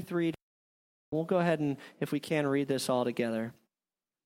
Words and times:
23. 0.00 0.34
We'll 1.12 1.24
go 1.24 1.38
ahead 1.38 1.60
and, 1.60 1.76
if 2.00 2.10
we 2.10 2.18
can, 2.18 2.46
read 2.46 2.66
this 2.66 2.88
all 2.88 3.04
together. 3.04 3.52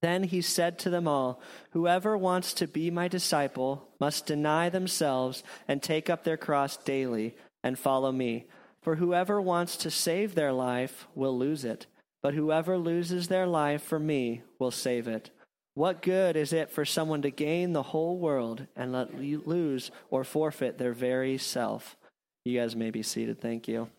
Then 0.01 0.23
he 0.23 0.41
said 0.41 0.79
to 0.79 0.91
them 0.91 1.07
all, 1.07 1.43
Whoever 1.73 2.17
wants 2.17 2.55
to 2.55 2.67
be 2.67 2.91
my 2.91 3.09
disciple 3.09 3.89
must 4.01 4.27
deny 4.27 4.71
themselves 4.71 5.43
and 5.67 5.83
take 5.83 6.09
up 6.09 6.25
their 6.25 6.37
cross 6.37 6.77
daily 6.79 7.35
and 7.63 7.79
follow 7.79 8.13
me. 8.13 8.47
For 8.81 8.97
whoever 8.97 9.43
wants 9.43 9.77
to 9.79 9.91
save 9.91 10.35
their 10.35 10.53
life 10.53 11.07
will 11.15 11.37
lose 11.37 11.65
it, 11.65 11.87
but 12.23 12.33
whoever 12.33 12.79
loses 12.79 13.29
their 13.29 13.47
life 13.47 13.83
for 13.83 13.99
me 13.99 14.43
will 14.59 14.71
save 14.71 15.07
it. 15.09 15.31
What 15.75 16.01
good 16.01 16.37
is 16.37 16.53
it 16.53 16.71
for 16.71 16.85
someone 16.85 17.23
to 17.23 17.31
gain 17.31 17.73
the 17.73 17.83
whole 17.83 18.19
world 18.19 18.67
and 18.75 18.93
let 18.93 19.21
lose 19.21 19.91
or 20.11 20.25
forfeit 20.25 20.79
their 20.79 20.95
very 20.95 21.37
self? 21.37 21.97
You 22.45 22.59
guys 22.59 22.75
may 22.75 22.91
be 22.91 23.03
seated. 23.03 23.41
Thank 23.41 23.69
you. 23.69 23.91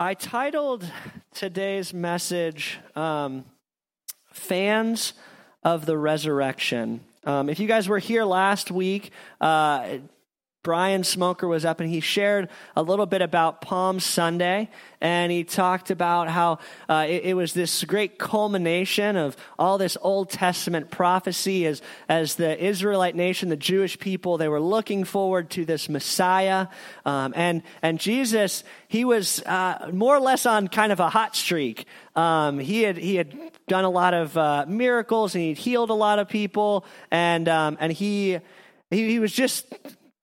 I 0.00 0.14
titled 0.14 0.88
today's 1.34 1.92
message 1.92 2.78
um, 2.94 3.44
Fans 4.32 5.12
of 5.64 5.86
the 5.86 5.98
Resurrection. 5.98 7.00
Um, 7.24 7.48
if 7.48 7.58
you 7.58 7.66
guys 7.66 7.88
were 7.88 7.98
here 7.98 8.24
last 8.24 8.70
week, 8.70 9.10
uh, 9.40 9.98
Brian 10.68 11.02
Smoker 11.02 11.48
was 11.48 11.64
up 11.64 11.80
and 11.80 11.88
he 11.88 12.00
shared 12.00 12.50
a 12.76 12.82
little 12.82 13.06
bit 13.06 13.22
about 13.22 13.62
Palm 13.62 14.00
Sunday. 14.00 14.68
And 15.00 15.32
he 15.32 15.42
talked 15.42 15.90
about 15.90 16.28
how 16.28 16.58
uh, 16.90 17.06
it, 17.08 17.24
it, 17.24 17.34
was 17.34 17.54
this 17.54 17.84
great 17.84 18.18
culmination 18.18 19.16
of 19.16 19.34
all 19.58 19.78
this 19.78 19.96
Old 20.02 20.28
Testament 20.28 20.90
prophecy 20.90 21.64
as, 21.64 21.80
as 22.06 22.34
the 22.34 22.62
Israelite 22.62 23.16
nation, 23.16 23.48
the 23.48 23.56
Jewish 23.56 23.98
people, 23.98 24.36
they 24.36 24.48
were 24.48 24.60
looking 24.60 25.04
forward 25.04 25.48
to 25.52 25.64
this 25.64 25.88
Messiah. 25.88 26.66
Um, 27.06 27.32
and, 27.34 27.62
and 27.80 27.98
Jesus, 27.98 28.62
he 28.88 29.06
was 29.06 29.42
uh, 29.46 29.88
more 29.90 30.14
or 30.16 30.20
less 30.20 30.44
on 30.44 30.68
kind 30.68 30.92
of 30.92 31.00
a 31.00 31.08
hot 31.08 31.34
streak. 31.34 31.86
Um, 32.14 32.58
he, 32.58 32.82
had, 32.82 32.98
he 32.98 33.14
had 33.14 33.34
done 33.68 33.84
a 33.84 33.90
lot 33.90 34.12
of 34.12 34.36
uh, 34.36 34.66
miracles 34.68 35.34
and 35.34 35.42
he'd 35.44 35.56
healed 35.56 35.88
a 35.88 35.94
lot 35.94 36.18
of 36.18 36.28
people. 36.28 36.84
And, 37.10 37.48
um, 37.48 37.78
and 37.80 37.90
he, 37.90 38.38
he, 38.90 39.08
he 39.08 39.18
was 39.18 39.32
just 39.32 39.66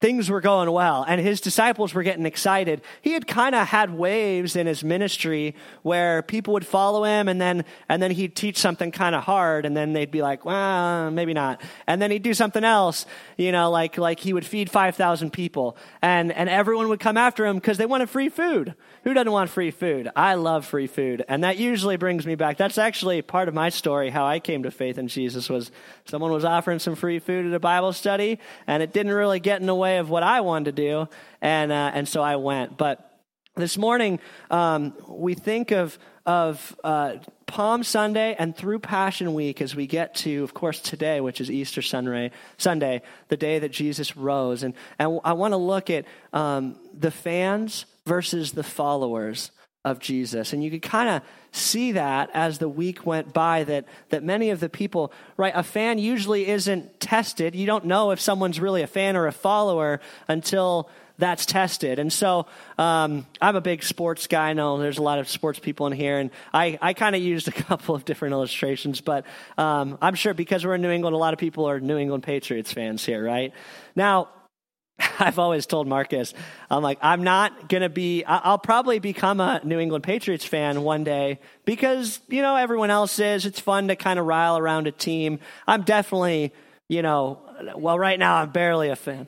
things 0.06 0.30
were 0.30 0.40
going 0.40 0.70
well 0.70 1.04
and 1.08 1.20
his 1.20 1.42
disciples 1.42 1.96
were 1.96 2.04
getting 2.04 2.28
excited. 2.28 2.80
He 3.02 3.14
had 3.14 3.26
kind 3.26 3.56
of 3.56 3.66
had 3.66 3.92
waves 3.92 4.56
in 4.56 4.68
his 4.68 4.84
ministry 4.84 5.56
where 5.82 6.22
people 6.22 6.54
would 6.54 6.68
follow 6.68 7.04
him 7.04 7.28
and 7.28 7.42
then 7.42 7.66
and 7.90 8.04
then 8.04 8.12
he'd 8.12 8.36
teach 8.36 8.60
something 8.60 8.92
kind 8.92 9.16
of 9.16 9.24
hard 9.24 9.66
and 9.66 9.76
then 9.76 9.94
they'd 9.94 10.12
be 10.12 10.22
like, 10.22 10.46
"Well, 10.46 11.10
maybe 11.10 11.34
not." 11.34 11.60
And 11.88 12.00
then 12.00 12.12
he'd 12.12 12.22
do 12.22 12.36
something 12.36 12.64
else, 12.64 13.08
you 13.36 13.52
know, 13.52 13.72
like 13.72 13.98
like 13.98 14.20
he 14.20 14.32
would 14.32 14.46
feed 14.46 14.70
5,000 14.70 15.34
people 15.34 15.76
and 16.04 16.32
and 16.32 16.50
everyone 16.50 16.88
would 16.90 17.00
come 17.00 17.18
after 17.18 17.44
him 17.44 17.56
because 17.56 17.80
they 17.80 17.88
wanted 17.88 18.08
free 18.08 18.30
food. 18.30 18.76
Who 19.06 19.14
doesn't 19.14 19.32
want 19.32 19.52
free 19.52 19.70
food? 19.70 20.10
I 20.16 20.34
love 20.34 20.66
free 20.66 20.88
food. 20.88 21.24
And 21.30 21.44
that 21.44 21.58
usually 21.58 21.96
brings 21.96 22.26
me 22.26 22.34
back. 22.34 22.58
That's 22.58 22.80
actually 22.80 23.22
part 23.22 23.48
of 23.48 23.54
my 23.54 23.70
story 23.70 24.10
how 24.10 24.26
I 24.26 24.40
came 24.40 24.64
to 24.64 24.72
faith 24.72 24.98
in 24.98 25.08
Jesus 25.08 25.48
was 25.48 25.72
someone 26.06 26.32
was 26.32 26.44
offering 26.44 26.80
some 26.80 26.96
free 26.96 27.20
food 27.20 27.46
at 27.46 27.54
a 27.54 27.60
Bible 27.60 27.94
study 27.94 28.40
and 28.66 28.82
it 28.82 28.94
didn't 28.94 29.14
really 29.14 29.40
get 29.40 29.62
in 29.62 29.68
the 29.68 29.76
way 29.76 30.00
of 30.00 30.10
what 30.10 30.24
I 30.24 30.42
wanted 30.42 30.76
to 30.76 30.82
do. 30.82 31.08
And, 31.40 31.72
uh, 31.72 31.92
and 31.94 32.08
so 32.08 32.24
I 32.24 32.38
went. 32.38 32.78
But 32.80 33.15
this 33.56 33.78
morning, 33.78 34.20
um, 34.52 34.94
we 35.08 35.34
think 35.34 35.72
of, 35.72 35.98
of 36.26 36.76
uh, 36.84 37.16
Palm 37.46 37.84
Sunday 37.84 38.36
and 38.38 38.56
through 38.56 38.80
Passion 38.80 39.34
Week 39.34 39.62
as 39.62 39.74
we 39.74 39.88
get 39.88 40.14
to, 40.16 40.44
of 40.44 40.54
course, 40.54 40.82
today, 40.82 41.22
which 41.22 41.40
is 41.40 41.50
Easter 41.50 41.82
Sunday, 41.82 42.32
Sunday 42.58 43.02
the 43.30 43.38
day 43.38 43.60
that 43.60 43.72
Jesus 43.72 44.18
rose. 44.18 44.64
And, 44.64 44.74
and 45.00 45.22
I 45.24 45.34
want 45.34 45.54
to 45.54 45.58
look 45.58 45.90
at 45.90 46.06
um, 46.34 46.76
the 46.94 47.12
fans 47.12 47.86
versus 48.06 48.52
the 48.52 48.64
followers 48.64 49.52
of 49.86 50.00
Jesus. 50.00 50.52
And 50.52 50.62
you 50.62 50.70
could 50.70 50.82
kind 50.82 51.10
of 51.10 51.22
see 51.52 51.94
that 51.94 52.30
as 52.34 52.58
the 52.58 52.68
week 52.68 53.06
went 53.06 53.34
by 53.34 53.64
that, 53.64 53.86
that 54.10 54.24
many 54.24 54.50
of 54.50 54.60
the 54.60 54.68
people, 54.68 55.14
right, 55.38 55.54
a 55.56 55.64
fan 55.64 55.98
usually 55.98 56.48
isn't 56.48 57.00
tested. 57.00 57.56
You 57.56 57.68
don't 57.68 57.86
know 57.86 58.12
if 58.12 58.20
someone's 58.20 58.60
really 58.60 58.82
a 58.82 58.88
fan 58.88 59.16
or 59.16 59.28
a 59.28 59.32
follower 59.32 60.02
until 60.28 60.90
that's 61.18 61.46
tested. 61.46 62.00
And 62.00 62.12
so 62.12 62.46
um, 62.78 63.26
I'm 63.42 63.56
a 63.56 63.62
big 63.62 63.84
sports 63.84 64.28
guy. 64.28 64.50
I 64.50 64.54
know 64.54 64.78
there's 64.78 64.98
a 64.98 65.04
lot 65.04 65.20
of 65.20 65.30
sports 65.30 65.60
people 65.60 65.88
in 65.88 65.94
here, 65.94 66.20
and 66.20 66.32
I, 66.54 66.78
I 66.82 66.94
kind 66.94 67.16
of 67.16 67.22
used 67.22 67.48
a 67.48 67.52
couple 67.64 67.96
of 67.96 68.06
different 68.06 68.34
illustrations, 68.34 69.02
but 69.02 69.26
um, 69.58 69.98
I'm 70.02 70.16
sure 70.16 70.34
because 70.34 70.66
we're 70.66 70.76
in 70.76 70.82
New 70.82 70.92
England, 70.92 71.14
a 71.14 71.18
lot 71.18 71.34
of 71.34 71.40
people 71.40 71.70
are 71.70 71.80
New 71.80 71.98
England 71.98 72.24
Patriots 72.24 72.72
fans 72.72 73.06
here, 73.06 73.24
right? 73.24 73.54
Now, 73.96 74.30
I've 75.20 75.40
always 75.40 75.66
told 75.66 75.88
Marcus, 75.88 76.34
I'm 76.70 76.82
like, 76.82 77.00
I'm 77.02 77.24
not 77.24 77.70
going 77.70 77.82
to 77.82 77.90
be, 77.90 78.24
I'll 78.24 78.58
probably 78.58 79.00
become 79.00 79.40
a 79.40 79.62
New 79.64 79.80
England 79.80 80.04
Patriots 80.04 80.46
fan 80.46 80.84
one 80.84 81.04
day 81.04 81.40
because, 81.66 82.20
you 82.30 82.42
know, 82.42 82.56
everyone 82.56 82.90
else 82.90 83.20
is. 83.20 83.46
It's 83.46 83.60
fun 83.60 83.90
to 83.90 83.96
kind 83.96 84.20
of 84.20 84.26
rile 84.26 84.58
around 84.58 84.88
a 84.88 84.92
team. 84.92 85.40
I'm 85.68 85.84
definitely, 85.84 86.54
you 86.88 87.02
know, 87.02 87.40
well, 87.76 88.00
right 88.00 88.18
now 88.18 88.36
I'm 88.38 88.52
barely 88.52 88.90
a 88.90 88.96
fan. 88.96 89.28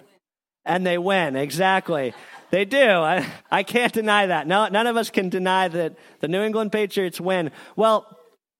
And 0.68 0.86
they 0.86 0.98
win, 0.98 1.36
exactly. 1.36 2.14
They 2.50 2.66
do. 2.66 2.88
I, 2.88 3.26
I 3.52 3.64
can't 3.64 3.92
deny 3.92 4.28
that. 4.28 4.48
No, 4.48 4.68
none 4.68 4.88
of 4.88 4.98
us 4.98 5.10
can 5.10 5.30
deny 5.30 5.68
that 5.68 5.96
the 6.20 6.28
New 6.28 6.42
England 6.42 6.72
Patriots 6.72 7.20
win. 7.20 7.52
Well, 7.76 8.06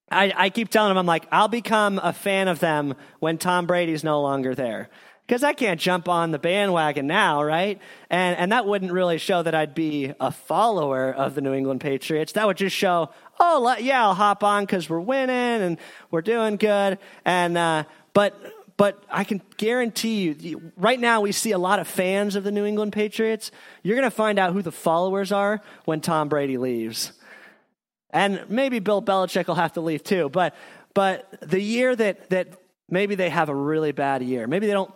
I, 0.10 0.34
I 0.36 0.50
keep 0.50 0.70
telling 0.70 0.90
them, 0.90 0.98
I'm 0.98 1.06
like, 1.06 1.28
I'll 1.32 1.48
become 1.48 2.00
a 2.02 2.14
fan 2.14 2.48
of 2.48 2.60
them 2.60 2.96
when 3.20 3.38
Tom 3.38 3.68
Brady's 3.68 4.04
no 4.04 4.22
longer 4.22 4.56
there 4.56 4.90
because 5.28 5.44
I 5.44 5.52
can't 5.52 5.80
jump 5.80 6.08
on 6.08 6.32
the 6.32 6.40
bandwagon 6.40 7.06
now, 7.06 7.44
right? 7.44 7.80
And, 8.10 8.38
and 8.38 8.52
that 8.54 8.66
wouldn't 8.66 8.94
really 8.94 9.18
show 9.18 9.44
that 9.44 9.54
I'd 9.54 9.76
be 9.76 10.14
a 10.22 10.32
follower 10.32 11.12
of 11.12 11.36
the 11.36 11.42
New 11.42 11.54
England 11.54 11.82
Patriots. 11.82 12.32
That 12.34 12.48
would 12.48 12.56
just 12.56 12.76
show, 12.76 13.10
oh, 13.38 13.76
yeah, 13.80 14.04
I'll 14.04 14.14
hop 14.14 14.44
on 14.44 14.64
because 14.64 14.90
we're 14.90 15.02
winning 15.02 15.36
and 15.36 15.78
we're 16.12 16.22
doing 16.22 16.56
good. 16.56 16.98
And, 17.26 17.58
uh, 17.58 17.84
but, 18.14 18.42
but 18.78 19.04
I 19.10 19.24
can 19.24 19.42
guarantee 19.58 20.30
you, 20.30 20.72
right 20.78 21.00
now 21.00 21.22
we 21.22 21.32
see 21.32 21.52
a 21.52 21.58
lot 21.58 21.80
of 21.80 21.88
fans 21.88 22.36
of 22.36 22.44
the 22.44 22.52
New 22.52 22.64
England 22.64 22.94
Patriots. 22.94 23.52
You're 23.82 23.96
going 23.96 24.10
to 24.10 24.16
find 24.16 24.38
out 24.38 24.54
who 24.54 24.62
the 24.62 24.72
followers 24.72 25.32
are 25.32 25.62
when 25.86 26.00
Tom 26.00 26.30
Brady 26.30 26.58
leaves. 26.58 27.12
And 28.12 28.46
maybe 28.50 28.80
Bill 28.80 29.02
Belichick 29.02 29.48
will 29.48 29.56
have 29.56 29.74
to 29.74 29.82
leave 29.82 30.04
too. 30.04 30.30
But, 30.30 30.56
but 30.94 31.28
the 31.42 31.60
year 31.60 31.96
that, 31.96 32.30
that 32.30 32.50
maybe 32.88 33.16
they 33.16 33.30
have 33.30 33.50
a 33.50 33.56
really 33.56 33.92
bad 33.92 34.22
year, 34.22 34.48
maybe 34.48 34.68
they 34.68 34.74
don't 34.74 34.94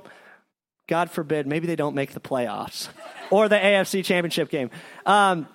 God 0.87 1.09
forbid, 1.09 1.47
maybe 1.47 1.67
they 1.67 1.77
don't 1.77 1.95
make 1.95 2.11
the 2.11 2.19
playoffs 2.19 2.89
or 3.29 3.47
the 3.47 3.55
AFC 3.55 4.03
championship 4.03 4.49
game. 4.49 4.69
Um, 5.05 5.47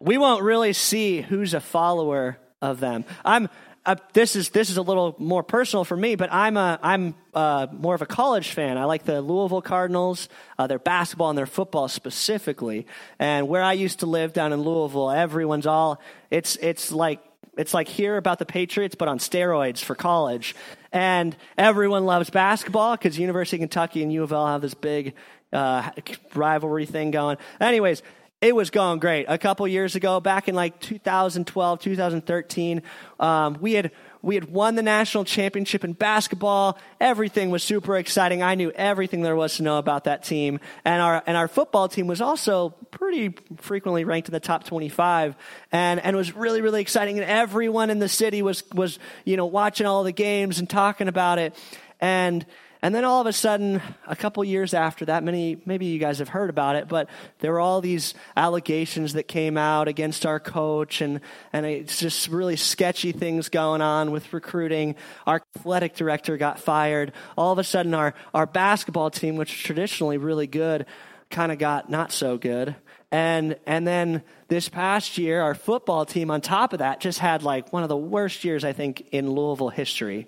we 0.00 0.18
won't 0.18 0.42
really 0.42 0.72
see 0.72 1.20
who's 1.20 1.54
a 1.54 1.60
follower 1.60 2.38
of 2.60 2.80
them. 2.80 3.04
I'm. 3.24 3.48
Uh, 3.84 3.96
this 4.12 4.36
is 4.36 4.50
this 4.50 4.70
is 4.70 4.76
a 4.76 4.82
little 4.82 5.16
more 5.18 5.42
personal 5.42 5.84
for 5.84 5.96
me, 5.96 6.14
but 6.14 6.32
I'm 6.32 6.56
a 6.56 6.78
I'm 6.82 7.14
uh, 7.34 7.66
more 7.72 7.96
of 7.96 8.02
a 8.02 8.06
college 8.06 8.50
fan. 8.50 8.78
I 8.78 8.84
like 8.84 9.04
the 9.04 9.20
Louisville 9.20 9.62
Cardinals, 9.62 10.28
uh, 10.56 10.68
their 10.68 10.78
basketball 10.78 11.30
and 11.30 11.38
their 11.38 11.46
football 11.46 11.88
specifically. 11.88 12.86
And 13.18 13.48
where 13.48 13.62
I 13.62 13.72
used 13.72 14.00
to 14.00 14.06
live 14.06 14.32
down 14.32 14.52
in 14.52 14.60
Louisville, 14.60 15.10
everyone's 15.10 15.66
all 15.66 16.00
it's 16.30 16.54
it's 16.56 16.92
like 16.92 17.20
it's 17.56 17.74
like 17.74 17.88
here 17.88 18.16
about 18.16 18.38
the 18.38 18.46
Patriots, 18.46 18.94
but 18.94 19.08
on 19.08 19.18
steroids 19.18 19.82
for 19.82 19.96
college. 19.96 20.54
And 20.92 21.34
everyone 21.58 22.06
loves 22.06 22.30
basketball 22.30 22.92
because 22.96 23.18
University 23.18 23.56
of 23.56 23.62
Kentucky 23.62 24.04
and 24.04 24.12
U 24.12 24.22
of 24.22 24.30
L 24.30 24.46
have 24.46 24.60
this 24.60 24.74
big 24.74 25.14
uh, 25.52 25.90
rivalry 26.34 26.86
thing 26.86 27.10
going. 27.10 27.36
Anyways, 27.60 28.02
it 28.42 28.56
was 28.56 28.70
going 28.70 28.98
great. 28.98 29.26
A 29.28 29.38
couple 29.38 29.66
years 29.68 29.94
ago, 29.94 30.18
back 30.18 30.48
in 30.48 30.56
like 30.56 30.80
2012, 30.80 31.80
2013, 31.80 32.82
um, 33.20 33.56
we 33.60 33.74
had 33.74 33.92
we 34.20 34.34
had 34.36 34.52
won 34.52 34.74
the 34.74 34.82
national 34.82 35.24
championship 35.24 35.84
in 35.84 35.92
basketball. 35.94 36.78
Everything 37.00 37.50
was 37.50 37.62
super 37.62 37.96
exciting. 37.96 38.42
I 38.42 38.54
knew 38.54 38.70
everything 38.70 39.22
there 39.22 39.34
was 39.34 39.56
to 39.56 39.64
know 39.64 39.78
about 39.78 40.04
that 40.04 40.22
team. 40.22 40.60
And 40.84 41.02
our, 41.02 41.22
and 41.26 41.36
our 41.36 41.48
football 41.48 41.88
team 41.88 42.06
was 42.06 42.20
also 42.20 42.70
pretty 42.92 43.34
frequently 43.56 44.04
ranked 44.04 44.28
in 44.28 44.32
the 44.32 44.38
top 44.38 44.62
25 44.62 45.34
and, 45.72 45.98
and 45.98 46.16
was 46.16 46.36
really, 46.36 46.60
really 46.60 46.80
exciting. 46.80 47.18
And 47.18 47.28
everyone 47.28 47.90
in 47.90 47.98
the 47.98 48.08
city 48.08 48.42
was, 48.42 48.62
was, 48.72 49.00
you 49.24 49.36
know, 49.36 49.46
watching 49.46 49.88
all 49.88 50.04
the 50.04 50.12
games 50.12 50.60
and 50.60 50.70
talking 50.70 51.08
about 51.08 51.40
it. 51.40 51.56
And, 52.00 52.46
and 52.82 52.92
then 52.92 53.04
all 53.04 53.20
of 53.20 53.28
a 53.28 53.32
sudden, 53.32 53.80
a 54.08 54.16
couple 54.16 54.42
years 54.42 54.74
after 54.74 55.04
that, 55.04 55.22
many, 55.22 55.56
maybe 55.64 55.86
you 55.86 56.00
guys 56.00 56.18
have 56.18 56.28
heard 56.28 56.50
about 56.50 56.74
it, 56.74 56.88
but 56.88 57.08
there 57.38 57.52
were 57.52 57.60
all 57.60 57.80
these 57.80 58.12
allegations 58.36 59.12
that 59.12 59.28
came 59.28 59.56
out 59.56 59.86
against 59.86 60.26
our 60.26 60.40
coach, 60.40 61.00
and, 61.00 61.20
and 61.52 61.64
it's 61.64 62.00
just 62.00 62.26
really 62.26 62.56
sketchy 62.56 63.12
things 63.12 63.48
going 63.48 63.80
on 63.82 64.10
with 64.10 64.32
recruiting. 64.32 64.96
Our 65.28 65.40
athletic 65.56 65.94
director 65.94 66.36
got 66.36 66.58
fired. 66.58 67.12
All 67.38 67.52
of 67.52 67.58
a 67.60 67.64
sudden, 67.64 67.94
our, 67.94 68.14
our 68.34 68.46
basketball 68.46 69.10
team, 69.10 69.36
which 69.36 69.52
was 69.52 69.60
traditionally 69.60 70.18
really 70.18 70.48
good, 70.48 70.86
kind 71.30 71.52
of 71.52 71.58
got 71.58 71.88
not 71.88 72.10
so 72.10 72.36
good. 72.36 72.74
And, 73.12 73.58
and 73.64 73.86
then 73.86 74.24
this 74.48 74.68
past 74.68 75.18
year, 75.18 75.40
our 75.40 75.54
football 75.54 76.04
team, 76.04 76.32
on 76.32 76.40
top 76.40 76.72
of 76.72 76.80
that, 76.80 76.98
just 76.98 77.20
had 77.20 77.44
like 77.44 77.72
one 77.72 77.84
of 77.84 77.88
the 77.88 77.96
worst 77.96 78.42
years, 78.42 78.64
I 78.64 78.72
think, 78.72 79.06
in 79.12 79.30
Louisville 79.30 79.68
history. 79.68 80.26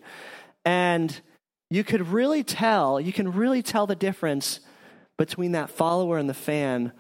And 0.65 1.21
you 1.75 1.83
could 1.83 2.07
really 2.07 2.45
tell, 2.45 3.01
you 3.01 3.13
can 3.13 3.33
really 3.33 3.61
tell 3.61 3.85
the 3.85 3.97
difference 3.97 4.61
between 5.19 5.53
that 5.53 5.69
follower 5.69 6.19
and 6.19 6.29
the 6.29 6.35
fan 6.35 6.93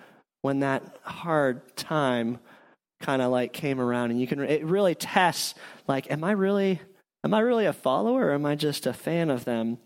when 0.42 0.60
that 0.60 0.98
hard 1.04 1.76
time 1.76 2.40
kind 3.00 3.22
of 3.22 3.30
like 3.30 3.52
came 3.52 3.80
around 3.80 4.10
and 4.10 4.20
you 4.20 4.26
can 4.26 4.40
it 4.40 4.64
really 4.64 4.94
tests 4.94 5.54
like 5.86 6.10
am 6.10 6.24
i 6.24 6.32
really 6.32 6.80
am 7.22 7.34
i 7.34 7.40
really 7.40 7.66
a 7.66 7.72
follower 7.72 8.26
or 8.26 8.32
am 8.32 8.46
i 8.46 8.54
just 8.56 8.86
a 8.86 8.92
fan 8.92 9.30
of 9.30 9.44
them? 9.44 9.78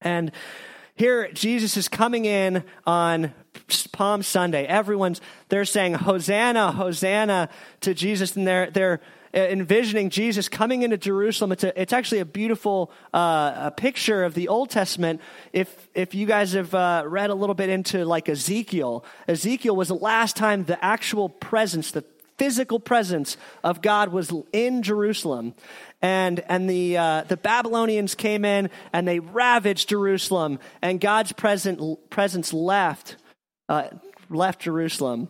And 0.00 0.32
here 0.96 1.30
jesus 1.32 1.76
is 1.76 1.88
coming 1.88 2.24
in 2.24 2.64
on 2.84 3.32
palm 3.92 4.24
sunday. 4.24 4.64
Everyone's 4.64 5.20
they're 5.50 5.64
saying 5.64 5.94
hosanna 5.94 6.72
hosanna 6.72 7.48
to 7.82 7.94
jesus 7.94 8.34
and 8.34 8.44
they're 8.44 8.70
they're 8.70 9.00
envisioning 9.34 10.10
Jesus 10.10 10.48
coming 10.48 10.82
into 10.82 10.98
Jerusalem. 10.98 11.52
It's, 11.52 11.64
a, 11.64 11.80
it's 11.80 11.92
actually 11.92 12.20
a 12.20 12.24
beautiful 12.24 12.92
uh, 13.14 13.52
a 13.56 13.70
picture 13.70 14.24
of 14.24 14.34
the 14.34 14.48
Old 14.48 14.70
Testament. 14.70 15.20
If, 15.52 15.88
if 15.94 16.14
you 16.14 16.26
guys 16.26 16.52
have 16.52 16.74
uh, 16.74 17.04
read 17.06 17.30
a 17.30 17.34
little 17.34 17.54
bit 17.54 17.68
into 17.68 18.04
like 18.04 18.28
Ezekiel, 18.28 19.04
Ezekiel 19.26 19.74
was 19.74 19.88
the 19.88 19.94
last 19.94 20.36
time 20.36 20.64
the 20.64 20.82
actual 20.84 21.28
presence, 21.28 21.90
the 21.90 22.04
physical 22.38 22.80
presence 22.80 23.36
of 23.62 23.82
God 23.82 24.10
was 24.10 24.32
in 24.52 24.82
Jerusalem. 24.82 25.54
And, 26.00 26.40
and 26.48 26.68
the, 26.68 26.96
uh, 26.96 27.22
the 27.28 27.36
Babylonians 27.36 28.14
came 28.14 28.44
in 28.44 28.70
and 28.92 29.06
they 29.06 29.20
ravaged 29.20 29.88
Jerusalem, 29.88 30.58
and 30.82 31.00
God's 31.00 31.32
present, 31.32 32.10
presence 32.10 32.52
left, 32.52 33.16
uh, 33.68 33.88
left 34.28 34.62
Jerusalem. 34.62 35.28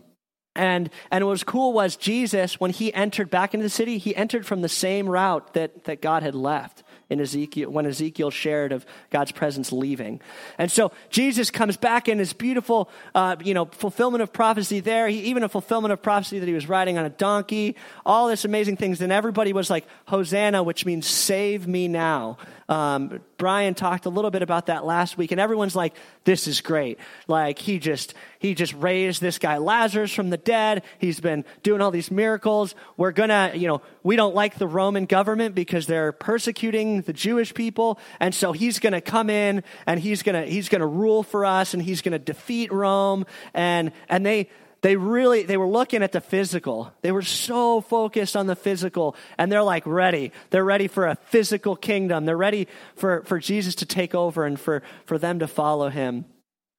And, 0.55 0.91
and 1.11 1.25
what 1.25 1.31
was 1.31 1.45
cool 1.45 1.73
was 1.73 1.97
Jesus, 1.97 2.61
when 2.61 2.71
he 2.71 2.93
entered 2.93 3.31
back 3.31 3.55
into 3.55 3.65
the 3.65 3.71
city, 3.71 3.99
he 3.99 4.15
entered 4.15 4.45
from 4.47 4.61
the 4.61 4.69
same 4.69 5.09
route 5.09 5.55
that, 5.55 5.85
that 5.85 6.03
God 6.03 6.23
had 6.23 6.35
left 6.35 6.83
in 7.09 7.21
Ezekiel, 7.21 7.71
when 7.71 7.87
Ezekiel 7.87 8.31
shared 8.31 8.73
of 8.73 8.87
God's 9.11 9.33
presence 9.33 9.71
leaving. 9.71 10.21
And 10.59 10.73
so 10.73 10.93
Jesus 11.11 11.51
comes 11.51 11.77
back 11.77 12.09
in 12.09 12.19
his 12.19 12.33
beautiful, 12.33 12.91
uh, 13.15 13.37
you 13.45 13.55
know, 13.55 13.67
fulfillment 13.67 14.23
of 14.23 14.33
prophecy 14.33 14.81
there. 14.81 15.09
He, 15.09 15.21
even 15.25 15.43
a 15.43 15.49
fulfillment 15.49 15.93
of 15.93 16.03
prophecy 16.03 16.39
that 16.39 16.47
he 16.47 16.55
was 16.55 16.69
riding 16.69 16.99
on 16.99 17.05
a 17.05 17.11
donkey, 17.11 17.77
all 18.05 18.29
this 18.29 18.45
amazing 18.45 18.79
things. 18.79 19.01
And 19.01 19.13
everybody 19.13 19.53
was 19.53 19.71
like, 19.71 19.87
Hosanna, 20.07 20.63
which 20.63 20.87
means 20.87 21.07
save 21.07 21.69
me 21.69 21.87
now. 21.87 22.39
Um, 22.73 23.21
Brian 23.37 23.75
talked 23.75 24.07
a 24.07 24.09
little 24.09 24.31
bit 24.31 24.41
about 24.41 24.67
that 24.67 24.83
last 24.83 25.19
week, 25.19 25.31
and 25.31 25.39
everyone's 25.39 25.77
like, 25.77 25.95
"This 26.25 26.49
is 26.49 26.63
great!" 26.63 26.99
Like 27.29 27.59
he 27.59 27.79
just 27.79 28.15
he 28.39 28.55
just 28.55 28.73
raised 28.73 29.21
this 29.21 29.37
guy 29.39 29.59
Lazarus 29.59 30.11
from 30.11 30.31
the 30.31 30.39
dead. 30.39 30.83
He's 30.99 31.21
been 31.21 31.45
doing 31.63 31.83
all 31.83 31.91
these 31.91 32.11
miracles. 32.11 32.75
We're 32.97 33.13
gonna, 33.13 33.53
you 33.55 33.69
know, 33.69 33.83
we 34.03 34.17
don't 34.17 34.35
like 34.35 34.57
the 34.57 34.67
Roman 34.67 35.05
government 35.05 35.55
because 35.55 35.87
they're 35.87 36.13
persecuting 36.13 37.03
the 37.03 37.13
Jewish 37.13 37.53
people, 37.53 37.99
and 38.21 38.35
so 38.35 38.53
he's 38.53 38.79
gonna 38.79 39.03
come 39.03 39.29
in 39.29 39.65
and 39.85 40.01
he's 40.01 40.23
gonna 40.23 40.47
he's 40.47 40.71
gonna 40.71 40.87
rule 40.87 41.23
for 41.23 41.45
us, 41.45 41.75
and 41.75 41.83
he's 41.83 42.01
gonna 42.01 42.19
defeat 42.19 42.73
Rome, 42.73 43.27
and 43.53 43.93
and 44.09 44.25
they 44.25 44.49
they 44.83 44.97
really 44.97 45.45
they 45.45 45.57
were 45.57 45.69
looking 45.69 46.03
at 46.03 46.13
the 46.13 46.21
physical. 46.21 46.93
They 47.03 47.13
were 47.13 47.23
so 47.23 47.81
focused 47.81 48.37
on 48.37 48.49
the 48.49 48.57
physical 48.57 49.17
and 49.39 49.51
they're 49.51 49.63
like 49.63 49.87
ready. 49.87 50.33
They're 50.51 50.65
ready 50.65 50.89
for 50.89 51.07
a 51.07 51.15
physical 51.15 51.77
kingdom. 51.77 52.25
They're 52.25 52.37
ready 52.37 52.67
for, 52.97 53.23
for 53.23 53.39
jesus 53.39 53.77
to 53.77 53.87
take 53.87 54.15
over 54.15 54.45
and 54.45 54.59
for, 54.59 54.83
for 55.07 55.19
them 55.19 55.39
to 55.39 55.47
follow 55.47 55.89
him 55.89 56.25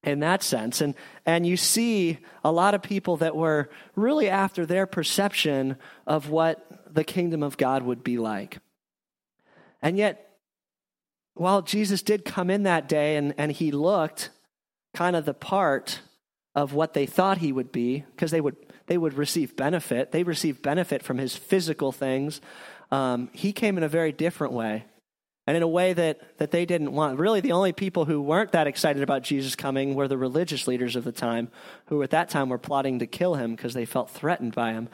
in 0.03 0.19
that 0.19 0.44
sense. 0.44 0.81
And 0.81 0.95
and 1.25 1.47
you 1.47 1.55
see 1.55 2.19
a 2.44 2.51
lot 2.51 2.75
of 2.75 2.81
people 2.81 3.17
that 3.17 3.38
were 3.38 3.69
really 3.95 4.29
after 4.29 4.65
their 4.65 4.85
perception 4.85 5.77
of 6.06 6.29
what 6.29 6.65
the 6.94 7.06
kingdom 7.06 7.41
of 7.41 7.56
god 7.56 7.83
would 7.83 8.03
be 8.03 8.17
like. 8.17 8.59
And 9.81 9.97
yet 9.97 10.29
while 11.35 11.61
jesus 11.61 12.01
did 12.01 12.25
come 12.25 12.49
in 12.49 12.63
that 12.63 12.89
day 12.89 13.15
and, 13.15 13.33
and 13.38 13.51
he 13.51 13.71
looked 13.71 14.29
kind 14.94 15.15
of 15.15 15.23
the 15.23 15.33
part 15.33 16.01
of 16.55 16.73
what 16.73 16.94
they 16.94 17.05
thought 17.05 17.39
he 17.39 17.51
would 17.51 17.71
be 17.71 18.03
because 18.11 18.31
they 18.31 18.41
would 18.41 18.55
they 18.85 18.97
would 18.97 19.13
receive 19.13 19.55
benefit. 19.55 20.11
They 20.11 20.23
received 20.23 20.61
benefit 20.61 21.03
from 21.03 21.17
his 21.17 21.35
physical 21.35 21.91
things. 21.91 22.41
Um, 22.91 23.29
he 23.33 23.53
came 23.53 23.77
in 23.77 23.83
a 23.83 23.88
very 23.88 24.11
different 24.11 24.53
way 24.53 24.85
and 25.47 25.57
in 25.57 25.63
a 25.63 25.67
way 25.67 25.94
that, 25.94 26.38
that 26.38 26.51
they 26.51 26.65
didn't 26.65 26.91
want. 26.91 27.17
Really 27.17 27.39
the 27.39 27.53
only 27.53 27.73
people 27.73 28.05
who 28.05 28.21
weren't 28.21 28.51
that 28.51 28.67
excited 28.67 29.01
about 29.01 29.23
jesus 29.23 29.55
coming 29.55 29.95
were 29.95 30.07
the 30.07 30.17
religious 30.17 30.67
leaders 30.67 30.95
of 30.95 31.03
the 31.03 31.11
time 31.11 31.50
who 31.88 32.03
at 32.03 32.11
that 32.11 32.29
time 32.29 32.50
were 32.50 32.57
plotting 32.57 32.99
to 32.99 33.07
kill 33.07 33.35
him 33.35 33.56
because 33.56 33.73
they 33.73 33.85
felt 33.85 34.09
threatened 34.09 34.53
by 34.53 34.73
him. 34.73 34.89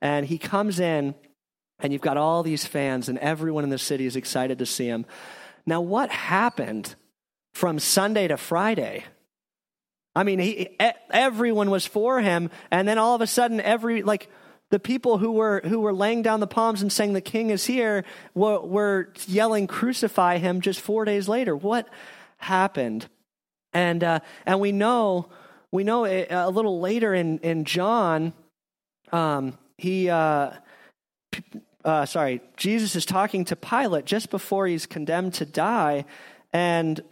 And 0.00 0.26
he 0.26 0.38
comes 0.38 0.80
in 0.80 1.14
and 1.78 1.92
you've 1.92 2.02
got 2.02 2.16
all 2.16 2.42
these 2.42 2.64
fans 2.64 3.08
and 3.08 3.18
everyone 3.18 3.64
in 3.64 3.70
the 3.70 3.78
city 3.78 4.06
is 4.06 4.16
excited 4.16 4.58
to 4.58 4.66
see 4.66 4.86
him. 4.86 5.04
Now 5.66 5.80
what 5.80 6.10
happened 6.10 6.94
from 7.52 7.78
sunday 7.78 8.28
to 8.28 8.36
friday 8.36 9.04
I 10.14 10.24
mean, 10.24 10.38
he, 10.38 10.76
everyone 11.10 11.70
was 11.70 11.86
for 11.86 12.20
him, 12.20 12.50
and 12.70 12.86
then 12.86 12.98
all 12.98 13.14
of 13.14 13.20
a 13.22 13.26
sudden, 13.26 13.60
every 13.60 14.02
like 14.02 14.28
the 14.70 14.78
people 14.78 15.18
who 15.18 15.32
were 15.32 15.62
who 15.64 15.80
were 15.80 15.92
laying 15.92 16.22
down 16.22 16.40
the 16.40 16.46
palms 16.46 16.82
and 16.82 16.92
saying 16.92 17.14
the 17.14 17.20
king 17.20 17.50
is 17.50 17.64
here 17.64 18.04
were, 18.34 18.60
were 18.60 19.12
yelling 19.26 19.66
crucify 19.66 20.38
him 20.38 20.60
just 20.60 20.80
four 20.80 21.04
days 21.04 21.28
later. 21.28 21.56
What 21.56 21.88
happened? 22.38 23.06
And 23.72 24.04
uh, 24.04 24.20
and 24.44 24.60
we 24.60 24.72
know 24.72 25.28
we 25.70 25.84
know 25.84 26.04
a 26.04 26.50
little 26.50 26.80
later 26.80 27.14
in 27.14 27.38
in 27.38 27.64
John, 27.64 28.34
um, 29.12 29.56
he. 29.78 30.10
Uh, 30.10 30.52
uh, 31.84 32.06
sorry, 32.06 32.40
Jesus 32.56 32.94
is 32.94 33.04
talking 33.04 33.44
to 33.46 33.56
Pilate 33.56 34.04
just 34.04 34.30
before 34.30 34.68
he's 34.68 34.86
condemned 34.86 35.34
to 35.34 35.44
die, 35.44 36.04
and 36.52 37.02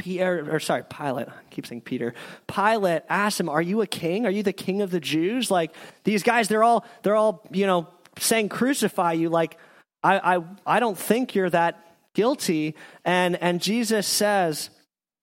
Peter, 0.00 0.48
or 0.50 0.58
sorry, 0.60 0.82
Pilate, 0.88 1.28
I 1.28 1.32
keep 1.50 1.66
saying 1.66 1.82
Peter. 1.82 2.14
Pilate 2.46 3.02
asked 3.10 3.38
him, 3.38 3.50
Are 3.50 3.60
you 3.60 3.82
a 3.82 3.86
king? 3.86 4.24
Are 4.24 4.30
you 4.30 4.42
the 4.42 4.52
king 4.52 4.80
of 4.80 4.90
the 4.90 4.98
Jews? 4.98 5.50
Like 5.50 5.72
these 6.04 6.22
guys, 6.22 6.48
they're 6.48 6.64
all, 6.64 6.86
they're 7.02 7.16
all, 7.16 7.46
you 7.52 7.66
know, 7.66 7.86
saying 8.18 8.48
crucify 8.48 9.12
you. 9.12 9.28
Like, 9.28 9.58
I, 10.02 10.36
I, 10.36 10.44
I 10.64 10.80
don't 10.80 10.96
think 10.96 11.34
you're 11.34 11.50
that 11.50 11.96
guilty. 12.14 12.76
And, 13.04 13.36
and 13.42 13.60
Jesus 13.60 14.06
says, 14.06 14.70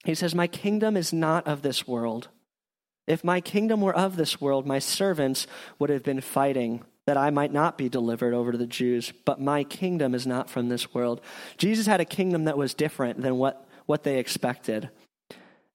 He 0.06 0.14
says, 0.14 0.36
My 0.36 0.46
kingdom 0.46 0.96
is 0.96 1.12
not 1.12 1.48
of 1.48 1.64
this 1.64 1.88
world. 1.88 2.28
If 3.08 3.24
my 3.24 3.42
kingdom 3.42 3.82
were 3.82 3.96
of 3.96 4.16
this 4.16 4.40
world, 4.40 4.68
my 4.68 4.78
servants 4.78 5.48
would 5.80 5.90
have 5.90 6.04
been 6.04 6.22
fighting 6.22 6.84
that 7.08 7.18
I 7.18 7.32
might 7.32 7.52
not 7.52 7.80
be 7.80 7.90
delivered 7.90 8.36
over 8.36 8.52
to 8.52 8.58
the 8.60 8.68
Jews, 8.68 9.12
but 9.26 9.42
my 9.42 9.64
kingdom 9.64 10.14
is 10.14 10.28
not 10.28 10.52
from 10.52 10.70
this 10.70 10.94
world. 10.94 11.22
Jesus 11.58 11.88
had 11.88 12.00
a 12.00 12.06
kingdom 12.06 12.44
that 12.44 12.58
was 12.60 12.76
different 12.76 13.22
than 13.22 13.38
what 13.38 13.67
what 13.88 14.04
they 14.04 14.20
expected. 14.20 14.90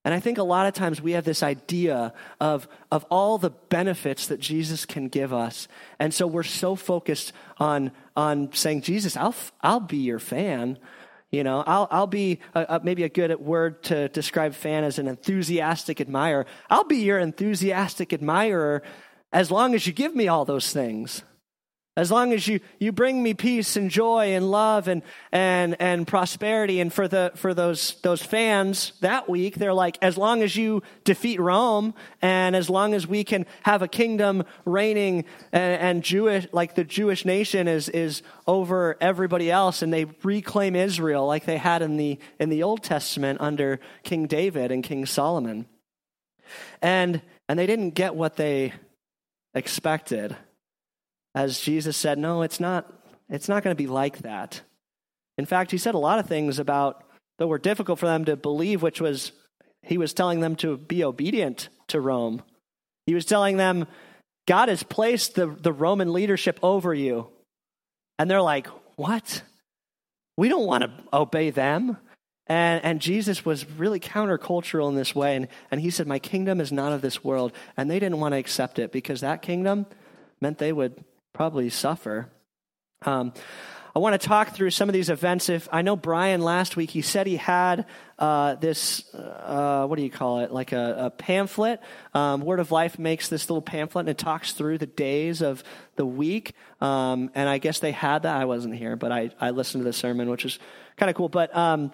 And 0.04 0.12
I 0.12 0.20
think 0.20 0.38
a 0.38 0.42
lot 0.42 0.66
of 0.66 0.74
times 0.74 1.00
we 1.00 1.12
have 1.12 1.24
this 1.24 1.42
idea 1.42 2.12
of, 2.40 2.66
of 2.90 3.04
all 3.08 3.38
the 3.38 3.50
benefits 3.50 4.26
that 4.28 4.40
Jesus 4.40 4.84
can 4.84 5.08
give 5.08 5.32
us. 5.32 5.68
And 6.00 6.12
so 6.12 6.26
we're 6.26 6.42
so 6.42 6.74
focused 6.74 7.32
on, 7.58 7.92
on 8.16 8.52
saying, 8.52 8.82
Jesus, 8.82 9.16
I'll, 9.16 9.34
I'll 9.60 9.80
be 9.80 9.98
your 9.98 10.18
fan. 10.18 10.78
You 11.30 11.44
know, 11.44 11.62
I'll, 11.66 11.86
I'll 11.90 12.08
be 12.08 12.40
a, 12.54 12.66
a, 12.68 12.80
maybe 12.82 13.04
a 13.04 13.08
good 13.08 13.38
word 13.40 13.84
to 13.84 14.08
describe 14.08 14.54
fan 14.54 14.82
as 14.82 14.98
an 14.98 15.06
enthusiastic 15.06 16.00
admirer. 16.00 16.46
I'll 16.68 16.84
be 16.84 16.98
your 16.98 17.20
enthusiastic 17.20 18.12
admirer 18.12 18.82
as 19.32 19.52
long 19.52 19.74
as 19.74 19.86
you 19.86 19.92
give 19.92 20.16
me 20.16 20.26
all 20.26 20.44
those 20.44 20.72
things. 20.72 21.22
As 21.94 22.10
long 22.10 22.32
as 22.32 22.48
you, 22.48 22.60
you 22.78 22.90
bring 22.90 23.22
me 23.22 23.34
peace 23.34 23.76
and 23.76 23.90
joy 23.90 24.34
and 24.34 24.50
love 24.50 24.88
and, 24.88 25.02
and, 25.30 25.76
and 25.78 26.06
prosperity. 26.06 26.80
And 26.80 26.90
for, 26.90 27.06
the, 27.06 27.32
for 27.34 27.52
those, 27.52 27.96
those 28.00 28.22
fans 28.22 28.94
that 29.00 29.28
week, 29.28 29.56
they're 29.56 29.74
like, 29.74 29.98
as 30.00 30.16
long 30.16 30.42
as 30.42 30.56
you 30.56 30.82
defeat 31.04 31.38
Rome 31.38 31.92
and 32.22 32.56
as 32.56 32.70
long 32.70 32.94
as 32.94 33.06
we 33.06 33.24
can 33.24 33.44
have 33.64 33.82
a 33.82 33.88
kingdom 33.88 34.44
reigning 34.64 35.26
and, 35.52 35.82
and 35.82 36.02
Jewish, 36.02 36.46
like 36.50 36.76
the 36.76 36.84
Jewish 36.84 37.26
nation 37.26 37.68
is, 37.68 37.90
is 37.90 38.22
over 38.46 38.96
everybody 39.02 39.50
else 39.50 39.82
and 39.82 39.92
they 39.92 40.06
reclaim 40.22 40.74
Israel 40.74 41.26
like 41.26 41.44
they 41.44 41.58
had 41.58 41.82
in 41.82 41.98
the, 41.98 42.18
in 42.40 42.48
the 42.48 42.62
Old 42.62 42.82
Testament 42.82 43.38
under 43.42 43.80
King 44.02 44.26
David 44.26 44.72
and 44.72 44.82
King 44.82 45.04
Solomon. 45.04 45.66
And, 46.80 47.20
and 47.50 47.58
they 47.58 47.66
didn't 47.66 47.90
get 47.90 48.14
what 48.14 48.36
they 48.36 48.72
expected 49.54 50.34
as 51.34 51.60
Jesus 51.60 51.96
said, 51.96 52.18
no, 52.18 52.42
it's 52.42 52.60
not, 52.60 52.92
it's 53.28 53.48
not 53.48 53.62
going 53.62 53.74
to 53.74 53.82
be 53.82 53.86
like 53.86 54.18
that. 54.18 54.60
In 55.38 55.46
fact, 55.46 55.70
he 55.70 55.78
said 55.78 55.94
a 55.94 55.98
lot 55.98 56.18
of 56.18 56.26
things 56.26 56.58
about 56.58 57.04
that 57.38 57.46
were 57.46 57.58
difficult 57.58 57.98
for 57.98 58.06
them 58.06 58.24
to 58.26 58.36
believe, 58.36 58.82
which 58.82 59.00
was 59.00 59.32
he 59.82 59.98
was 59.98 60.12
telling 60.12 60.40
them 60.40 60.56
to 60.56 60.76
be 60.76 61.02
obedient 61.02 61.68
to 61.88 62.00
Rome. 62.00 62.42
He 63.06 63.14
was 63.14 63.24
telling 63.24 63.56
them, 63.56 63.86
God 64.46 64.68
has 64.68 64.82
placed 64.82 65.34
the, 65.34 65.46
the 65.46 65.72
Roman 65.72 66.12
leadership 66.12 66.58
over 66.62 66.94
you. 66.94 67.28
And 68.18 68.30
they're 68.30 68.42
like, 68.42 68.68
What? 68.96 69.42
We 70.36 70.48
don't 70.48 70.66
want 70.66 70.84
to 70.84 70.92
obey 71.12 71.50
them. 71.50 71.96
And, 72.46 72.84
and 72.84 73.00
Jesus 73.00 73.44
was 73.44 73.68
really 73.70 74.00
countercultural 74.00 74.88
in 74.88 74.94
this 74.94 75.14
way. 75.14 75.36
And, 75.36 75.48
and 75.70 75.80
he 75.80 75.90
said, 75.90 76.06
My 76.06 76.18
kingdom 76.18 76.60
is 76.60 76.72
not 76.72 76.92
of 76.92 77.02
this 77.02 77.24
world. 77.24 77.52
And 77.76 77.90
they 77.90 77.98
didn't 77.98 78.20
want 78.20 78.32
to 78.32 78.38
accept 78.38 78.78
it 78.78 78.92
because 78.92 79.20
that 79.20 79.42
kingdom 79.42 79.86
meant 80.40 80.58
they 80.58 80.72
would 80.72 81.02
probably 81.32 81.70
suffer. 81.70 82.30
Um, 83.02 83.32
I 83.94 83.98
want 83.98 84.18
to 84.18 84.26
talk 84.26 84.54
through 84.54 84.70
some 84.70 84.88
of 84.88 84.94
these 84.94 85.10
events. 85.10 85.50
If 85.50 85.68
I 85.70 85.82
know 85.82 85.96
Brian 85.96 86.40
last 86.40 86.76
week, 86.76 86.90
he 86.90 87.02
said 87.02 87.26
he 87.26 87.36
had 87.36 87.84
uh, 88.18 88.54
this, 88.54 89.14
uh, 89.14 89.84
what 89.86 89.96
do 89.96 90.02
you 90.02 90.10
call 90.10 90.40
it, 90.40 90.50
like 90.50 90.72
a, 90.72 90.96
a 90.98 91.10
pamphlet. 91.10 91.78
Um, 92.14 92.40
Word 92.40 92.58
of 92.58 92.72
Life 92.72 92.98
makes 92.98 93.28
this 93.28 93.50
little 93.50 93.60
pamphlet 93.60 94.04
and 94.04 94.08
it 94.08 94.16
talks 94.16 94.52
through 94.52 94.78
the 94.78 94.86
days 94.86 95.42
of 95.42 95.62
the 95.96 96.06
week. 96.06 96.54
Um, 96.80 97.30
and 97.34 97.48
I 97.50 97.58
guess 97.58 97.80
they 97.80 97.92
had 97.92 98.22
that. 98.22 98.34
I 98.34 98.46
wasn't 98.46 98.76
here, 98.76 98.96
but 98.96 99.12
I, 99.12 99.30
I 99.38 99.50
listened 99.50 99.82
to 99.82 99.84
the 99.84 99.92
sermon, 99.92 100.30
which 100.30 100.46
is 100.46 100.58
kind 100.96 101.10
of 101.10 101.16
cool. 101.16 101.28
But 101.28 101.54
um, 101.54 101.92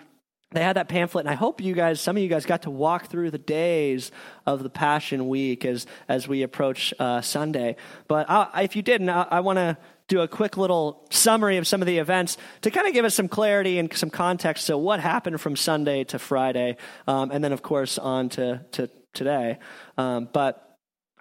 they 0.50 0.62
had 0.62 0.76
that 0.76 0.88
pamphlet, 0.88 1.26
and 1.26 1.30
I 1.30 1.34
hope 1.34 1.60
you 1.60 1.74
guys, 1.74 2.00
some 2.00 2.16
of 2.16 2.22
you 2.22 2.28
guys, 2.28 2.46
got 2.46 2.62
to 2.62 2.70
walk 2.70 3.06
through 3.06 3.30
the 3.30 3.38
days 3.38 4.10
of 4.46 4.62
the 4.62 4.70
Passion 4.70 5.28
Week 5.28 5.64
as 5.64 5.86
as 6.08 6.26
we 6.26 6.42
approach 6.42 6.94
uh, 6.98 7.20
Sunday. 7.20 7.76
But 8.06 8.30
I, 8.30 8.62
if 8.62 8.74
you 8.74 8.80
didn't, 8.82 9.10
I, 9.10 9.26
I 9.30 9.40
want 9.40 9.58
to 9.58 9.76
do 10.08 10.22
a 10.22 10.28
quick 10.28 10.56
little 10.56 11.06
summary 11.10 11.58
of 11.58 11.66
some 11.66 11.82
of 11.82 11.86
the 11.86 11.98
events 11.98 12.38
to 12.62 12.70
kind 12.70 12.86
of 12.86 12.94
give 12.94 13.04
us 13.04 13.14
some 13.14 13.28
clarity 13.28 13.78
and 13.78 13.92
some 13.92 14.08
context 14.08 14.68
to 14.68 14.78
what 14.78 15.00
happened 15.00 15.38
from 15.38 15.54
Sunday 15.54 16.04
to 16.04 16.18
Friday, 16.18 16.78
um, 17.06 17.30
and 17.30 17.44
then 17.44 17.52
of 17.52 17.62
course 17.62 17.98
on 17.98 18.30
to 18.30 18.64
to 18.72 18.88
today. 19.12 19.58
Um, 19.98 20.30
but 20.32 20.67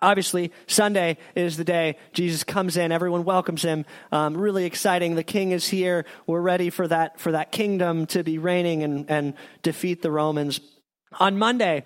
Obviously, 0.02 0.52
Sunday 0.68 1.18
is 1.36 1.58
the 1.58 1.64
day 1.64 1.98
Jesus 2.14 2.44
comes 2.44 2.78
in. 2.78 2.92
Everyone 2.92 3.24
welcomes 3.24 3.64
him. 3.64 3.86
Um, 4.12 4.38
really 4.38 4.66
exciting. 4.66 5.16
The 5.16 5.24
king 5.24 5.52
is 5.52 5.68
here. 5.68 6.06
We're 6.28 6.42
ready 6.42 6.70
for 6.70 6.88
that, 6.88 7.20
for 7.20 7.32
that 7.32 7.52
kingdom 7.52 8.06
to 8.08 8.24
be 8.24 8.38
reigning 8.38 8.84
and, 8.84 9.10
and 9.10 9.34
defeat 9.64 10.02
the 10.02 10.12
Romans. 10.12 10.60
On 11.20 11.38
Monday, 11.38 11.86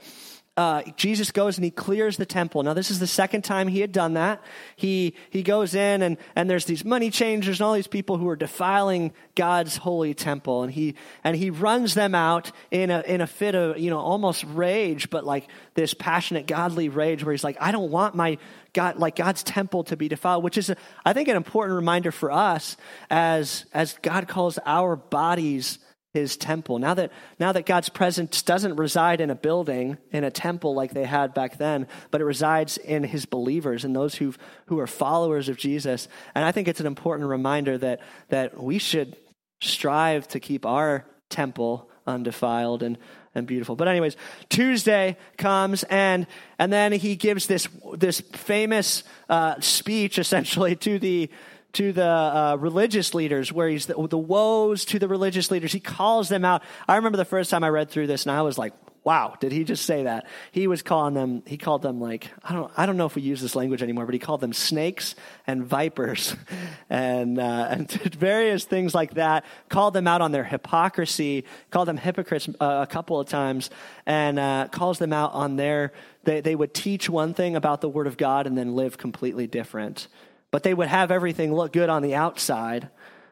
uh, 0.58 0.84
Jesus 0.98 1.32
goes 1.32 1.58
and 1.58 1.64
he 1.64 1.72
clears 1.72 2.18
the 2.18 2.26
temple. 2.26 2.62
Now, 2.62 2.74
this 2.74 2.92
is 2.92 3.00
the 3.00 3.08
second 3.08 3.44
time 3.44 3.70
he 3.70 3.80
had 3.80 3.94
done 3.94 4.16
that. 4.16 4.44
He, 4.76 5.16
he 5.30 5.44
goes 5.44 5.74
in 5.74 6.02
and, 6.02 6.18
and 6.36 6.50
there's 6.50 6.66
these 6.66 6.84
money 6.84 7.10
changers 7.10 7.60
and 7.60 7.66
all 7.66 7.74
these 7.74 7.88
people 7.88 8.18
who 8.18 8.28
are 8.28 8.36
defiling 8.36 9.14
God's 9.36 9.78
holy 9.78 10.14
temple. 10.14 10.64
And 10.64 10.72
he, 10.72 10.96
and 11.24 11.38
he 11.38 11.52
runs 11.52 11.94
them 11.94 12.14
out 12.14 12.52
in 12.70 12.92
a, 12.92 13.00
in 13.08 13.22
a 13.22 13.28
fit 13.28 13.56
of, 13.56 13.80
you 13.80 13.90
know, 13.90 14.00
almost 14.00 14.44
rage, 14.44 15.10
but 15.10 15.24
like 15.24 15.48
this 15.76 15.94
passionate, 15.94 16.48
godly 16.48 16.90
rage 16.90 17.24
where 17.24 17.32
he's 17.32 17.46
like, 17.46 17.58
I 17.62 17.72
don't 17.72 17.90
want 17.90 18.16
my 18.16 18.38
God, 18.74 18.98
like 18.98 19.16
God's 19.16 19.44
temple 19.44 19.86
to 19.86 19.96
be 19.96 20.10
defiled, 20.10 20.44
which 20.44 20.58
is, 20.58 20.70
a, 20.70 20.76
I 21.06 21.14
think, 21.14 21.30
an 21.30 21.38
important 21.38 21.78
reminder 21.78 22.12
for 22.12 22.30
us 22.30 22.76
as, 23.10 23.66
as 23.74 23.98
God 24.02 24.28
calls 24.28 24.60
our 24.66 24.98
bodies 24.98 25.80
his 26.14 26.36
temple. 26.36 26.78
Now 26.78 26.94
that, 26.94 27.12
now 27.40 27.52
that 27.54 27.66
God's 27.66 27.90
presence 27.90 28.42
doesn't 28.42 28.76
reside 28.76 29.22
in 29.22 29.30
a 29.30 29.36
building, 29.36 29.98
in 30.12 30.24
a 30.24 30.32
temple 30.32 30.74
like 30.74 30.94
they 30.94 31.06
had 31.06 31.34
back 31.34 31.58
then, 31.58 31.88
but 32.12 32.22
it 32.22 32.26
resides 32.26 32.78
in 32.78 33.04
his 33.04 33.26
believers 33.26 33.86
and 33.86 33.96
those 33.96 34.16
who 34.16 34.34
who 34.66 34.80
are 34.80 34.88
followers 34.88 35.50
of 35.50 35.58
Jesus. 35.58 36.08
And 36.36 36.46
I 36.46 36.52
think 36.52 36.68
it's 36.68 36.80
an 36.80 36.86
important 36.86 37.30
reminder 37.30 37.78
that, 37.78 38.02
that 38.30 38.62
we 38.62 38.78
should 38.78 39.16
strive 39.62 40.28
to 40.30 40.40
keep 40.40 40.66
our 40.66 41.06
temple 41.30 41.90
undefiled 42.08 42.84
and, 42.84 42.98
and 43.36 43.48
beautiful. 43.48 43.76
But 43.76 43.88
anyways, 43.88 44.18
Tuesday 44.50 45.18
comes 45.38 45.84
and 45.84 46.28
and 46.58 46.72
then 46.72 46.92
he 46.92 47.16
gives 47.16 47.48
this 47.48 47.68
this 47.96 48.22
famous 48.22 49.04
uh, 49.30 49.60
speech 49.60 50.20
essentially 50.20 50.76
to 50.78 51.00
the 51.00 51.30
to 51.74 51.94
the 51.94 52.06
uh, 52.06 52.58
religious 52.60 53.14
leaders, 53.14 53.52
where 53.52 53.70
he's 53.70 53.86
the, 53.86 54.08
the 54.08 54.18
woes 54.18 54.86
to 54.86 55.00
the 55.00 55.08
religious 55.08 55.52
leaders. 55.52 55.72
He 55.72 55.80
calls 55.80 56.30
them 56.30 56.44
out. 56.44 56.64
I 56.88 56.96
remember 56.96 57.18
the 57.18 57.26
first 57.26 57.50
time 57.50 57.64
I 57.64 57.70
read 57.70 57.90
through 57.90 58.08
this, 58.08 58.24
and 58.26 58.32
I 58.32 58.42
was 58.42 58.58
like, 58.58 58.74
wow, 59.04 59.36
did 59.40 59.52
he 59.52 59.64
just 59.64 59.86
say 59.86 60.04
that? 60.04 60.28
He 60.52 60.68
was 60.68 60.84
calling 60.84 61.16
them, 61.16 61.42
he 61.48 61.58
called 61.58 61.82
them 61.82 62.00
like, 62.00 62.30
I 62.44 62.54
don't, 62.54 62.72
I 62.78 62.86
don't 62.86 62.98
know 62.98 63.08
if 63.08 63.16
we 63.16 63.24
use 63.24 63.42
this 63.42 63.56
language 63.56 63.82
anymore, 63.82 64.06
but 64.06 64.14
he 64.14 64.20
called 64.20 64.42
them 64.42 64.54
snakes 64.54 65.16
and 65.48 65.66
vipers 65.66 66.36
and, 66.90 67.40
uh, 67.40 67.68
and 67.70 67.92
various 68.16 68.66
things 68.66 68.94
like 68.94 69.16
that. 69.16 69.44
Called 69.70 69.96
them 69.96 70.08
out 70.08 70.22
on 70.22 70.32
their 70.32 70.44
hypocrisy, 70.44 71.46
called 71.72 71.88
them 71.88 71.98
hypocrites 71.98 72.48
uh, 72.60 72.86
a 72.88 72.88
couple 72.88 73.20
of 73.20 73.28
times, 73.28 73.72
and 74.06 74.38
uh, 74.38 74.68
calls 74.72 75.00
them 75.00 75.14
out 75.14 75.34
on 75.34 75.56
their, 75.56 75.94
they, 76.24 76.42
they 76.42 76.56
would 76.56 76.74
teach 76.74 77.10
one 77.10 77.34
thing 77.34 77.56
about 77.56 77.82
the 77.82 77.90
Word 77.90 78.06
of 78.06 78.18
God 78.18 78.46
and 78.46 78.56
then 78.56 78.76
live 78.76 79.00
completely 79.00 79.48
different 79.48 80.08
but 80.52 80.64
they 80.64 80.74
would 80.74 80.88
have 80.88 81.12
everything 81.12 81.54
look 81.54 81.74
good 81.74 81.90
on 81.90 82.02
the 82.02 82.16
outside. 82.16 82.90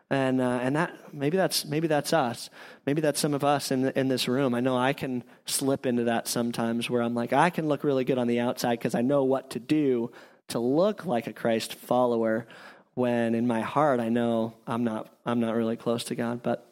And, 0.09 0.41
uh, 0.41 0.59
and 0.63 0.75
that, 0.75 1.13
maybe 1.13 1.38
that's, 1.38 1.65
maybe 1.65 1.88
that's 1.88 2.13
us. 2.13 2.49
Maybe 2.85 3.01
that's 3.01 3.19
some 3.19 3.35
of 3.35 3.43
us 3.43 3.71
in, 3.71 3.89
in 3.89 4.07
this 4.07 4.27
room. 4.27 4.55
I 4.55 4.59
know 4.59 4.75
I 4.75 4.93
can 4.93 5.23
slip 5.45 5.85
into 5.85 6.05
that 6.05 6.27
sometimes 6.27 6.89
where 6.89 7.03
I'm 7.03 7.13
like, 7.13 7.31
I 7.31 7.51
can 7.51 7.67
look 7.67 7.83
really 7.83 8.05
good 8.05 8.17
on 8.17 8.27
the 8.27 8.39
outside 8.39 8.79
because 8.79 8.95
I 8.95 9.01
know 9.01 9.23
what 9.23 9.51
to 9.51 9.59
do 9.59 10.11
to 10.47 10.59
look 10.59 11.05
like 11.05 11.27
a 11.27 11.33
Christ 11.33 11.75
follower 11.75 12.47
when 12.95 13.35
in 13.35 13.45
my 13.45 13.61
heart 13.61 13.99
I 13.99 14.09
know 14.09 14.55
I'm 14.65 14.83
not, 14.83 15.13
I'm 15.25 15.39
not 15.39 15.55
really 15.55 15.77
close 15.77 16.05
to 16.05 16.15
God. 16.15 16.41
But 16.41 16.65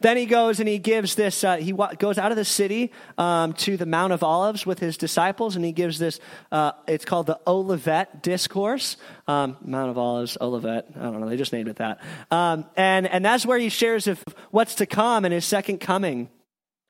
then 0.00 0.16
he 0.16 0.26
goes 0.26 0.60
and 0.60 0.68
he 0.68 0.78
gives 0.78 1.14
this, 1.14 1.44
uh, 1.44 1.56
he 1.56 1.72
wa- 1.72 1.92
goes 1.94 2.18
out 2.18 2.30
of 2.30 2.36
the 2.36 2.44
city 2.44 2.92
um, 3.18 3.52
to 3.54 3.76
the 3.76 3.86
Mount 3.86 4.12
of 4.12 4.22
Olives 4.22 4.66
with 4.66 4.78
his 4.78 4.96
disciples, 4.96 5.56
and 5.56 5.64
he 5.64 5.72
gives 5.72 5.98
this, 5.98 6.20
uh, 6.52 6.72
it's 6.86 7.04
called 7.04 7.26
the 7.26 7.38
Olivet 7.46 8.22
Discourse. 8.22 8.96
Um, 9.26 9.56
Mount 9.64 9.90
of 9.90 9.98
Olives, 9.98 10.36
Olivet, 10.40 10.88
I 10.96 11.02
don't 11.02 11.20
know, 11.20 11.28
they 11.28 11.36
just 11.36 11.52
named 11.52 11.68
it 11.68 11.76
that. 11.76 12.00
Um, 12.30 12.66
and, 12.76 13.06
and 13.06 13.24
that's 13.24 13.46
where 13.46 13.58
he 13.58 13.68
shares 13.68 14.06
of 14.06 14.22
what's 14.50 14.76
to 14.76 14.86
come 14.86 15.24
in 15.24 15.32
his 15.32 15.44
second 15.44 15.78
coming. 15.78 16.28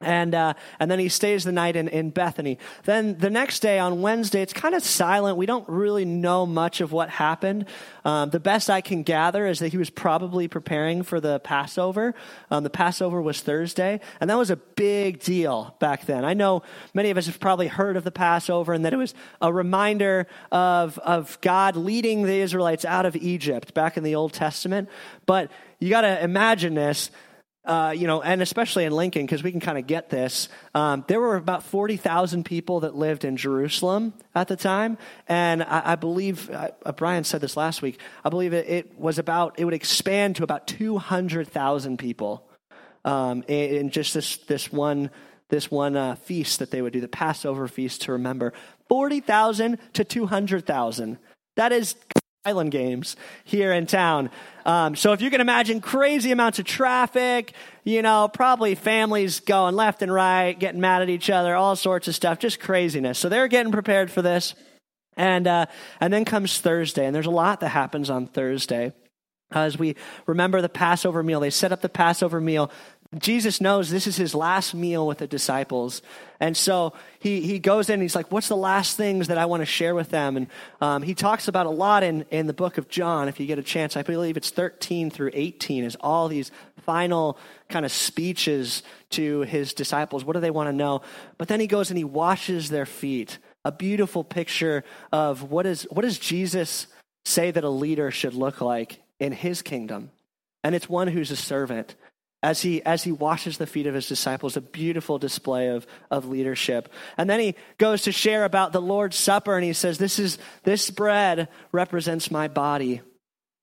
And, 0.04 0.34
uh, 0.34 0.54
and 0.78 0.90
then 0.90 0.98
he 0.98 1.08
stays 1.08 1.44
the 1.44 1.52
night 1.52 1.76
in, 1.76 1.88
in 1.88 2.10
Bethany. 2.10 2.58
Then 2.84 3.18
the 3.18 3.30
next 3.30 3.60
day 3.60 3.78
on 3.78 4.02
Wednesday, 4.02 4.42
it's 4.42 4.52
kind 4.52 4.74
of 4.74 4.82
silent. 4.82 5.36
We 5.36 5.46
don't 5.46 5.68
really 5.68 6.04
know 6.04 6.46
much 6.46 6.80
of 6.80 6.92
what 6.92 7.10
happened. 7.10 7.66
Um, 8.04 8.30
the 8.30 8.40
best 8.40 8.68
I 8.70 8.80
can 8.80 9.02
gather 9.02 9.46
is 9.46 9.58
that 9.60 9.68
he 9.68 9.78
was 9.78 9.90
probably 9.90 10.48
preparing 10.48 11.02
for 11.02 11.20
the 11.20 11.40
Passover. 11.40 12.14
Um, 12.50 12.64
the 12.64 12.70
Passover 12.70 13.22
was 13.22 13.40
Thursday, 13.40 14.00
and 14.20 14.28
that 14.28 14.36
was 14.36 14.50
a 14.50 14.56
big 14.56 15.20
deal 15.20 15.74
back 15.78 16.06
then. 16.06 16.24
I 16.24 16.34
know 16.34 16.62
many 16.92 17.10
of 17.10 17.16
us 17.16 17.26
have 17.26 17.40
probably 17.40 17.68
heard 17.68 17.96
of 17.96 18.04
the 18.04 18.10
Passover 18.10 18.72
and 18.72 18.84
that 18.84 18.92
it 18.92 18.96
was 18.96 19.14
a 19.40 19.52
reminder 19.52 20.26
of, 20.52 20.98
of 20.98 21.38
God 21.40 21.76
leading 21.76 22.22
the 22.22 22.34
Israelites 22.34 22.84
out 22.84 23.06
of 23.06 23.16
Egypt 23.16 23.74
back 23.74 23.96
in 23.96 24.02
the 24.02 24.14
Old 24.14 24.32
Testament. 24.32 24.88
But 25.26 25.50
you 25.78 25.90
got 25.90 26.02
to 26.02 26.22
imagine 26.22 26.74
this 26.74 27.10
uh, 27.64 27.94
you 27.96 28.06
know, 28.06 28.20
and 28.20 28.42
especially 28.42 28.84
in 28.84 28.92
Lincoln, 28.92 29.24
because 29.24 29.42
we 29.42 29.50
can 29.50 29.60
kind 29.60 29.78
of 29.78 29.86
get 29.86 30.10
this. 30.10 30.48
Um, 30.74 31.04
there 31.08 31.20
were 31.20 31.36
about 31.36 31.62
40,000 31.62 32.44
people 32.44 32.80
that 32.80 32.94
lived 32.94 33.24
in 33.24 33.36
Jerusalem 33.36 34.12
at 34.34 34.48
the 34.48 34.56
time. 34.56 34.98
And 35.28 35.62
I, 35.62 35.92
I 35.92 35.94
believe, 35.94 36.50
uh, 36.50 36.70
Brian 36.96 37.24
said 37.24 37.40
this 37.40 37.56
last 37.56 37.80
week, 37.80 38.00
I 38.24 38.28
believe 38.28 38.52
it, 38.52 38.68
it, 38.68 38.98
was 38.98 39.18
about, 39.18 39.58
it 39.58 39.64
would 39.64 39.74
expand 39.74 40.36
to 40.36 40.44
about 40.44 40.66
200,000 40.66 41.98
people 41.98 42.46
um, 43.04 43.44
in, 43.48 43.76
in, 43.76 43.90
just 43.90 44.12
this, 44.12 44.36
this 44.38 44.70
one, 44.70 45.10
this 45.48 45.70
one 45.70 45.96
uh, 45.96 46.16
feast 46.16 46.58
that 46.58 46.70
they 46.70 46.82
would 46.82 46.92
do, 46.92 47.00
the 47.00 47.08
Passover 47.08 47.66
feast 47.66 48.02
to 48.02 48.12
remember. 48.12 48.52
40,000 48.88 49.78
to 49.94 50.04
200,000. 50.04 51.18
That 51.56 51.72
is 51.72 51.94
Highland 52.44 52.72
Games 52.72 53.16
here 53.44 53.72
in 53.72 53.86
town. 53.86 54.28
Um, 54.66 54.96
so 54.96 55.14
if 55.14 55.22
you 55.22 55.30
can 55.30 55.40
imagine 55.40 55.80
crazy 55.80 56.30
amounts 56.30 56.58
of 56.58 56.66
traffic, 56.66 57.54
you 57.84 58.02
know, 58.02 58.28
probably 58.28 58.74
families 58.74 59.40
going 59.40 59.74
left 59.74 60.02
and 60.02 60.12
right, 60.12 60.52
getting 60.58 60.78
mad 60.78 61.00
at 61.00 61.08
each 61.08 61.30
other, 61.30 61.54
all 61.54 61.74
sorts 61.74 62.06
of 62.06 62.14
stuff, 62.14 62.38
just 62.38 62.60
craziness. 62.60 63.18
So 63.18 63.30
they're 63.30 63.48
getting 63.48 63.72
prepared 63.72 64.10
for 64.10 64.20
this. 64.20 64.54
And, 65.16 65.46
uh, 65.46 65.66
and 66.00 66.12
then 66.12 66.26
comes 66.26 66.60
Thursday, 66.60 67.06
and 67.06 67.14
there's 67.14 67.24
a 67.24 67.30
lot 67.30 67.60
that 67.60 67.70
happens 67.70 68.10
on 68.10 68.26
Thursday. 68.26 68.92
As 69.50 69.78
we 69.78 69.96
remember 70.26 70.60
the 70.60 70.68
Passover 70.68 71.22
meal, 71.22 71.40
they 71.40 71.50
set 71.50 71.72
up 71.72 71.80
the 71.80 71.88
Passover 71.88 72.42
meal. 72.42 72.70
Jesus 73.18 73.60
knows 73.60 73.90
this 73.90 74.06
is 74.06 74.16
his 74.16 74.34
last 74.34 74.74
meal 74.74 75.06
with 75.06 75.18
the 75.18 75.26
disciples. 75.26 76.02
And 76.40 76.56
so 76.56 76.94
he, 77.18 77.40
he 77.40 77.58
goes 77.58 77.88
in 77.90 78.00
he's 78.00 78.16
like, 78.16 78.32
What's 78.32 78.48
the 78.48 78.56
last 78.56 78.96
things 78.96 79.28
that 79.28 79.38
I 79.38 79.46
want 79.46 79.60
to 79.60 79.66
share 79.66 79.94
with 79.94 80.10
them? 80.10 80.36
And 80.36 80.46
um, 80.80 81.02
he 81.02 81.14
talks 81.14 81.48
about 81.48 81.66
a 81.66 81.70
lot 81.70 82.02
in, 82.02 82.24
in 82.30 82.46
the 82.46 82.52
book 82.52 82.78
of 82.78 82.88
John, 82.88 83.28
if 83.28 83.38
you 83.38 83.46
get 83.46 83.58
a 83.58 83.62
chance. 83.62 83.96
I 83.96 84.02
believe 84.02 84.36
it's 84.36 84.50
13 84.50 85.10
through 85.10 85.30
18, 85.34 85.84
is 85.84 85.96
all 86.00 86.28
these 86.28 86.50
final 86.82 87.38
kind 87.68 87.84
of 87.84 87.92
speeches 87.92 88.82
to 89.10 89.42
his 89.42 89.74
disciples. 89.74 90.24
What 90.24 90.34
do 90.34 90.40
they 90.40 90.50
want 90.50 90.68
to 90.68 90.72
know? 90.72 91.02
But 91.38 91.48
then 91.48 91.60
he 91.60 91.66
goes 91.66 91.90
and 91.90 91.98
he 91.98 92.04
washes 92.04 92.68
their 92.68 92.86
feet. 92.86 93.38
A 93.64 93.72
beautiful 93.72 94.24
picture 94.24 94.84
of 95.12 95.50
what, 95.50 95.66
is, 95.66 95.86
what 95.90 96.02
does 96.02 96.18
Jesus 96.18 96.86
say 97.24 97.50
that 97.50 97.64
a 97.64 97.70
leader 97.70 98.10
should 98.10 98.34
look 98.34 98.60
like 98.60 99.00
in 99.18 99.32
his 99.32 99.62
kingdom? 99.62 100.10
And 100.62 100.74
it's 100.74 100.88
one 100.88 101.08
who's 101.08 101.30
a 101.30 101.36
servant 101.36 101.94
as 102.44 102.60
he, 102.60 102.82
as 102.82 103.02
he 103.02 103.10
washes 103.10 103.56
the 103.56 103.66
feet 103.66 103.86
of 103.86 103.94
his 103.94 104.06
disciples, 104.06 104.54
a 104.54 104.60
beautiful 104.60 105.18
display 105.18 105.68
of, 105.68 105.86
of 106.10 106.28
leadership. 106.28 106.92
And 107.16 107.28
then 107.28 107.40
he 107.40 107.54
goes 107.78 108.02
to 108.02 108.12
share 108.12 108.44
about 108.44 108.72
the 108.72 108.82
Lord's 108.82 109.16
Supper 109.16 109.56
and 109.56 109.64
he 109.64 109.72
says, 109.72 109.96
this, 109.96 110.18
is, 110.18 110.36
this 110.62 110.90
bread 110.90 111.48
represents 111.72 112.30
my 112.30 112.48
body 112.48 113.00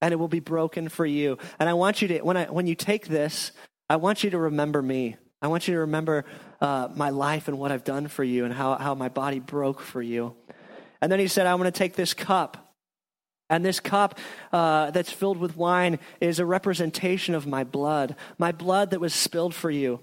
and 0.02 0.12
it 0.12 0.18
will 0.18 0.28
be 0.28 0.40
broken 0.40 0.90
for 0.90 1.06
you. 1.06 1.38
And 1.60 1.70
I 1.70 1.74
want 1.74 2.02
you 2.02 2.08
to, 2.08 2.22
when, 2.22 2.38
I, 2.38 2.46
when 2.46 2.66
you 2.66 2.74
take 2.74 3.08
this, 3.08 3.52
I 3.88 3.98
want 3.98 4.24
you 4.24 4.32
to 4.32 4.40
remember 4.40 4.82
me. 4.82 5.16
I 5.44 5.48
want 5.48 5.68
you 5.68 5.76
to 5.76 5.82
remember 5.82 6.26
uh, 6.60 6.90
my 6.96 7.12
life 7.12 7.48
and 7.48 7.60
what 7.60 7.72
I've 7.72 7.84
done 7.84 8.08
for 8.08 8.24
you 8.24 8.46
and 8.46 8.54
how, 8.54 8.76
how 8.78 8.96
my 8.96 9.10
body 9.10 9.40
broke 9.40 9.80
for 9.80 10.02
you. 10.02 10.36
And 11.02 11.12
then 11.12 11.20
he 11.20 11.28
said, 11.28 11.46
I 11.46 11.54
want 11.54 11.66
to 11.66 11.78
take 11.78 11.96
this 11.96 12.16
cup 12.16 12.71
And 13.51 13.65
this 13.65 13.81
cup 13.81 14.17
uh, 14.53 14.91
that's 14.91 15.12
filled 15.12 15.38
with 15.38 15.58
wine 15.58 16.00
is 16.22 16.39
a 16.39 16.46
representation 16.46 17.36
of 17.36 17.46
my 17.46 17.65
blood, 17.65 18.15
my 18.39 18.53
blood 18.53 18.91
that 18.91 19.01
was 19.01 19.13
spilled 19.13 19.53
for 19.53 19.70
you. 19.70 20.00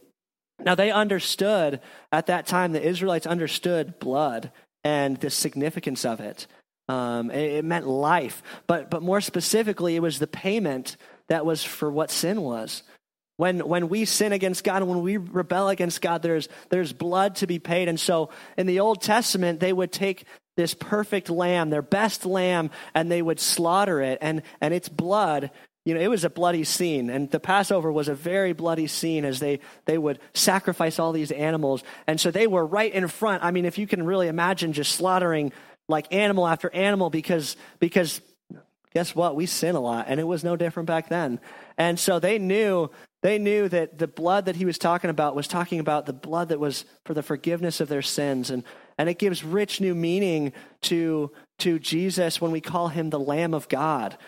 Now, 0.61 0.75
they 0.75 0.91
understood 0.91 1.81
at 2.13 2.27
that 2.27 2.47
time, 2.47 2.73
the 2.73 2.87
Israelites 2.87 3.27
understood 3.27 3.99
blood 3.99 4.53
and 4.85 5.17
the 5.17 5.31
significance 5.31 6.05
of 6.05 6.21
it. 6.21 6.47
Um, 6.89 7.31
it, 7.31 7.53
it 7.55 7.65
meant 7.65 7.87
life. 7.87 8.43
But, 8.67 8.91
but 8.91 9.03
more 9.03 9.23
specifically, 9.23 9.97
it 9.97 10.03
was 10.03 10.19
the 10.19 10.27
payment 10.27 10.99
that 11.29 11.47
was 11.47 11.65
for 11.65 11.91
what 11.91 12.11
sin 12.11 12.43
was. 12.43 12.83
When, 13.39 13.61
when 13.61 13.89
we 13.89 14.05
sin 14.05 14.33
against 14.33 14.65
God 14.65 14.83
and 14.83 14.91
when 14.91 15.03
we 15.03 15.17
rebel 15.17 15.69
against 15.69 16.03
God, 16.03 16.23
there's, 16.23 16.49
there's 16.71 16.93
blood 16.93 17.37
to 17.37 17.47
be 17.47 17.61
paid. 17.61 17.89
And 17.89 17.99
so 17.99 18.31
in 18.59 18.67
the 18.67 18.81
Old 18.81 19.01
Testament, 19.01 19.61
they 19.61 19.73
would 19.73 19.93
take 19.93 20.25
this 20.59 20.75
perfect 20.75 21.31
lamb, 21.31 21.71
their 21.71 21.83
best 21.83 22.27
lamb, 22.27 22.73
and 22.93 23.09
they 23.09 23.23
would 23.23 23.39
slaughter 23.39 24.03
it. 24.03 24.19
And, 24.21 24.43
and 24.61 24.75
its 24.75 24.89
blood, 24.89 25.53
you 25.85 25.95
know, 25.95 26.01
it 26.01 26.09
was 26.09 26.25
a 26.25 26.31
bloody 26.31 26.65
scene. 26.65 27.11
And 27.11 27.31
the 27.31 27.39
Passover 27.39 27.93
was 27.93 28.09
a 28.09 28.15
very 28.17 28.55
bloody 28.55 28.89
scene 28.89 29.25
as 29.25 29.39
they, 29.39 29.61
they 29.85 29.97
would 29.97 30.19
sacrifice 30.35 30.99
all 30.99 31.13
these 31.13 31.31
animals. 31.31 31.85
And 32.09 32.21
so 32.21 32.33
they 32.33 32.49
were 32.49 32.67
right 32.67 32.93
in 32.93 33.07
front. 33.07 33.45
I 33.45 33.53
mean, 33.53 33.67
if 33.67 33.79
you 33.79 33.87
can 33.87 34.05
really 34.05 34.27
imagine 34.27 34.73
just 34.73 34.97
slaughtering 34.97 35.53
like 35.89 36.13
animal 36.13 36.45
after 36.45 36.75
animal 36.75 37.09
because, 37.09 37.57
because 37.79 38.21
guess 38.93 39.15
what? 39.15 39.37
We 39.37 39.47
sin 39.47 39.77
a 39.77 39.81
lot. 39.81 40.07
And 40.09 40.19
it 40.19 40.27
was 40.27 40.43
no 40.43 40.57
different 40.57 40.89
back 40.89 41.09
then. 41.09 41.39
And 41.79 42.01
so 42.01 42.19
they 42.19 42.41
knew 42.41 42.91
they 43.23 43.39
knew 43.39 43.69
that 43.69 43.99
the 43.99 44.09
blood 44.09 44.47
that 44.47 44.57
he 44.57 44.65
was 44.65 44.79
talking 44.79 45.11
about 45.11 45.37
was 45.37 45.47
talking 45.47 45.79
about 45.79 46.07
the 46.07 46.13
blood 46.13 46.49
that 46.49 46.59
was 46.59 46.85
for 47.05 47.15
the 47.15 47.23
forgiveness 47.23 47.81
of 47.81 47.89
their 47.89 48.03
sins. 48.03 48.51
And, 48.51 48.65
and 48.99 49.09
it 49.09 49.19
gives 49.19 49.45
rich 49.45 49.81
new 49.81 49.95
meaning 49.95 50.53
to, 50.83 51.31
to 51.61 51.79
Jesus 51.79 52.41
when 52.41 52.51
we 52.51 52.61
call 52.61 52.89
him 52.89 53.11
the 53.11 53.21
Lamb 53.21 53.55
of 53.55 53.69
God. 53.69 54.19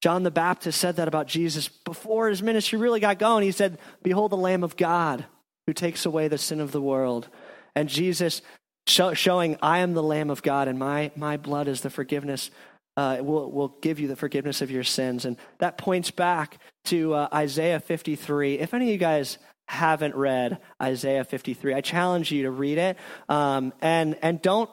John 0.00 0.22
the 0.22 0.30
Baptist 0.30 0.80
said 0.80 0.96
that 0.96 1.08
about 1.08 1.26
Jesus 1.26 1.68
before 1.68 2.28
his 2.28 2.42
ministry 2.42 2.78
really 2.78 3.00
got 3.00 3.18
going. 3.18 3.44
He 3.44 3.52
said, 3.52 3.78
Behold 4.02 4.32
the 4.32 4.36
Lamb 4.36 4.62
of 4.62 4.76
God 4.76 5.24
who 5.66 5.72
takes 5.72 6.06
away 6.06 6.28
the 6.28 6.38
sin 6.38 6.60
of 6.60 6.72
the 6.72 6.82
world. 6.82 7.28
And 7.74 7.88
Jesus 7.88 8.42
show, 8.86 9.14
showing, 9.14 9.56
I 9.62 9.78
am 9.78 9.94
the 9.94 10.02
Lamb 10.02 10.30
of 10.30 10.42
God, 10.42 10.68
and 10.68 10.78
my, 10.78 11.10
my 11.14 11.36
blood 11.36 11.68
is 11.68 11.80
the 11.80 11.90
forgiveness 11.90 12.50
uh, 12.96 13.18
will, 13.20 13.50
will 13.52 13.68
give 13.80 14.00
you 14.00 14.08
the 14.08 14.16
forgiveness 14.16 14.60
of 14.60 14.70
your 14.70 14.82
sins. 14.82 15.24
And 15.24 15.36
that 15.58 15.78
points 15.78 16.10
back 16.10 16.58
to 16.86 17.14
uh, 17.14 17.28
Isaiah 17.32 17.78
53. 17.78 18.58
If 18.58 18.74
any 18.74 18.86
of 18.86 18.90
you 18.90 18.98
guys 18.98 19.38
haven't 19.68 20.14
read 20.14 20.58
Isaiah 20.82 21.24
53, 21.24 21.74
I 21.74 21.82
challenge 21.82 22.32
you 22.32 22.44
to 22.44 22.50
read 22.50 22.78
it. 22.78 22.96
Um, 23.28 23.74
and, 23.82 24.16
and 24.22 24.40
don't 24.40 24.70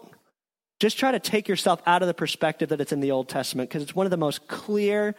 just 0.80 0.98
try 0.98 1.12
to 1.12 1.20
take 1.20 1.48
yourself 1.48 1.82
out 1.86 2.02
of 2.02 2.08
the 2.08 2.14
perspective 2.14 2.70
that 2.70 2.80
it's 2.80 2.94
in 2.94 3.02
the 3.02 3.12
Old 3.12 3.28
Testament, 3.28 3.70
because 3.70 3.84
it's 3.84 3.94
one 3.94 4.06
of 4.06 4.12
the 4.12 4.18
most 4.18 4.48
clear 4.48 5.14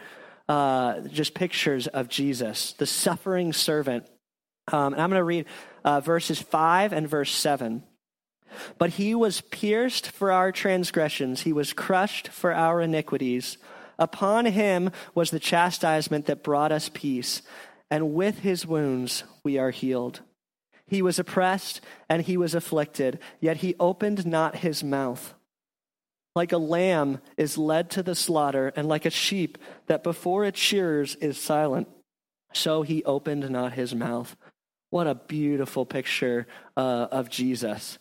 uh, 0.49 1.01
just 1.09 1.35
pictures 1.35 1.87
of 1.89 2.09
Jesus, 2.09 2.73
the 2.75 2.87
suffering 2.87 3.53
servant. 3.53 4.07
Um, 4.73 4.95
and 4.95 5.03
I'm 5.03 5.11
going 5.11 5.21
to 5.21 5.25
read 5.25 5.47
uh, 5.85 6.01
verses 6.01 6.41
5 6.41 6.93
and 6.93 7.09
verse 7.09 7.31
7. 7.31 7.83
But 8.79 8.91
he 8.91 9.15
was 9.15 9.43
pierced 9.43 10.11
for 10.11 10.33
our 10.33 10.53
transgressions, 10.53 11.43
he 11.43 11.53
was 11.53 11.73
crushed 11.73 12.29
for 12.29 12.55
our 12.55 12.81
iniquities. 12.81 13.59
Upon 13.99 14.47
him 14.47 14.91
was 15.15 15.31
the 15.31 15.41
chastisement 15.41 16.27
that 16.27 16.43
brought 16.43 16.71
us 16.71 16.91
peace, 16.93 17.43
and 17.91 18.15
with 18.15 18.41
his 18.41 18.67
wounds 18.67 19.25
we 19.45 19.59
are 19.59 19.71
healed. 19.71 20.21
He 20.87 21.03
was 21.03 21.19
oppressed 21.19 21.81
and 22.09 22.23
he 22.23 22.37
was 22.37 22.55
afflicted, 22.55 23.19
yet 23.41 23.59
he 23.59 23.75
opened 23.81 24.27
not 24.27 24.57
his 24.57 24.85
mouth. 24.85 25.35
Like 26.35 26.53
a 26.53 26.59
lamb 26.59 27.21
is 27.37 27.57
led 27.57 27.91
to 27.91 28.03
the 28.03 28.15
slaughter, 28.15 28.71
and 28.77 28.87
like 28.87 29.07
a 29.07 29.11
sheep 29.11 29.57
that 29.87 30.05
before 30.05 30.45
its 30.45 30.61
shearers 30.61 31.15
is 31.17 31.41
silent, 31.41 31.89
so 32.53 32.83
he 32.83 33.03
opened 33.05 33.49
not 33.49 33.73
his 33.73 33.95
mouth. 33.95 34.37
What 34.91 35.07
a 35.07 35.15
beautiful 35.15 35.87
picture 35.87 36.47
uh, 36.77 37.09
of 37.11 37.31
Jesus 37.31 37.99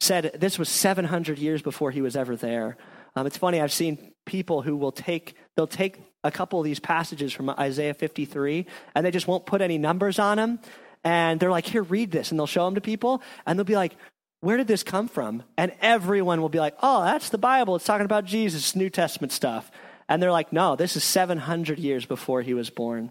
said 0.00 0.36
this 0.38 0.58
was 0.58 0.68
700 0.68 1.38
years 1.38 1.62
before 1.62 1.90
he 1.90 2.02
was 2.02 2.16
ever 2.16 2.36
there. 2.36 2.76
Um, 3.14 3.26
it's 3.26 3.36
funny, 3.36 3.60
I've 3.60 3.72
seen 3.72 4.07
people 4.28 4.60
who 4.60 4.76
will 4.76 4.92
take, 4.92 5.34
they'll 5.56 5.66
take 5.66 6.00
a 6.22 6.30
couple 6.30 6.60
of 6.60 6.64
these 6.64 6.78
passages 6.78 7.32
from 7.32 7.48
Isaiah 7.48 7.94
53 7.94 8.66
and 8.94 9.06
they 9.06 9.10
just 9.10 9.26
won't 9.26 9.46
put 9.46 9.62
any 9.62 9.78
numbers 9.78 10.18
on 10.18 10.36
them. 10.36 10.60
And 11.02 11.40
they're 11.40 11.50
like, 11.50 11.64
here, 11.64 11.82
read 11.82 12.10
this. 12.10 12.30
And 12.30 12.38
they'll 12.38 12.46
show 12.46 12.66
them 12.66 12.74
to 12.74 12.82
people 12.82 13.22
and 13.46 13.58
they'll 13.58 13.64
be 13.64 13.74
like, 13.74 13.96
where 14.40 14.58
did 14.58 14.68
this 14.68 14.82
come 14.82 15.08
from? 15.08 15.42
And 15.56 15.72
everyone 15.80 16.42
will 16.42 16.50
be 16.50 16.60
like, 16.60 16.76
oh, 16.82 17.02
that's 17.02 17.30
the 17.30 17.38
Bible. 17.38 17.74
It's 17.74 17.86
talking 17.86 18.04
about 18.04 18.26
Jesus, 18.26 18.76
New 18.76 18.90
Testament 18.90 19.32
stuff. 19.32 19.70
And 20.10 20.22
they're 20.22 20.30
like, 20.30 20.52
no, 20.52 20.76
this 20.76 20.94
is 20.94 21.04
700 21.04 21.78
years 21.78 22.04
before 22.04 22.42
he 22.42 22.52
was 22.52 22.68
born. 22.68 23.10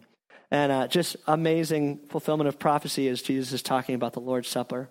And 0.52 0.72
uh, 0.72 0.88
just 0.88 1.18
amazing 1.26 2.02
fulfillment 2.10 2.48
of 2.48 2.60
prophecy 2.60 3.10
as 3.10 3.24
Jesus 3.24 3.52
is 3.52 3.63
talking 3.63 3.96
about 3.96 4.13
the 4.13 4.22
Lord's 4.22 4.48
Supper. 4.48 4.89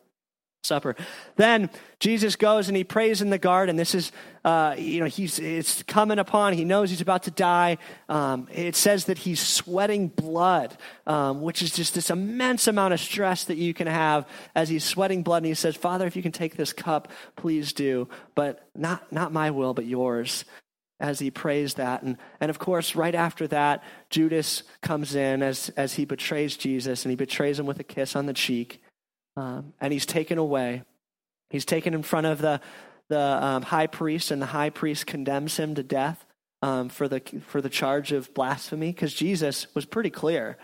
Supper. 0.66 0.96
Then 1.36 1.70
Jesus 1.98 2.36
goes 2.36 2.68
and 2.68 2.76
he 2.76 2.84
prays 2.84 3.22
in 3.22 3.30
the 3.30 3.38
garden. 3.38 3.76
This 3.76 3.94
is, 3.94 4.12
uh, 4.44 4.74
you 4.76 5.00
know, 5.00 5.06
he's 5.06 5.38
it's 5.38 5.82
coming 5.84 6.18
upon. 6.18 6.52
He 6.52 6.64
knows 6.64 6.90
he's 6.90 7.00
about 7.00 7.22
to 7.22 7.30
die. 7.30 7.78
Um, 8.08 8.48
it 8.52 8.76
says 8.76 9.06
that 9.06 9.18
he's 9.18 9.40
sweating 9.40 10.08
blood, 10.08 10.76
um, 11.06 11.40
which 11.40 11.62
is 11.62 11.70
just 11.70 11.94
this 11.94 12.10
immense 12.10 12.66
amount 12.66 12.92
of 12.92 13.00
stress 13.00 13.44
that 13.44 13.56
you 13.56 13.72
can 13.72 13.86
have 13.86 14.28
as 14.54 14.68
he's 14.68 14.84
sweating 14.84 15.22
blood. 15.22 15.38
And 15.38 15.46
he 15.46 15.54
says, 15.54 15.76
"Father, 15.76 16.06
if 16.06 16.16
you 16.16 16.22
can 16.22 16.32
take 16.32 16.56
this 16.56 16.72
cup, 16.72 17.10
please 17.36 17.72
do, 17.72 18.08
but 18.34 18.68
not 18.74 19.10
not 19.10 19.32
my 19.32 19.50
will, 19.50 19.72
but 19.72 19.86
yours." 19.86 20.44
As 20.98 21.18
he 21.18 21.30
prays 21.30 21.74
that, 21.74 22.02
and 22.02 22.16
and 22.40 22.48
of 22.48 22.58
course, 22.58 22.96
right 22.96 23.14
after 23.14 23.46
that, 23.48 23.84
Judas 24.08 24.62
comes 24.80 25.14
in 25.14 25.42
as 25.42 25.68
as 25.76 25.94
he 25.94 26.06
betrays 26.06 26.56
Jesus, 26.56 27.04
and 27.04 27.10
he 27.10 27.16
betrays 27.16 27.58
him 27.58 27.66
with 27.66 27.78
a 27.80 27.84
kiss 27.84 28.16
on 28.16 28.24
the 28.24 28.32
cheek. 28.32 28.80
Um, 29.36 29.74
and 29.80 29.92
he's 29.92 30.06
taken 30.06 30.38
away. 30.38 30.82
He's 31.50 31.64
taken 31.64 31.94
in 31.94 32.02
front 32.02 32.26
of 32.26 32.40
the, 32.40 32.60
the 33.08 33.20
um, 33.20 33.62
high 33.62 33.86
priest, 33.86 34.30
and 34.30 34.40
the 34.40 34.46
high 34.46 34.70
priest 34.70 35.06
condemns 35.06 35.56
him 35.56 35.74
to 35.74 35.82
death 35.82 36.24
um, 36.62 36.88
for, 36.88 37.08
the, 37.08 37.20
for 37.46 37.60
the 37.60 37.68
charge 37.68 38.12
of 38.12 38.32
blasphemy 38.34 38.92
because 38.92 39.14
Jesus 39.14 39.66
was 39.74 39.84
pretty 39.84 40.10
clear. 40.10 40.56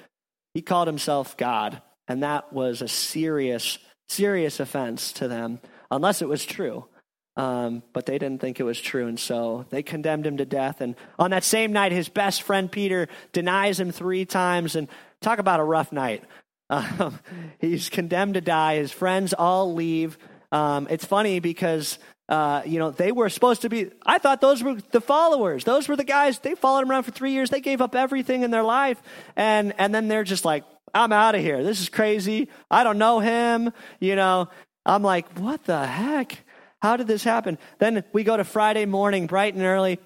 He 0.54 0.62
called 0.62 0.88
himself 0.88 1.36
God, 1.36 1.82
and 2.08 2.22
that 2.22 2.52
was 2.52 2.82
a 2.82 2.88
serious, 2.88 3.78
serious 4.08 4.60
offense 4.60 5.12
to 5.14 5.28
them, 5.28 5.60
unless 5.90 6.22
it 6.22 6.28
was 6.28 6.44
true. 6.44 6.86
Um, 7.34 7.82
but 7.94 8.04
they 8.04 8.18
didn't 8.18 8.42
think 8.42 8.60
it 8.60 8.64
was 8.64 8.78
true, 8.78 9.06
and 9.06 9.18
so 9.18 9.64
they 9.70 9.82
condemned 9.82 10.26
him 10.26 10.36
to 10.36 10.44
death. 10.44 10.82
And 10.82 10.96
on 11.18 11.30
that 11.30 11.44
same 11.44 11.72
night, 11.72 11.92
his 11.92 12.10
best 12.10 12.42
friend 12.42 12.70
Peter 12.70 13.08
denies 13.32 13.80
him 13.80 13.90
three 13.90 14.26
times. 14.26 14.76
And 14.76 14.88
talk 15.22 15.38
about 15.38 15.60
a 15.60 15.64
rough 15.64 15.92
night. 15.92 16.24
Um, 16.72 17.18
he's 17.60 17.88
condemned 17.88 18.34
to 18.34 18.40
die. 18.40 18.76
His 18.76 18.90
friends 18.90 19.34
all 19.34 19.74
leave. 19.74 20.18
Um, 20.50 20.86
it's 20.90 21.04
funny 21.04 21.40
because 21.40 21.98
uh, 22.28 22.62
you 22.64 22.78
know 22.78 22.90
they 22.90 23.12
were 23.12 23.28
supposed 23.28 23.62
to 23.62 23.68
be. 23.68 23.90
I 24.04 24.18
thought 24.18 24.40
those 24.40 24.62
were 24.62 24.74
the 24.90 25.00
followers. 25.00 25.64
Those 25.64 25.86
were 25.88 25.96
the 25.96 26.04
guys. 26.04 26.38
They 26.38 26.54
followed 26.54 26.82
him 26.82 26.90
around 26.90 27.04
for 27.04 27.10
three 27.10 27.32
years. 27.32 27.50
They 27.50 27.60
gave 27.60 27.80
up 27.80 27.94
everything 27.94 28.42
in 28.42 28.50
their 28.50 28.62
life, 28.62 29.00
and 29.36 29.74
and 29.78 29.94
then 29.94 30.08
they're 30.08 30.24
just 30.24 30.44
like, 30.44 30.64
I'm 30.94 31.12
out 31.12 31.34
of 31.34 31.40
here. 31.40 31.62
This 31.62 31.80
is 31.80 31.88
crazy. 31.88 32.48
I 32.70 32.84
don't 32.84 32.98
know 32.98 33.20
him. 33.20 33.72
You 34.00 34.16
know, 34.16 34.48
I'm 34.84 35.02
like, 35.02 35.38
what 35.38 35.64
the 35.64 35.86
heck? 35.86 36.44
How 36.80 36.96
did 36.96 37.06
this 37.06 37.22
happen? 37.22 37.58
Then 37.78 38.02
we 38.12 38.24
go 38.24 38.36
to 38.36 38.44
Friday 38.44 38.86
morning, 38.86 39.26
bright 39.26 39.54
and 39.54 39.62
early. 39.62 40.00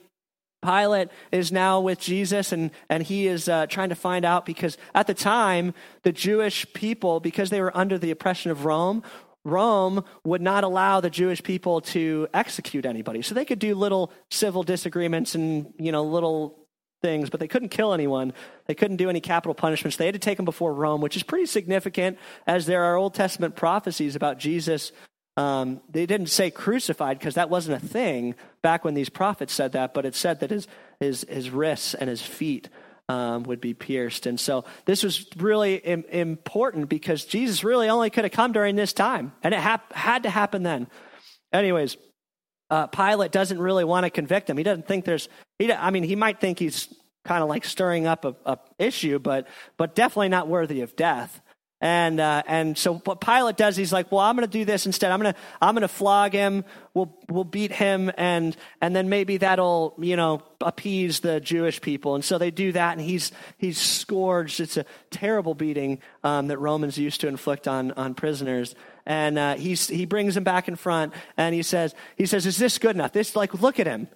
Pilate 0.67 1.09
is 1.31 1.53
now 1.53 1.81
with 1.81 2.01
Jesus 2.01 2.51
and, 2.51 2.73
and 2.89 3.05
he 3.05 3.29
is 3.29 3.49
uh, 3.49 3.67
trying 3.67 3.91
to 3.91 3.95
find 3.95 4.25
out 4.25 4.45
because 4.45 4.77
at 4.95 5.07
the 5.07 5.15
time, 5.15 5.75
the 6.03 6.13
Jewish 6.13 6.67
people, 6.73 7.21
because 7.21 7.51
they 7.51 7.61
were 7.61 7.77
under 7.77 7.99
the 7.99 8.11
oppression 8.11 8.51
of 8.51 8.65
Rome, 8.65 9.05
Rome 9.45 10.05
would 10.25 10.43
not 10.43 10.65
allow 10.65 11.01
the 11.01 11.09
Jewish 11.09 11.41
people 11.41 11.81
to 11.83 12.27
execute 12.35 12.85
anybody. 12.85 13.23
So 13.23 13.33
they 13.35 13.45
could 13.45 13.61
do 13.61 13.77
little 13.77 14.11
civil 14.29 14.65
disagreements 14.65 15.37
and, 15.37 15.73
you 15.79 15.93
know, 15.93 16.03
little 16.03 16.59
things, 17.01 17.31
but 17.31 17.39
they 17.39 17.47
couldn't 17.47 17.69
kill 17.69 17.93
anyone. 17.93 18.33
They 18.67 18.75
couldn't 18.75 18.97
do 18.97 19.09
any 19.09 19.21
capital 19.21 19.55
punishments. 19.55 19.97
They 19.97 20.07
had 20.07 20.15
to 20.15 20.19
take 20.19 20.37
them 20.37 20.45
before 20.45 20.75
Rome, 20.75 21.01
which 21.01 21.17
is 21.17 21.23
pretty 21.23 21.47
significant 21.47 22.19
as 22.47 22.67
there 22.67 22.83
are 22.85 22.97
Old 22.97 23.15
Testament 23.15 23.55
prophecies 23.55 24.17
about 24.17 24.39
Jesus 24.39 24.91
um, 25.37 25.81
they 25.91 26.07
didn't 26.07 26.29
say 26.29 26.51
crucified 26.51 27.19
because 27.19 27.35
that 27.35 27.51
wasn't 27.51 27.83
a 27.83 27.87
thing 27.87 28.35
back 28.63 28.85
when 28.85 28.95
these 28.95 29.11
prophets 29.11 29.53
said 29.53 29.73
that, 29.73 29.93
but 29.93 30.07
it 30.07 30.15
said 30.15 30.41
that 30.41 30.51
his, 30.51 30.67
his, 30.99 31.27
his 31.29 31.51
wrists 31.51 31.95
and 31.95 32.09
his 32.09 32.23
feet 32.23 32.69
um, 33.09 33.45
would 33.45 33.61
be 33.61 33.75
pierced. 33.75 34.27
And 34.27 34.41
so 34.41 34.65
this 34.87 35.03
was 35.03 35.27
really 35.37 35.77
Im- 35.77 36.05
important 36.11 36.89
because 36.89 37.25
Jesus 37.25 37.63
really 37.63 37.89
only 37.89 38.11
could 38.11 38.25
have 38.25 38.33
come 38.33 38.53
during 38.53 38.77
this 38.77 38.93
time, 38.93 39.33
and 39.43 39.55
it 39.55 39.61
hap- 39.61 39.93
had 39.93 40.23
to 40.25 40.31
happen 40.31 40.63
then. 40.63 40.89
Anyways, 41.53 41.97
uh, 42.71 42.87
Pilate 42.89 43.31
doesn't 43.31 43.61
really 43.61 43.85
want 43.85 44.05
to 44.05 44.11
convict 44.11 44.51
him. 44.51 44.57
He 44.57 44.65
doesn't 44.65 44.89
think 44.89 45.05
there's, 45.05 45.29
he, 45.59 45.73
I 45.73 45.91
mean, 45.91 46.03
he 46.03 46.17
might 46.17 46.41
think 46.41 46.59
he's 46.59 46.93
kind 47.25 47.43
of 47.43 47.49
like 47.49 47.65
stirring 47.65 48.07
up 48.07 48.25
a, 48.25 48.35
a 48.45 48.59
issue, 48.79 49.19
but, 49.19 49.47
but 49.77 49.95
definitely 49.95 50.31
not 50.31 50.49
worthy 50.49 50.81
of 50.81 50.97
death. 50.97 51.41
And, 51.81 52.21
uh, 52.21 52.43
and 52.47 52.77
so 52.77 52.95
what 53.05 53.21
Pilate 53.21 53.59
does, 53.59 53.77
he's 53.77 53.93
like, 53.93 54.11
well, 54.11 54.23
I'm 54.23 54.35
going 54.35 54.49
to 54.49 54.59
do 54.59 54.65
this 54.65 54.87
instead. 54.87 55.13
I'm 55.13 55.21
going 55.21 55.35
to, 55.35 55.41
I'm 55.61 55.75
going 55.75 55.83
to 55.83 55.89
flog 55.89 56.33
him. 56.33 56.65
We'll, 56.95 57.15
we'll 57.29 57.45
beat 57.45 57.71
him. 57.71 58.11
And, 58.17 58.57
and 58.81 58.97
then 58.97 59.11
maybe 59.11 59.37
that'll, 59.37 59.95
you 59.99 60.17
know, 60.17 60.43
appease 60.63 61.21
the 61.21 61.39
Jewish 61.39 61.83
people. 61.83 62.15
And 62.15 62.25
so 62.25 62.39
they 62.39 62.51
do 62.51 62.73
that. 62.73 62.97
And 62.97 63.07
he's, 63.07 63.31
he's 63.59 63.79
scourged. 63.79 64.59
It's 64.61 64.79
a 64.79 64.87
terrible 65.11 65.55
beating 65.55 66.01
um, 66.25 66.47
that 66.49 66.59
Romans 66.59 66.97
used 66.97 67.21
to 67.21 67.29
inflict 67.29 67.69
on, 67.69 67.93
on 67.93 68.15
prisoners. 68.15 68.75
And 69.05 69.39
uh, 69.39 69.57
he's, 69.57 69.87
he 69.87 70.07
brings 70.07 70.35
him 70.35 70.45
back 70.45 70.69
in 70.69 70.77
front 70.77 71.13
and 71.37 71.55
he 71.55 71.63
says, 71.63 71.95
he 72.17 72.25
says, 72.25 72.47
is 72.47 72.57
this 72.57 72.79
good 72.79 72.97
enough? 72.97 73.13
This, 73.13 73.37
like, 73.37 73.53
look 73.53 73.79
at 73.79 73.87
him. 73.87 74.09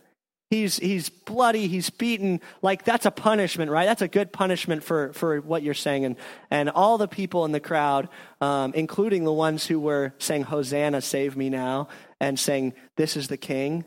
He's, 0.50 0.78
he's 0.78 1.08
bloody, 1.10 1.68
he's 1.68 1.90
beaten. 1.90 2.40
Like, 2.60 2.84
that's 2.84 3.06
a 3.06 3.12
punishment, 3.12 3.70
right? 3.70 3.86
That's 3.86 4.02
a 4.02 4.08
good 4.08 4.32
punishment 4.32 4.82
for, 4.82 5.12
for 5.12 5.40
what 5.40 5.62
you're 5.62 5.74
saying. 5.74 6.04
And, 6.04 6.16
and 6.50 6.68
all 6.68 6.98
the 6.98 7.06
people 7.06 7.44
in 7.44 7.52
the 7.52 7.60
crowd, 7.60 8.08
um, 8.40 8.72
including 8.74 9.22
the 9.22 9.32
ones 9.32 9.64
who 9.66 9.78
were 9.78 10.12
saying, 10.18 10.42
Hosanna, 10.42 11.02
save 11.02 11.36
me 11.36 11.50
now, 11.50 11.86
and 12.18 12.36
saying, 12.36 12.74
This 12.96 13.16
is 13.16 13.28
the 13.28 13.36
king, 13.36 13.84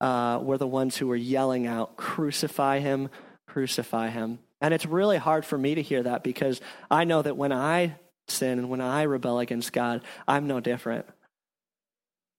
uh, 0.00 0.40
were 0.42 0.56
the 0.56 0.66
ones 0.66 0.96
who 0.96 1.08
were 1.08 1.16
yelling 1.16 1.66
out, 1.66 1.98
Crucify 1.98 2.78
him, 2.78 3.10
crucify 3.46 4.08
him. 4.08 4.38
And 4.62 4.72
it's 4.72 4.86
really 4.86 5.18
hard 5.18 5.44
for 5.44 5.58
me 5.58 5.74
to 5.74 5.82
hear 5.82 6.02
that 6.02 6.24
because 6.24 6.60
I 6.90 7.04
know 7.04 7.20
that 7.20 7.36
when 7.36 7.52
I 7.52 7.96
sin 8.28 8.58
and 8.58 8.70
when 8.70 8.80
I 8.80 9.02
rebel 9.02 9.40
against 9.40 9.72
God, 9.72 10.02
I'm 10.26 10.46
no 10.46 10.60
different. 10.60 11.06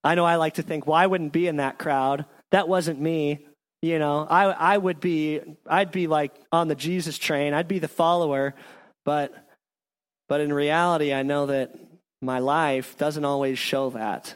I 0.03 0.15
know 0.15 0.25
I 0.25 0.35
like 0.35 0.55
to 0.55 0.63
think, 0.63 0.87
well, 0.87 0.95
I 0.95 1.07
wouldn't 1.07 1.33
be 1.33 1.47
in 1.47 1.57
that 1.57 1.77
crowd. 1.77 2.25
That 2.51 2.67
wasn't 2.67 2.99
me. 2.99 3.45
You 3.81 3.97
know, 3.97 4.27
I, 4.29 4.45
I 4.45 4.77
would 4.77 4.99
be, 4.99 5.39
I'd 5.65 5.91
be 5.91 6.07
like 6.07 6.33
on 6.51 6.67
the 6.67 6.75
Jesus 6.75 7.17
train. 7.17 7.53
I'd 7.53 7.67
be 7.67 7.79
the 7.79 7.87
follower. 7.87 8.53
But, 9.05 9.33
but 10.27 10.41
in 10.41 10.51
reality, 10.51 11.13
I 11.13 11.23
know 11.23 11.45
that 11.45 11.73
my 12.21 12.39
life 12.39 12.97
doesn't 12.97 13.23
always 13.23 13.57
show 13.57 13.91
that. 13.91 14.35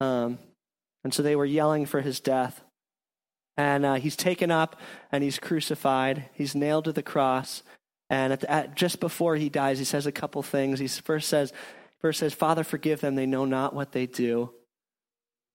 Um, 0.00 0.38
and 1.04 1.14
so 1.14 1.22
they 1.22 1.36
were 1.36 1.46
yelling 1.46 1.86
for 1.86 2.00
his 2.00 2.20
death. 2.20 2.60
And 3.56 3.84
uh, 3.84 3.94
he's 3.94 4.16
taken 4.16 4.50
up 4.50 4.80
and 5.12 5.22
he's 5.22 5.38
crucified. 5.38 6.24
He's 6.34 6.54
nailed 6.54 6.86
to 6.86 6.92
the 6.92 7.02
cross. 7.02 7.62
And 8.08 8.32
at 8.32 8.40
the, 8.40 8.50
at, 8.50 8.74
just 8.74 8.98
before 8.98 9.36
he 9.36 9.48
dies, 9.48 9.78
he 9.78 9.84
says 9.84 10.06
a 10.06 10.12
couple 10.12 10.42
things. 10.42 10.80
He 10.80 10.88
first 10.88 11.28
says, 11.28 11.52
first 12.00 12.18
says, 12.18 12.34
Father, 12.34 12.64
forgive 12.64 13.00
them. 13.00 13.14
They 13.14 13.26
know 13.26 13.44
not 13.44 13.74
what 13.74 13.92
they 13.92 14.06
do. 14.06 14.50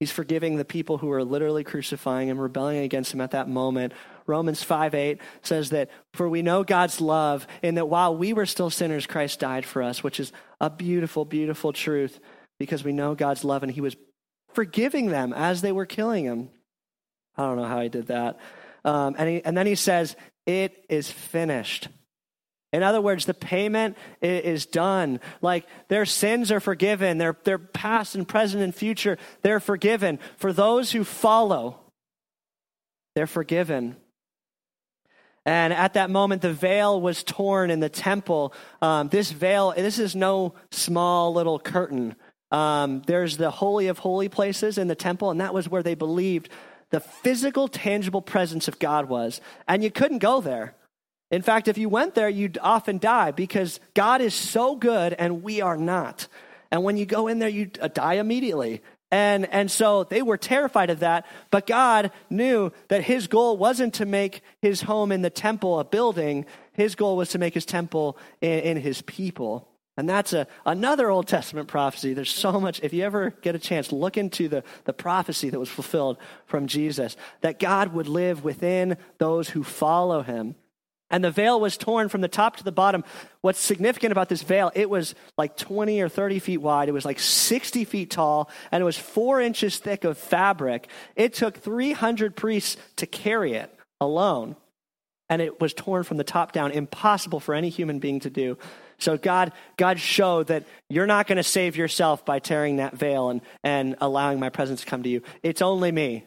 He's 0.06 0.12
forgiving 0.12 0.58
the 0.58 0.65
people 0.65 1.00
who 1.00 1.12
are 1.13 1.24
literally 1.24 1.63
crucifying 1.63 2.28
him, 2.28 2.38
rebelling 2.38 2.78
against 2.78 3.12
him 3.12 3.22
at 3.22 3.32
that 3.32 3.50
moment. 3.50 3.91
Romans 4.28 4.62
5 4.62 4.94
8 4.94 5.20
says 5.41 5.72
that, 5.72 5.89
For 6.13 6.30
we 6.30 6.44
know 6.44 6.63
God's 6.63 7.02
love, 7.02 7.48
in 7.63 7.74
that 7.74 7.89
while 7.89 8.15
we 8.15 8.32
were 8.32 8.46
still 8.46 8.70
sinners, 8.70 9.08
Christ 9.08 9.39
died 9.39 9.65
for 9.65 9.82
us, 9.82 10.04
which 10.04 10.20
is 10.20 10.32
a 10.62 10.70
beautiful, 10.70 11.26
beautiful 11.26 11.74
truth 11.74 12.20
because 12.60 12.84
we 12.84 12.91
know 12.94 13.15
God's 13.15 13.44
love 13.44 13.63
and 13.63 13.72
he 13.72 13.82
was 13.82 13.96
forgiving 14.54 15.08
them 15.08 15.34
as 15.34 15.62
they 15.62 15.72
were 15.72 15.88
killing 15.88 16.26
him. 16.26 16.50
I 17.36 17.48
don't 17.48 17.58
know 17.58 17.65
how 17.65 17.82
he 17.82 17.89
did 17.89 18.06
that. 18.06 18.38
Um, 18.84 19.15
and, 19.18 19.28
he, 19.28 19.44
and 19.44 19.58
then 19.58 19.65
he 19.65 19.74
says, 19.74 20.15
It 20.46 20.86
is 20.88 21.10
finished. 21.10 21.88
In 22.76 22.84
other 22.84 23.00
words, 23.00 23.26
the 23.26 23.34
payment 23.34 23.96
is 24.22 24.66
done. 24.66 25.22
Like 25.42 25.66
their 25.88 26.06
sins 26.06 26.52
are 26.52 26.60
forgiven, 26.60 27.18
their, 27.18 27.38
their 27.46 27.58
past 27.58 28.16
and 28.16 28.28
present 28.28 28.62
and 28.62 28.76
future, 28.76 29.18
they're 29.44 29.62
forgiven. 29.62 30.20
For 30.36 30.52
those 30.52 30.92
who 30.92 31.06
follow, 31.06 31.80
they're 33.16 33.28
forgiven. 33.28 33.96
And 35.46 35.72
at 35.72 35.94
that 35.94 36.10
moment, 36.10 36.42
the 36.42 36.52
veil 36.52 37.00
was 37.00 37.24
torn 37.24 37.72
in 37.72 37.80
the 37.80 37.88
temple. 37.88 38.54
Um, 38.82 39.08
this 39.08 39.32
veil, 39.32 39.74
this 39.78 39.98
is 39.98 40.14
no 40.14 40.54
small 40.72 41.34
little 41.34 41.60
curtain. 41.60 42.18
Um, 42.52 43.04
there's 43.08 43.38
the 43.38 43.52
Holy 43.52 43.88
of 43.88 44.00
Holy 44.00 44.28
Places 44.28 44.78
in 44.78 44.90
the 44.90 44.96
temple, 44.96 45.32
and 45.32 45.40
that 45.40 45.54
was 45.54 45.70
where 45.70 45.84
they 45.84 45.96
believed 45.96 46.50
the 46.90 47.00
physical, 47.00 47.70
tangible 47.70 48.22
presence 48.22 48.68
of 48.68 48.80
God 48.80 49.08
was. 49.08 49.40
And 49.66 49.82
you 49.82 49.92
couldn't 49.92 50.20
go 50.20 50.42
there. 50.42 50.76
In 51.32 51.42
fact, 51.42 51.68
if 51.68 51.78
you 51.78 51.90
went 51.90 52.16
there, 52.16 52.30
you'd 52.30 52.58
often 52.62 52.98
die 52.98 53.32
because 53.32 53.80
God 53.94 54.22
is 54.22 54.34
so 54.34 54.76
good 54.76 55.14
and 55.14 55.44
we 55.44 55.62
are 55.62 55.78
not. 55.78 56.28
And 56.72 56.84
when 56.84 56.98
you 56.98 57.06
go 57.06 57.28
in 57.28 57.40
there, 57.40 57.50
you 57.50 57.72
uh, 57.82 57.88
die 57.88 58.16
immediately. 58.16 58.82
And, 59.12 59.48
and 59.52 59.72
so 59.72 60.04
they 60.04 60.22
were 60.22 60.38
terrified 60.38 60.90
of 60.90 61.00
that. 61.00 61.26
But 61.52 61.68
God 61.68 62.12
knew 62.30 62.72
that 62.90 63.04
his 63.04 63.28
goal 63.28 63.58
wasn't 63.58 63.94
to 63.96 64.06
make 64.06 64.42
his 64.62 64.82
home 64.82 65.12
in 65.12 65.22
the 65.22 65.30
temple 65.30 65.80
a 65.80 65.86
building, 65.86 66.46
his 66.74 66.96
goal 66.96 67.16
was 67.16 67.30
to 67.30 67.40
make 67.40 67.54
his 67.54 67.66
temple 67.66 68.18
in, 68.42 68.60
in 68.60 68.78
his 68.78 69.02
people. 69.04 69.70
And 69.98 70.10
that's 70.10 70.34
a, 70.34 70.48
another 70.66 71.10
Old 71.10 71.28
Testament 71.28 71.70
prophecy. 71.70 72.14
There's 72.14 72.34
so 72.34 72.60
much. 72.60 72.82
If 72.84 72.94
you 72.94 73.04
ever 73.04 73.30
get 73.42 73.56
a 73.56 73.60
chance, 73.60 73.92
look 73.92 74.18
into 74.18 74.50
the, 74.50 74.64
the 74.84 74.92
prophecy 74.94 75.50
that 75.50 75.60
was 75.60 75.70
fulfilled 75.70 76.18
from 76.46 76.68
Jesus 76.68 77.16
that 77.42 77.60
God 77.60 77.94
would 77.94 78.08
live 78.08 78.44
within 78.44 78.98
those 79.18 79.50
who 79.50 79.64
follow 79.64 80.22
him. 80.22 80.56
And 81.12 81.24
the 81.24 81.32
veil 81.32 81.60
was 81.60 81.78
torn 81.78 82.10
from 82.10 82.22
the 82.22 82.28
top 82.28 82.58
to 82.58 82.63
the 82.63 82.72
bottom. 82.72 83.04
What's 83.41 83.60
significant 83.60 84.12
about 84.12 84.28
this 84.28 84.41
veil, 84.41 84.72
it 84.74 84.89
was 84.89 85.13
like 85.38 85.56
20 85.56 86.02
or 86.02 86.10
30 86.10 86.39
feet 86.39 86.58
wide. 86.58 86.89
It 86.89 86.94
was 86.94 87.06
like 87.06 87.20
60 87.20 87.86
feet 87.86 88.10
tall, 88.10 88.50
and 88.72 88.82
it 88.82 88.86
was 88.86 88.98
four 88.98 89.39
inches 89.39 89.78
thick 89.78 90.04
of 90.04 90.18
fabric. 90.18 90.88
It 91.15 91.34
took 91.34 91.58
300 91.58 92.36
priests 92.36 92.78
to 92.98 93.06
carry 93.06 93.54
it 93.54 93.72
alone. 94.02 94.56
And 95.30 95.41
it 95.41 95.60
was 95.60 95.74
torn 95.74 96.04
from 96.04 96.18
the 96.18 96.24
top 96.24 96.52
down, 96.52 96.72
impossible 96.72 97.39
for 97.39 97.56
any 97.56 97.70
human 97.70 98.00
being 98.00 98.20
to 98.22 98.30
do. 98.30 98.58
So 98.98 99.18
God, 99.18 99.52
God 99.78 100.00
showed 100.00 100.48
that 100.48 100.65
you're 100.89 101.08
not 101.08 101.28
going 101.28 101.38
to 101.38 101.44
save 101.44 101.76
yourself 101.76 102.26
by 102.26 102.39
tearing 102.39 102.78
that 102.78 102.96
veil 102.96 103.30
and, 103.30 103.41
and 103.63 103.96
allowing 104.02 104.39
my 104.39 104.50
presence 104.50 104.82
to 104.82 104.86
come 104.88 105.04
to 105.04 105.10
you. 105.10 105.22
It's 105.44 105.62
only 105.62 105.91
me. 105.91 106.26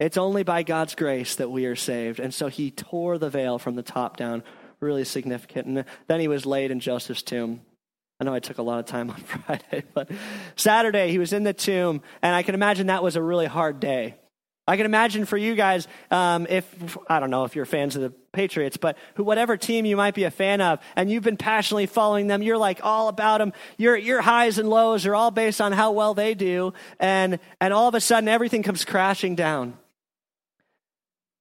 It's 0.00 0.16
only 0.16 0.42
by 0.42 0.62
God's 0.64 0.94
grace 0.94 1.36
that 1.36 1.50
we 1.50 1.66
are 1.66 1.76
saved. 1.76 2.18
And 2.18 2.34
so 2.34 2.48
he 2.48 2.70
tore 2.70 3.16
the 3.18 3.30
veil 3.30 3.58
from 3.58 3.76
the 3.76 3.82
top 3.82 4.16
down, 4.16 4.42
really 4.80 5.04
significant. 5.04 5.66
And 5.66 5.84
then 6.08 6.20
he 6.20 6.28
was 6.28 6.44
laid 6.44 6.70
in 6.70 6.80
Joseph's 6.80 7.22
tomb. 7.22 7.60
I 8.20 8.24
know 8.24 8.34
I 8.34 8.40
took 8.40 8.58
a 8.58 8.62
lot 8.62 8.80
of 8.80 8.86
time 8.86 9.10
on 9.10 9.16
Friday, 9.46 9.84
but 9.92 10.10
Saturday 10.56 11.10
he 11.10 11.18
was 11.18 11.32
in 11.32 11.42
the 11.42 11.52
tomb, 11.52 12.02
and 12.22 12.34
I 12.34 12.42
can 12.42 12.54
imagine 12.54 12.88
that 12.88 13.02
was 13.02 13.16
a 13.16 13.22
really 13.22 13.46
hard 13.46 13.80
day. 13.80 14.16
I 14.66 14.78
can 14.78 14.86
imagine 14.86 15.26
for 15.26 15.36
you 15.36 15.54
guys, 15.54 15.86
um, 16.10 16.46
if 16.48 16.96
I 17.06 17.20
don't 17.20 17.30
know 17.30 17.44
if 17.44 17.54
you're 17.54 17.66
fans 17.66 17.96
of 17.96 18.02
the 18.02 18.10
Patriots, 18.32 18.78
but 18.78 18.96
who, 19.14 19.22
whatever 19.22 19.58
team 19.58 19.84
you 19.84 19.94
might 19.94 20.14
be 20.14 20.24
a 20.24 20.30
fan 20.30 20.62
of, 20.62 20.78
and 20.96 21.10
you've 21.10 21.22
been 21.22 21.36
passionately 21.36 21.84
following 21.84 22.28
them, 22.28 22.42
you're 22.42 22.56
like 22.56 22.80
all 22.82 23.08
about 23.08 23.38
them. 23.38 23.52
Your 23.76 23.94
your 23.94 24.22
highs 24.22 24.58
and 24.58 24.70
lows 24.70 25.04
are 25.04 25.14
all 25.14 25.30
based 25.30 25.60
on 25.60 25.72
how 25.72 25.92
well 25.92 26.14
they 26.14 26.32
do, 26.34 26.72
and 26.98 27.40
and 27.60 27.74
all 27.74 27.88
of 27.88 27.94
a 27.94 28.00
sudden 28.00 28.26
everything 28.26 28.62
comes 28.62 28.86
crashing 28.86 29.34
down 29.34 29.76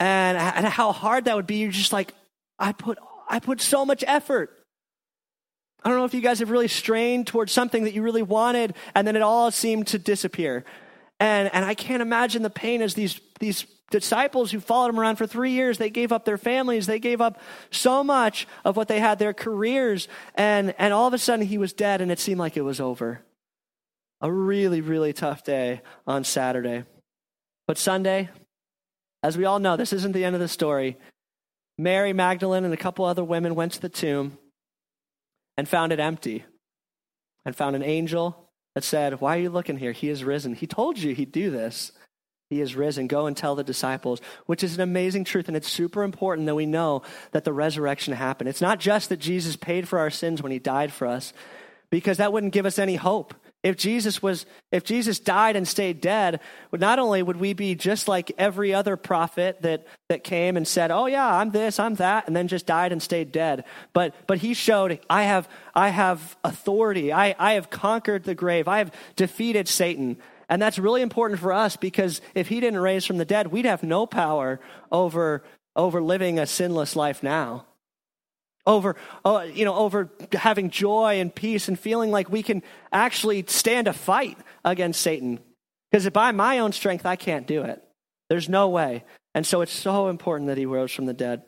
and, 0.04 0.38
and 0.38 0.66
how 0.66 0.92
hard 0.92 1.26
that 1.26 1.36
would 1.38 1.48
be. 1.48 1.58
You're 1.58 1.72
just 1.72 1.94
like, 1.94 2.14
I 2.60 2.74
put, 2.74 2.98
I 3.30 3.40
put 3.40 3.62
so 3.62 3.86
much 3.86 4.04
effort. 4.06 4.52
I 5.82 5.90
don't 5.90 5.98
know 5.98 6.06
if 6.06 6.14
you 6.14 6.22
guys 6.22 6.40
have 6.40 6.50
really 6.50 6.68
strained 6.68 7.28
towards 7.28 7.54
something 7.54 7.86
that 7.86 7.94
you 7.94 8.02
really 8.02 8.22
wanted, 8.22 8.76
and 8.96 9.08
then 9.08 9.16
it 9.16 9.22
all 9.22 9.50
seemed 9.50 9.88
to 9.88 10.00
disappear. 10.00 10.66
And, 11.22 11.50
and 11.54 11.64
I 11.64 11.74
can't 11.74 12.02
imagine 12.02 12.42
the 12.42 12.50
pain 12.50 12.82
as 12.82 12.96
these, 12.96 13.22
these 13.40 13.66
disciples 13.92 14.52
who 14.52 14.60
followed 14.60 14.90
him 14.90 15.00
around 15.00 15.16
for 15.16 15.28
three 15.28 15.52
years, 15.52 15.78
they 15.78 15.90
gave 15.90 16.12
up 16.12 16.26
their 16.26 16.38
families, 16.38 16.86
they 16.86 17.00
gave 17.00 17.22
up 17.22 17.40
so 17.72 18.04
much 18.04 18.46
of 18.66 18.76
what 18.76 18.90
they 18.90 19.00
had, 19.00 19.20
their 19.20 19.34
careers, 19.34 20.10
and, 20.36 20.76
and 20.78 20.94
all 20.94 21.08
of 21.08 21.14
a 21.14 21.18
sudden 21.18 21.46
he 21.46 21.58
was 21.58 21.72
dead, 21.72 22.02
and 22.02 22.12
it 22.12 22.20
seemed 22.20 22.40
like 22.40 22.58
it 22.58 22.62
was 22.62 22.82
over. 22.82 23.22
A 24.20 24.30
really, 24.30 24.82
really 24.82 25.14
tough 25.14 25.44
day 25.44 25.82
on 26.06 26.26
Saturday. 26.26 26.84
But 27.68 27.78
Sunday, 27.78 28.30
as 29.24 29.38
we 29.38 29.46
all 29.46 29.60
know, 29.60 29.78
this 29.78 29.94
isn't 29.94 30.12
the 30.12 30.26
end 30.26 30.36
of 30.36 30.42
the 30.42 30.48
story. 30.48 30.98
Mary 31.78 32.14
Magdalene 32.14 32.66
and 32.66 32.74
a 32.74 32.78
couple 32.78 33.06
other 33.06 33.24
women 33.24 33.56
went 33.56 33.72
to 33.72 33.82
the 33.82 33.90
tomb 33.90 34.38
and 35.58 35.68
found 35.68 35.92
it 35.92 36.00
empty 36.00 36.44
and 37.46 37.56
found 37.56 37.76
an 37.76 37.84
angel 37.84 38.50
that 38.76 38.84
said, 38.84 39.22
Why 39.22 39.38
are 39.38 39.42
you 39.42 39.50
looking 39.50 39.78
here? 39.78 39.94
He 39.94 40.10
is 40.10 40.24
risen. 40.24 40.54
He 40.54 40.68
told 40.68 40.98
you 40.98 41.16
he'd 41.16 41.32
do 41.32 41.50
this. 41.50 41.92
He 42.50 42.62
is 42.62 42.76
risen. 42.76 43.08
Go 43.08 43.26
and 43.26 43.36
tell 43.36 43.56
the 43.56 43.64
disciples, 43.64 44.22
which 44.46 44.64
is 44.64 44.76
an 44.76 44.82
amazing 44.82 45.24
truth. 45.24 45.48
And 45.48 45.58
it's 45.58 45.70
super 45.70 46.04
important 46.04 46.46
that 46.46 46.56
we 46.56 46.66
know 46.66 47.02
that 47.32 47.46
the 47.46 47.54
resurrection 47.54 48.14
happened. 48.14 48.50
It's 48.50 48.62
not 48.62 48.80
just 48.80 49.10
that 49.10 49.20
Jesus 49.20 49.56
paid 49.56 49.88
for 49.88 50.00
our 50.00 50.12
sins 50.12 50.42
when 50.42 50.52
he 50.52 50.60
died 50.60 50.92
for 50.92 51.08
us, 51.08 51.34
because 51.90 52.18
that 52.18 52.34
wouldn't 52.34 52.54
give 52.54 52.66
us 52.66 52.78
any 52.78 52.96
hope. 52.96 53.34
If 53.64 53.78
Jesus 53.78 54.22
was, 54.22 54.46
if 54.74 54.84
Jesus 54.84 55.20
died 55.20 55.56
and 55.56 55.66
stayed 55.66 56.02
dead, 56.02 56.42
not 56.74 57.00
only 57.00 57.24
would 57.24 57.38
we 57.38 57.54
be 57.54 57.76
just 57.76 58.10
like 58.10 58.30
every 58.38 58.74
other 58.74 58.98
prophet 58.98 59.62
that, 59.62 59.88
that 60.10 60.26
came 60.26 60.58
and 60.58 60.68
said, 60.68 60.92
Oh 60.92 61.06
yeah, 61.06 61.34
I'm 61.36 61.52
this, 61.52 61.80
I'm 61.80 61.96
that, 61.96 62.28
and 62.28 62.36
then 62.36 62.50
just 62.50 62.66
died 62.66 62.92
and 62.92 63.02
stayed 63.02 63.32
dead. 63.32 63.64
But 63.94 64.14
but 64.28 64.40
he 64.40 64.54
showed 64.54 65.00
I 65.10 65.24
have 65.24 65.48
I 65.74 65.90
have 65.90 66.36
authority. 66.44 67.14
I, 67.14 67.36
I 67.40 67.54
have 67.54 67.70
conquered 67.70 68.26
the 68.26 68.36
grave. 68.36 68.68
I 68.68 68.80
have 68.80 68.94
defeated 69.16 69.70
Satan. 69.70 70.18
And 70.50 70.62
that's 70.62 70.78
really 70.78 71.02
important 71.02 71.40
for 71.40 71.54
us 71.54 71.78
because 71.78 72.20
if 72.36 72.50
he 72.50 72.60
didn't 72.60 72.82
raise 72.82 73.06
from 73.06 73.18
the 73.18 73.26
dead, 73.26 73.48
we'd 73.48 73.66
have 73.66 73.82
no 73.82 74.06
power 74.06 74.60
over 74.92 75.44
over 75.76 76.02
living 76.02 76.38
a 76.38 76.46
sinless 76.46 76.96
life 76.96 77.24
now. 77.24 77.66
Over, 78.66 78.96
uh, 79.26 79.46
you 79.54 79.66
know, 79.66 79.76
over 79.76 80.10
having 80.34 80.70
joy 80.70 81.20
and 81.20 81.34
peace 81.34 81.68
and 81.68 81.80
feeling 81.80 82.12
like 82.12 82.30
we 82.30 82.44
can 82.44 82.64
actually 82.92 83.44
stand 83.48 83.88
a 83.88 83.94
fight 83.94 84.38
against 84.64 85.02
Satan. 85.02 85.40
Because 85.92 86.06
if 86.06 86.14
by 86.14 86.32
my 86.32 86.60
own 86.60 86.72
strength, 86.72 87.06
I 87.06 87.16
can't 87.16 87.46
do 87.46 87.64
it. 87.64 87.84
There's 88.30 88.50
no 88.50 88.70
way. 88.70 89.04
And 89.36 89.46
so 89.46 89.62
it's 89.62 89.74
so 89.74 90.08
important 90.08 90.48
that 90.48 90.58
he 90.58 90.66
rose 90.66 90.92
from 90.92 91.06
the 91.06 91.14
dead. 91.14 91.44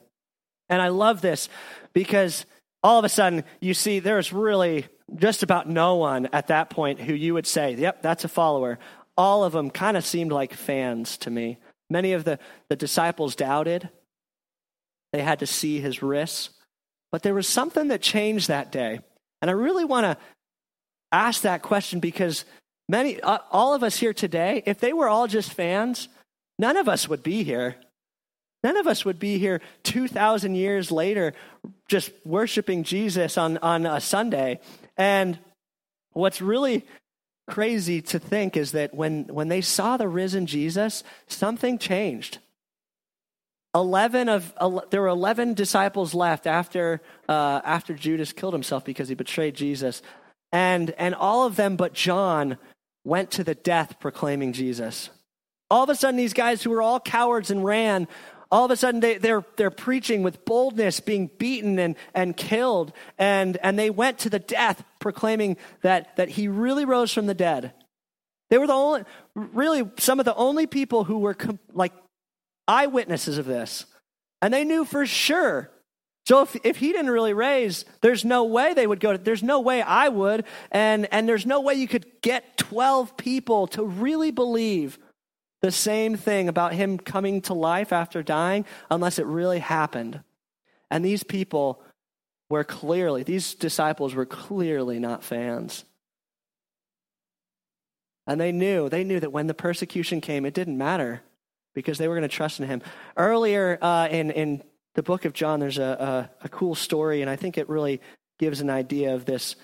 And 0.70 0.82
I 0.82 0.90
love 0.90 1.22
this 1.22 1.50
because 1.94 2.46
all 2.84 3.00
of 3.00 3.06
a 3.06 3.10
sudden 3.10 3.44
you 3.60 3.74
see 3.74 4.00
there's 4.00 4.34
really 4.34 4.88
just 5.16 5.44
about 5.44 5.70
no 5.70 5.96
one 5.96 6.28
at 6.34 6.48
that 6.48 6.70
point 6.70 7.00
who 7.00 7.14
you 7.14 7.34
would 7.34 7.48
say, 7.48 7.76
yep, 7.76 8.02
that's 8.02 8.24
a 8.24 8.28
follower. 8.30 8.80
All 9.18 9.44
of 9.44 9.54
them 9.54 9.70
kind 9.70 9.96
of 9.96 10.06
seemed 10.06 10.32
like 10.32 10.54
fans 10.54 11.18
to 11.20 11.30
me. 11.30 11.58
Many 11.90 12.14
of 12.14 12.24
the, 12.24 12.40
the 12.70 12.76
disciples 12.76 13.36
doubted. 13.36 13.90
They 15.14 15.22
had 15.22 15.40
to 15.40 15.48
see 15.48 15.80
his 15.80 16.02
risks. 16.02 16.50
But 17.16 17.24
there 17.24 17.34
was 17.34 17.48
something 17.48 17.88
that 17.88 18.02
changed 18.02 18.50
that 18.50 18.74
day. 18.74 19.00
And 19.42 19.50
I 19.50 19.54
really 19.54 19.86
want 19.86 20.04
to 20.04 20.18
ask 21.14 21.44
that 21.44 21.62
question 21.62 22.02
because 22.02 22.44
many, 22.90 23.22
uh, 23.22 23.38
all 23.54 23.74
of 23.74 23.84
us 23.84 23.96
here 23.96 24.12
today, 24.12 24.64
if 24.66 24.82
they 24.82 24.92
were 24.92 25.08
all 25.08 25.26
just 25.26 25.54
fans, 25.54 26.10
none 26.60 26.76
of 26.76 26.90
us 26.90 27.08
would 27.08 27.24
be 27.24 27.44
here. 27.44 27.78
None 28.66 28.76
of 28.76 28.86
us 28.86 29.06
would 29.06 29.18
be 29.18 29.38
here 29.38 29.62
2,000 29.84 30.56
years 30.56 30.92
later 30.92 31.34
just 31.88 32.12
worshiping 32.26 32.84
Jesus 32.84 33.38
on, 33.38 33.60
on 33.60 33.86
a 33.86 34.02
Sunday. 34.02 34.60
And 34.98 35.40
what's 36.12 36.42
really 36.42 36.86
crazy 37.48 38.02
to 38.02 38.20
think 38.20 38.58
is 38.58 38.74
that 38.74 38.94
when, 38.94 39.24
when 39.28 39.48
they 39.48 39.62
saw 39.62 39.96
the 39.96 40.10
risen 40.10 40.48
Jesus, 40.48 41.02
something 41.28 41.78
changed. 41.78 42.40
11 43.76 44.30
of 44.30 44.54
there 44.90 45.02
were 45.02 45.08
11 45.08 45.54
disciples 45.54 46.14
left 46.14 46.48
after 46.48 47.02
uh, 47.30 47.62
after 47.64 47.94
Judas 47.94 48.32
killed 48.32 48.54
himself 48.54 48.86
because 48.86 49.10
he 49.10 49.16
betrayed 49.16 49.56
Jesus. 49.56 50.02
And 50.52 50.92
and 50.92 51.14
all 51.14 51.46
of 51.46 51.58
them 51.58 51.76
but 51.76 51.94
John 51.94 52.58
went 53.04 53.32
to 53.32 53.44
the 53.44 53.56
death 53.56 54.00
proclaiming 54.00 54.54
Jesus. 54.54 55.10
All 55.70 55.84
of 55.84 55.90
a 55.90 55.96
sudden 55.96 56.16
these 56.16 56.34
guys 56.34 56.64
who 56.64 56.70
were 56.70 56.82
all 56.82 57.00
cowards 57.00 57.52
and 57.52 57.64
ran 57.64 58.08
all 58.52 58.66
of 58.66 58.72
a 58.72 58.78
sudden 58.78 59.02
they, 59.02 59.18
they're, 59.18 59.44
they're 59.58 59.72
preaching 59.72 60.24
with 60.24 60.46
boldness 60.46 61.00
being 61.00 61.30
beaten 61.38 61.80
and, 61.80 61.96
and 62.14 62.38
killed. 62.38 62.94
And, 63.18 63.58
and 63.62 63.78
they 63.78 63.90
went 63.90 64.20
to 64.20 64.30
the 64.30 64.40
death 64.40 64.84
proclaiming 65.00 65.58
that, 65.82 66.16
that 66.16 66.30
he 66.30 66.48
really 66.48 66.86
rose 66.86 67.12
from 67.12 67.26
the 67.26 67.34
dead. 67.34 67.74
They 68.50 68.58
were 68.58 68.68
the 68.68 68.74
only 68.74 69.04
really 69.34 69.90
some 69.98 70.20
of 70.20 70.26
the 70.26 70.36
only 70.36 70.68
people 70.68 71.04
who 71.04 71.18
were 71.18 71.34
com- 71.34 71.60
like 71.74 71.94
eyewitnesses 72.68 73.38
of 73.38 73.46
this. 73.46 73.86
And 74.42 74.54
they 74.54 74.64
knew 74.64 74.86
for 74.86 75.06
sure. 75.06 75.72
So 76.26 76.42
if, 76.42 76.56
if 76.64 76.78
he 76.78 76.92
didn't 76.92 77.12
really 77.12 77.34
raise, 77.34 77.86
there's 78.02 78.26
no 78.26 78.46
way 78.46 78.74
they 78.74 78.88
would 78.88 79.00
go 79.00 79.12
to, 79.12 79.18
there's 79.18 79.44
no 79.44 79.60
way 79.60 79.82
I 79.82 80.10
would. 80.10 80.46
And, 80.72 81.08
and 81.12 81.30
there's 81.30 81.46
no 81.46 81.62
way 81.62 81.76
you 81.76 81.88
could 81.88 82.06
get 82.22 82.58
12 82.58 83.16
people 83.16 83.68
to 83.68 83.84
really 83.84 84.32
believe 84.32 84.98
the 85.62 85.72
same 85.72 86.16
thing 86.16 86.50
about 86.50 86.74
him 86.74 86.98
coming 86.98 87.42
to 87.42 87.54
life 87.54 87.94
after 87.94 88.24
dying 88.24 88.66
unless 88.90 89.20
it 89.20 89.26
really 89.26 89.60
happened. 89.60 90.22
And 90.90 91.06
these 91.06 91.24
people 91.24 91.82
were 92.50 92.64
clearly, 92.64 93.24
these 93.24 93.56
disciples 93.56 94.14
were 94.14 94.26
clearly 94.26 95.00
not 95.00 95.24
fans. 95.24 95.84
And 98.28 98.42
they 98.42 98.52
knew, 98.52 98.90
they 98.90 99.04
knew 99.04 99.20
that 99.20 99.32
when 99.32 99.48
the 99.48 99.54
persecution 99.54 100.22
came, 100.22 100.46
it 100.46 100.54
didn't 100.54 100.78
matter 100.78 101.22
because 101.76 102.00
they 102.00 102.08
were 102.08 102.16
going 102.16 102.28
to 102.28 102.36
trust 102.36 102.60
in 102.60 102.68
him. 102.68 102.82
Earlier 103.16 103.78
uh, 103.82 104.08
in, 104.10 104.32
in 104.32 104.64
the 104.96 105.04
book 105.04 105.26
of 105.26 105.34
John, 105.34 105.60
there's 105.60 105.78
a, 105.78 106.30
a, 106.42 106.46
a 106.46 106.50
cool 106.50 106.74
story, 106.74 107.22
and 107.22 107.30
I 107.30 107.36
think 107.36 107.58
it 107.58 107.70
really 107.70 108.02
gives 108.40 108.62
an 108.62 108.70
idea 108.70 109.14
of 109.14 109.26
this 109.26 109.56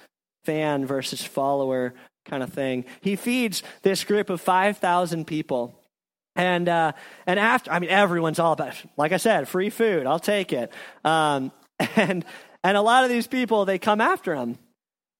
fan 0.45 0.85
versus 0.85 1.23
follower 1.23 1.93
kind 2.25 2.43
of 2.43 2.53
thing. 2.53 2.85
He 3.01 3.15
feeds 3.15 3.63
this 3.81 4.03
group 4.03 4.29
of 4.29 4.39
5,000 4.41 5.25
people. 5.25 5.75
And, 6.35 6.69
uh, 6.69 6.91
and 7.25 7.39
after, 7.39 7.71
I 7.71 7.79
mean, 7.79 7.89
everyone's 7.89 8.39
all 8.39 8.53
about, 8.53 8.75
like 8.97 9.11
I 9.11 9.17
said, 9.17 9.47
free 9.47 9.69
food. 9.69 10.05
I'll 10.05 10.19
take 10.19 10.53
it. 10.53 10.71
Um, 11.03 11.51
and, 11.95 12.23
and 12.63 12.77
a 12.77 12.81
lot 12.81 13.03
of 13.03 13.09
these 13.09 13.27
people, 13.27 13.65
they 13.65 13.79
come 13.79 14.01
after 14.01 14.35
him 14.35 14.57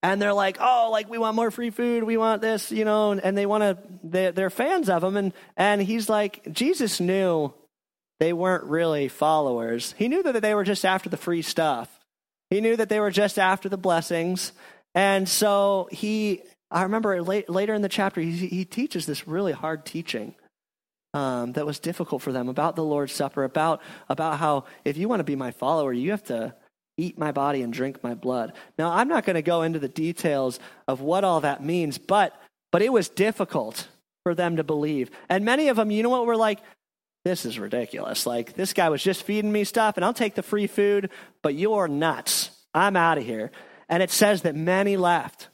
and 0.04 0.22
they're 0.22 0.34
like, 0.34 0.58
oh, 0.60 0.90
like 0.92 1.10
we 1.10 1.18
want 1.18 1.36
more 1.36 1.52
free 1.52 1.70
food, 1.70 2.04
we 2.04 2.18
want 2.18 2.42
this, 2.42 2.72
you 2.72 2.86
know, 2.86 3.12
and, 3.12 3.24
and 3.24 3.38
they 3.38 3.46
want 3.46 3.62
to, 3.62 3.78
they, 4.04 4.32
they're 4.32 4.50
fans 4.50 4.90
of 4.90 5.04
him. 5.04 5.16
And, 5.16 5.34
and 5.56 5.82
he's 5.82 6.10
like, 6.10 6.52
Jesus 6.52 7.00
knew 7.00 7.54
they 8.20 8.34
weren't 8.34 8.64
really 8.64 9.08
followers. 9.08 9.94
He 9.98 10.08
knew 10.08 10.24
that 10.24 10.42
they 10.42 10.56
were 10.56 10.64
just 10.64 10.86
after 10.86 11.10
the 11.10 11.18
free 11.18 11.42
stuff. 11.42 12.00
He 12.50 12.62
knew 12.62 12.76
that 12.76 12.90
they 12.90 13.00
were 13.00 13.12
just 13.12 13.40
after 13.40 13.70
the 13.70 13.78
blessings. 13.78 14.54
And 14.96 15.30
so 15.30 15.88
he, 15.92 16.42
I 16.70 16.84
remember 16.84 17.22
late, 17.22 17.50
later 17.50 17.74
in 17.74 17.82
the 17.82 17.90
chapter, 17.90 18.22
he, 18.22 18.32
he 18.32 18.66
teaches 18.66 19.06
this 19.06 19.28
really 19.28 19.54
hard 19.54 19.86
teaching. 19.86 20.36
Um, 21.14 21.52
that 21.54 21.66
was 21.66 21.80
difficult 21.80 22.22
for 22.22 22.32
them 22.32 22.48
about 22.48 22.78
the 22.78 22.86
Lord's 22.86 23.12
Supper, 23.12 23.44
about 23.44 23.82
about 24.08 24.40
how 24.40 24.64
if 24.86 24.96
you 24.96 25.10
want 25.10 25.20
to 25.20 25.26
be 25.26 25.36
my 25.36 25.52
follower, 25.52 25.92
you 25.92 26.12
have 26.12 26.24
to 26.28 26.56
eat 26.98 27.18
my 27.18 27.32
body 27.32 27.62
and 27.62 27.74
drink 27.74 28.04
my 28.04 28.14
blood. 28.14 28.54
Now, 28.78 28.92
I'm 28.92 29.08
not 29.08 29.26
going 29.26 29.36
to 29.36 29.42
go 29.42 29.64
into 29.64 29.80
the 29.80 29.88
details 29.88 30.60
of 30.88 31.02
what 31.02 31.24
all 31.24 31.42
that 31.42 31.64
means, 31.64 31.98
but 31.98 32.36
but 32.72 32.82
it 32.82 32.94
was 32.94 33.10
difficult 33.10 33.88
for 34.24 34.34
them 34.34 34.56
to 34.56 34.64
believe. 34.64 35.12
And 35.30 35.44
many 35.44 35.68
of 35.68 35.76
them, 35.78 35.92
you 35.92 36.04
know 36.04 36.10
what, 36.10 36.26
were 36.26 36.38
like, 36.38 36.60
this 37.26 37.46
is 37.46 37.60
ridiculous. 37.60 38.26
Like, 38.26 38.54
this 38.54 38.74
guy 38.74 38.90
was 38.90 39.04
just 39.04 39.24
feeding 39.24 39.52
me 39.52 39.64
stuff, 39.64 39.98
and 39.98 40.06
I'll 40.06 40.14
take 40.14 40.36
the 40.36 40.44
free 40.44 40.68
food, 40.68 41.10
but 41.44 41.54
you're 41.54 41.88
nuts. 41.88 42.50
I'm 42.74 42.96
out 42.96 43.18
of 43.18 43.26
here. 43.26 43.52
And 43.90 44.02
it 44.02 44.10
says 44.10 44.44
that 44.44 44.56
many 44.56 44.96
left. 44.98 45.50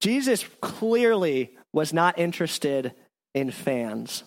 Jesus 0.00 0.44
clearly 0.60 1.56
was 1.72 1.92
not 1.92 2.18
interested 2.18 2.92
in 3.34 3.50
fans. 3.50 4.24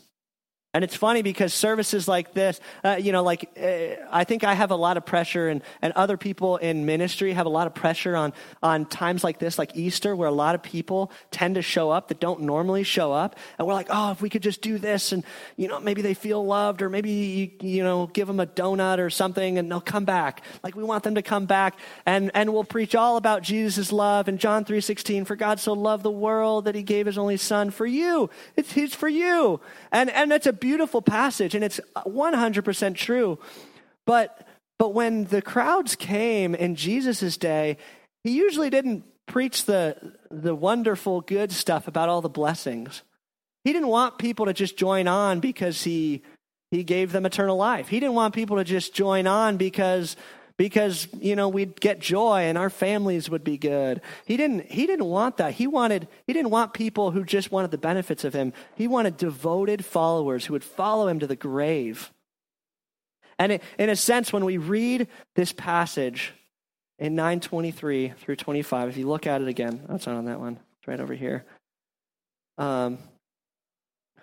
And 0.73 0.85
it's 0.85 0.95
funny 0.95 1.21
because 1.21 1.53
services 1.53 2.07
like 2.07 2.33
this, 2.33 2.61
uh, 2.85 2.95
you 2.97 3.11
know, 3.11 3.23
like 3.23 3.49
uh, 3.61 4.05
I 4.09 4.23
think 4.23 4.45
I 4.45 4.53
have 4.53 4.71
a 4.71 4.75
lot 4.75 4.95
of 4.95 5.05
pressure, 5.05 5.49
and, 5.49 5.61
and 5.81 5.91
other 5.93 6.15
people 6.15 6.55
in 6.55 6.85
ministry 6.85 7.33
have 7.33 7.45
a 7.45 7.49
lot 7.49 7.67
of 7.67 7.75
pressure 7.75 8.15
on, 8.15 8.31
on 8.63 8.85
times 8.85 9.21
like 9.21 9.37
this, 9.37 9.59
like 9.59 9.75
Easter, 9.75 10.15
where 10.15 10.29
a 10.29 10.33
lot 10.33 10.55
of 10.55 10.63
people 10.63 11.11
tend 11.29 11.55
to 11.55 11.61
show 11.61 11.91
up 11.91 12.07
that 12.07 12.21
don't 12.21 12.43
normally 12.43 12.83
show 12.83 13.11
up. 13.11 13.35
And 13.59 13.67
we're 13.67 13.73
like, 13.73 13.87
oh, 13.89 14.11
if 14.11 14.21
we 14.21 14.29
could 14.29 14.43
just 14.43 14.61
do 14.61 14.77
this, 14.77 15.11
and, 15.11 15.25
you 15.57 15.67
know, 15.67 15.81
maybe 15.81 16.01
they 16.01 16.13
feel 16.13 16.45
loved, 16.45 16.81
or 16.81 16.89
maybe, 16.89 17.11
you, 17.11 17.69
you 17.69 17.83
know, 17.83 18.07
give 18.07 18.27
them 18.27 18.39
a 18.39 18.47
donut 18.47 18.99
or 18.99 19.09
something, 19.09 19.57
and 19.57 19.69
they'll 19.69 19.81
come 19.81 20.05
back. 20.05 20.41
Like 20.63 20.75
we 20.75 20.85
want 20.85 21.03
them 21.03 21.15
to 21.15 21.21
come 21.21 21.47
back, 21.47 21.77
and, 22.05 22.31
and 22.33 22.53
we'll 22.53 22.63
preach 22.63 22.95
all 22.95 23.17
about 23.17 23.41
Jesus' 23.41 23.91
love. 23.91 24.29
And 24.29 24.39
John 24.39 24.63
3.16, 24.63 25.27
for 25.27 25.35
God 25.35 25.59
so 25.59 25.73
loved 25.73 26.03
the 26.03 26.11
world 26.11 26.63
that 26.63 26.75
he 26.75 26.83
gave 26.83 27.07
his 27.07 27.17
only 27.17 27.35
son 27.35 27.71
for 27.71 27.85
you. 27.85 28.29
It's, 28.55 28.77
it's 28.77 28.95
for 28.95 29.09
you. 29.09 29.59
And, 29.91 30.09
and 30.09 30.31
it's 30.31 30.47
a 30.47 30.60
beautiful 30.61 31.01
passage, 31.01 31.53
and 31.53 31.63
it's 31.63 31.81
100% 31.97 32.95
true. 32.95 33.37
But, 34.05 34.47
but 34.79 34.93
when 34.93 35.25
the 35.25 35.41
crowds 35.41 35.97
came 35.97 36.55
in 36.55 36.75
Jesus' 36.75 37.35
day, 37.35 37.75
he 38.23 38.31
usually 38.31 38.69
didn't 38.69 39.03
preach 39.25 39.65
the, 39.65 39.97
the 40.29 40.55
wonderful, 40.55 41.19
good 41.19 41.51
stuff 41.51 41.87
about 41.87 42.07
all 42.07 42.21
the 42.21 42.29
blessings. 42.29 43.03
He 43.65 43.73
didn't 43.73 43.89
want 43.89 44.17
people 44.17 44.45
to 44.45 44.53
just 44.53 44.77
join 44.77 45.07
on 45.07 45.39
because 45.39 45.83
he, 45.83 46.21
he 46.71 46.83
gave 46.83 47.11
them 47.11 47.25
eternal 47.25 47.57
life. 47.57 47.89
He 47.89 47.99
didn't 47.99 48.15
want 48.15 48.33
people 48.33 48.57
to 48.57 48.63
just 48.63 48.93
join 48.93 49.27
on 49.27 49.57
because 49.57 50.15
because 50.61 51.07
you 51.19 51.35
know 51.35 51.49
we'd 51.49 51.81
get 51.81 51.97
joy 51.97 52.41
and 52.41 52.55
our 52.55 52.69
families 52.69 53.31
would 53.31 53.43
be 53.43 53.57
good. 53.57 53.99
He 54.25 54.37
didn't 54.37 54.71
he 54.71 54.85
didn't 54.85 55.07
want 55.07 55.37
that. 55.37 55.53
He 55.55 55.65
wanted 55.65 56.07
he 56.27 56.33
didn't 56.33 56.51
want 56.51 56.75
people 56.75 57.09
who 57.09 57.23
just 57.23 57.51
wanted 57.51 57.71
the 57.71 57.79
benefits 57.79 58.23
of 58.23 58.35
him. 58.35 58.53
He 58.75 58.87
wanted 58.87 59.17
devoted 59.17 59.83
followers 59.83 60.45
who 60.45 60.53
would 60.53 60.63
follow 60.63 61.07
him 61.07 61.17
to 61.17 61.25
the 61.25 61.35
grave. 61.35 62.11
And 63.39 63.59
in 63.79 63.89
a 63.89 63.95
sense 63.95 64.31
when 64.31 64.45
we 64.45 64.59
read 64.59 65.07
this 65.35 65.51
passage 65.51 66.31
in 66.99 67.15
923 67.15 68.09
through 68.19 68.35
25 68.35 68.89
if 68.89 68.97
you 68.97 69.07
look 69.07 69.25
at 69.25 69.41
it 69.41 69.47
again 69.47 69.81
that's 69.89 70.05
not 70.05 70.15
on 70.15 70.25
that 70.25 70.39
one. 70.39 70.59
It's 70.77 70.87
right 70.87 70.99
over 70.99 71.15
here. 71.15 71.43
Um, 72.59 72.99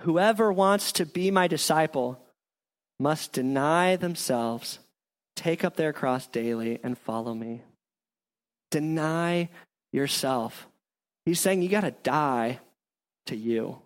whoever 0.03 0.53
wants 0.53 0.92
to 0.92 1.05
be 1.05 1.33
my 1.33 1.48
disciple 1.48 2.24
must 3.01 3.33
deny 3.33 3.96
themselves 3.96 4.79
Take 5.38 5.62
up 5.62 5.77
their 5.77 5.92
cross 5.92 6.27
daily 6.27 6.81
and 6.83 6.98
follow 6.98 7.33
me. 7.33 7.62
Deny 8.72 9.48
yourself. 9.92 10.66
He's 11.24 11.38
saying 11.38 11.62
you 11.62 11.68
got 11.68 11.83
to 11.83 11.92
die 12.03 12.59
to 13.27 13.37
you. 13.37 13.79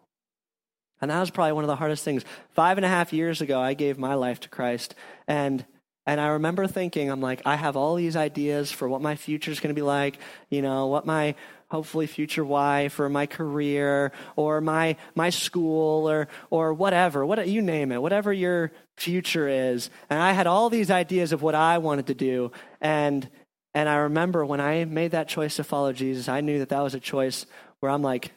And 1.03 1.11
that 1.11 1.21
was 1.21 1.29
probably 1.29 1.53
one 1.53 1.63
of 1.63 1.69
the 1.69 1.77
hardest 1.77 2.05
things. 2.05 2.25
Five 2.53 2.79
and 2.79 2.87
a 2.87 2.89
half 2.89 3.13
years 3.13 3.43
ago, 3.43 3.61
I 3.61 3.75
gave 3.75 3.99
my 3.99 4.15
life 4.15 4.41
to 4.41 4.49
Christ. 4.49 4.95
And 5.29 5.63
and 6.07 6.23
I 6.23 6.29
remember 6.29 6.67
thinking, 6.67 7.11
I'm 7.11 7.21
like, 7.21 7.43
I 7.45 7.57
have 7.57 7.77
all 7.77 7.97
these 7.97 8.17
ideas 8.17 8.73
for 8.73 8.89
what 8.89 9.03
my 9.03 9.15
future 9.15 9.51
is 9.51 9.61
going 9.61 9.75
to 9.75 9.79
be 9.79 9.85
like, 9.85 10.19
you 10.49 10.63
know, 10.63 10.87
what 10.87 11.05
my 11.05 11.35
hopefully 11.69 12.07
future 12.07 12.47
wife 12.47 12.99
or 12.99 13.11
my 13.11 13.27
career 13.27 14.11
or 14.37 14.63
my 14.63 14.97
my 15.15 15.29
school 15.29 16.09
or 16.09 16.29
or 16.49 16.73
whatever, 16.73 17.27
what 17.27 17.47
you 17.47 17.61
name 17.61 17.93
it, 17.93 18.01
whatever 18.01 18.33
your 18.33 18.73
future 18.97 19.49
is. 19.49 19.91
And 20.11 20.21
I 20.21 20.33
had 20.33 20.47
all 20.47 20.71
these 20.71 20.91
ideas 20.91 21.33
of 21.33 21.43
what 21.43 21.55
I 21.55 21.79
wanted 21.79 22.07
to 22.09 22.15
do. 22.15 22.53
And, 22.81 23.29
and 23.75 23.89
I 23.89 23.97
remember 23.97 24.45
when 24.45 24.61
I 24.61 24.85
made 24.85 25.13
that 25.13 25.29
choice 25.29 25.57
to 25.57 25.65
follow 25.65 25.93
Jesus, 25.93 26.29
I 26.29 26.41
knew 26.41 26.59
that 26.59 26.69
that 26.71 26.81
was 26.81 26.95
a 26.95 27.01
choice 27.01 27.47
where 27.81 27.91
I'm 27.91 28.03
like, 28.03 28.33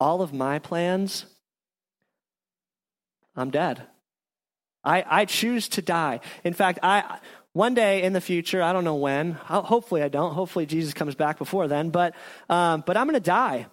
all 0.00 0.22
of 0.22 0.32
my 0.32 0.58
plans, 0.58 1.26
I'm 3.36 3.50
dead. 3.50 3.82
I, 4.84 5.04
I 5.08 5.24
choose 5.24 5.68
to 5.70 5.82
die. 5.82 6.20
In 6.44 6.52
fact, 6.52 6.78
I 6.82 7.18
one 7.54 7.74
day 7.74 8.02
in 8.02 8.12
the 8.12 8.20
future, 8.20 8.62
I 8.62 8.72
don't 8.72 8.84
know 8.84 8.96
when. 8.96 9.32
Hopefully, 9.32 10.02
I 10.02 10.08
don't. 10.08 10.34
Hopefully, 10.34 10.66
Jesus 10.66 10.92
comes 10.92 11.14
back 11.14 11.38
before 11.38 11.68
then. 11.68 11.90
But 11.90 12.14
um, 12.50 12.82
but 12.84 12.96
I'm 12.96 13.06
going 13.06 13.14
to 13.14 13.20
die 13.20 13.66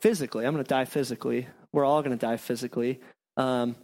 physically. 0.00 0.46
I'm 0.46 0.54
going 0.54 0.64
to 0.64 0.68
die 0.68 0.84
physically. 0.84 1.48
We're 1.72 1.84
all 1.84 2.02
going 2.02 2.16
to 2.16 2.26
die 2.26 2.36
physically. 2.36 3.00
Um, 3.36 3.76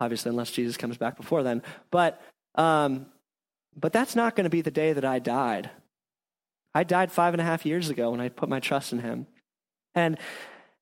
obviously, 0.00 0.30
unless 0.30 0.50
Jesus 0.50 0.76
comes 0.76 0.96
back 0.96 1.16
before 1.16 1.42
then. 1.42 1.62
But 1.90 2.20
um, 2.54 3.06
but 3.76 3.92
that's 3.92 4.16
not 4.16 4.34
going 4.34 4.44
to 4.44 4.50
be 4.50 4.62
the 4.62 4.70
day 4.70 4.92
that 4.92 5.04
I 5.04 5.18
died. 5.18 5.70
I 6.74 6.84
died 6.84 7.12
five 7.12 7.34
and 7.34 7.40
a 7.40 7.44
half 7.44 7.64
years 7.64 7.90
ago 7.90 8.10
when 8.10 8.20
I 8.20 8.28
put 8.28 8.48
my 8.48 8.60
trust 8.60 8.92
in 8.92 8.98
Him, 9.00 9.26
and 9.94 10.18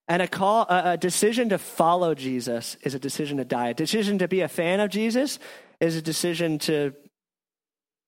and 0.09 0.23
a 0.23 0.29
call, 0.29 0.63
a, 0.69 0.93
a 0.93 0.97
decision 0.97 1.49
to 1.49 1.59
follow 1.59 2.15
Jesus 2.15 2.77
is 2.83 2.95
a 2.95 2.99
decision 2.99 3.39
to 3.39 3.45
die. 3.45 3.71
A 3.71 3.75
decision 3.75 4.19
to 4.19 4.29
be 4.29 4.41
a 4.41 4.49
fan 4.49 4.81
of 4.81 4.91
Jesus 4.91 5.39
is 5.81 5.97
a 5.97 6.03
decision 6.03 6.59
to 6.61 6.95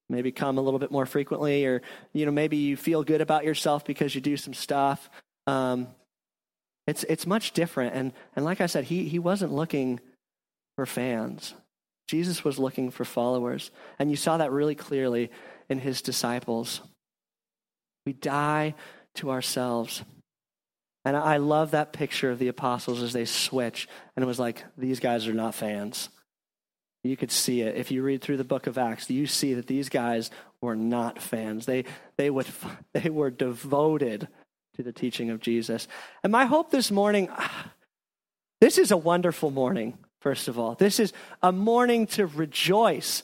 maybe 0.09 0.33
come 0.33 0.59
a 0.59 0.61
little 0.61 0.79
bit 0.79 0.91
more 0.91 1.07
frequently, 1.07 1.67
or 1.67 1.83
you 2.13 2.25
know 2.25 2.33
maybe 2.33 2.57
you 2.57 2.77
feel 2.77 3.03
good 3.03 3.21
about 3.21 3.45
yourself 3.45 3.85
because 3.85 4.15
you 4.15 4.21
do 4.21 4.37
some 4.37 4.55
stuff. 4.55 5.11
Um, 5.47 5.89
it's 6.87 7.05
it's 7.05 7.27
much 7.27 7.53
different, 7.53 7.95
and 7.95 8.13
and 8.37 8.45
like 8.45 8.61
I 8.61 8.67
said, 8.67 8.85
he 8.85 9.09
he 9.09 9.19
wasn't 9.19 9.53
looking 9.53 10.01
for 10.79 10.87
fans. 10.87 11.55
Jesus 12.07 12.45
was 12.45 12.57
looking 12.57 12.93
for 12.93 13.05
followers, 13.05 13.73
and 13.99 14.11
you 14.11 14.17
saw 14.17 14.37
that 14.37 14.53
really 14.53 14.77
clearly 14.77 15.29
in 15.69 15.81
his 15.81 16.03
disciples. 16.03 16.83
We 18.07 18.13
die 18.13 18.77
to 19.17 19.33
ourselves. 19.33 20.05
And 21.05 21.17
I 21.17 21.39
love 21.39 21.73
that 21.73 21.93
picture 21.93 22.31
of 22.31 22.39
the 22.39 22.47
apostles 22.47 23.03
as 23.03 23.13
they 23.13 23.25
switch. 23.25 23.89
And 24.15 24.23
it 24.23 24.27
was 24.27 24.39
like, 24.39 24.63
these 24.77 25.01
guys 25.01 25.27
are 25.27 25.35
not 25.35 25.53
fans. 25.53 26.11
You 27.03 27.17
could 27.17 27.33
see 27.33 27.63
it. 27.63 27.75
If 27.75 27.91
you 27.91 28.05
read 28.05 28.23
through 28.23 28.37
the 28.37 28.45
book 28.45 28.69
of 28.69 28.79
Acts, 28.79 29.11
you 29.11 29.27
see 29.27 29.55
that 29.55 29.67
these 29.67 29.89
guys 29.89 30.31
were 30.61 30.77
not 30.77 31.21
fans. 31.21 31.67
They, 31.67 31.87
they, 32.17 32.31
would, 32.31 32.47
they 32.93 33.11
were 33.11 33.33
devoted 33.33 34.29
to 34.77 34.85
the 34.85 34.93
teaching 34.93 35.31
of 35.31 35.41
Jesus. 35.41 35.89
And 36.23 36.31
my 36.31 36.45
hope 36.45 36.71
this 36.71 36.93
morning 36.93 37.31
this 38.61 38.79
is 38.79 38.93
a 38.93 38.97
wonderful 38.97 39.51
morning, 39.51 39.99
first 40.21 40.49
of 40.49 40.59
all. 40.59 40.75
This 40.75 41.01
is 41.01 41.13
a 41.43 41.53
morning 41.53 42.07
to 42.09 42.27
rejoice. 42.27 43.23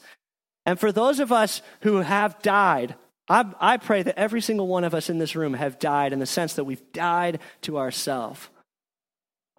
And 0.67 0.79
for 0.79 0.93
those 0.93 1.21
of 1.21 1.33
us 1.33 1.63
who 1.81 1.97
have 1.99 2.41
died, 2.43 2.95
I, 3.29 3.53
I 3.61 3.77
pray 3.77 4.03
that 4.03 4.19
every 4.19 4.41
single 4.41 4.67
one 4.67 4.85
of 4.85 4.95
us 4.95 5.09
in 5.09 5.19
this 5.19 5.37
room 5.37 5.55
have 5.55 5.79
died 5.79 6.13
in 6.13 6.19
the 6.19 6.27
sense 6.27 6.55
that 6.55 6.65
we've 6.65 6.93
died 6.93 7.41
to 7.63 7.79
ourselves. 7.79 8.49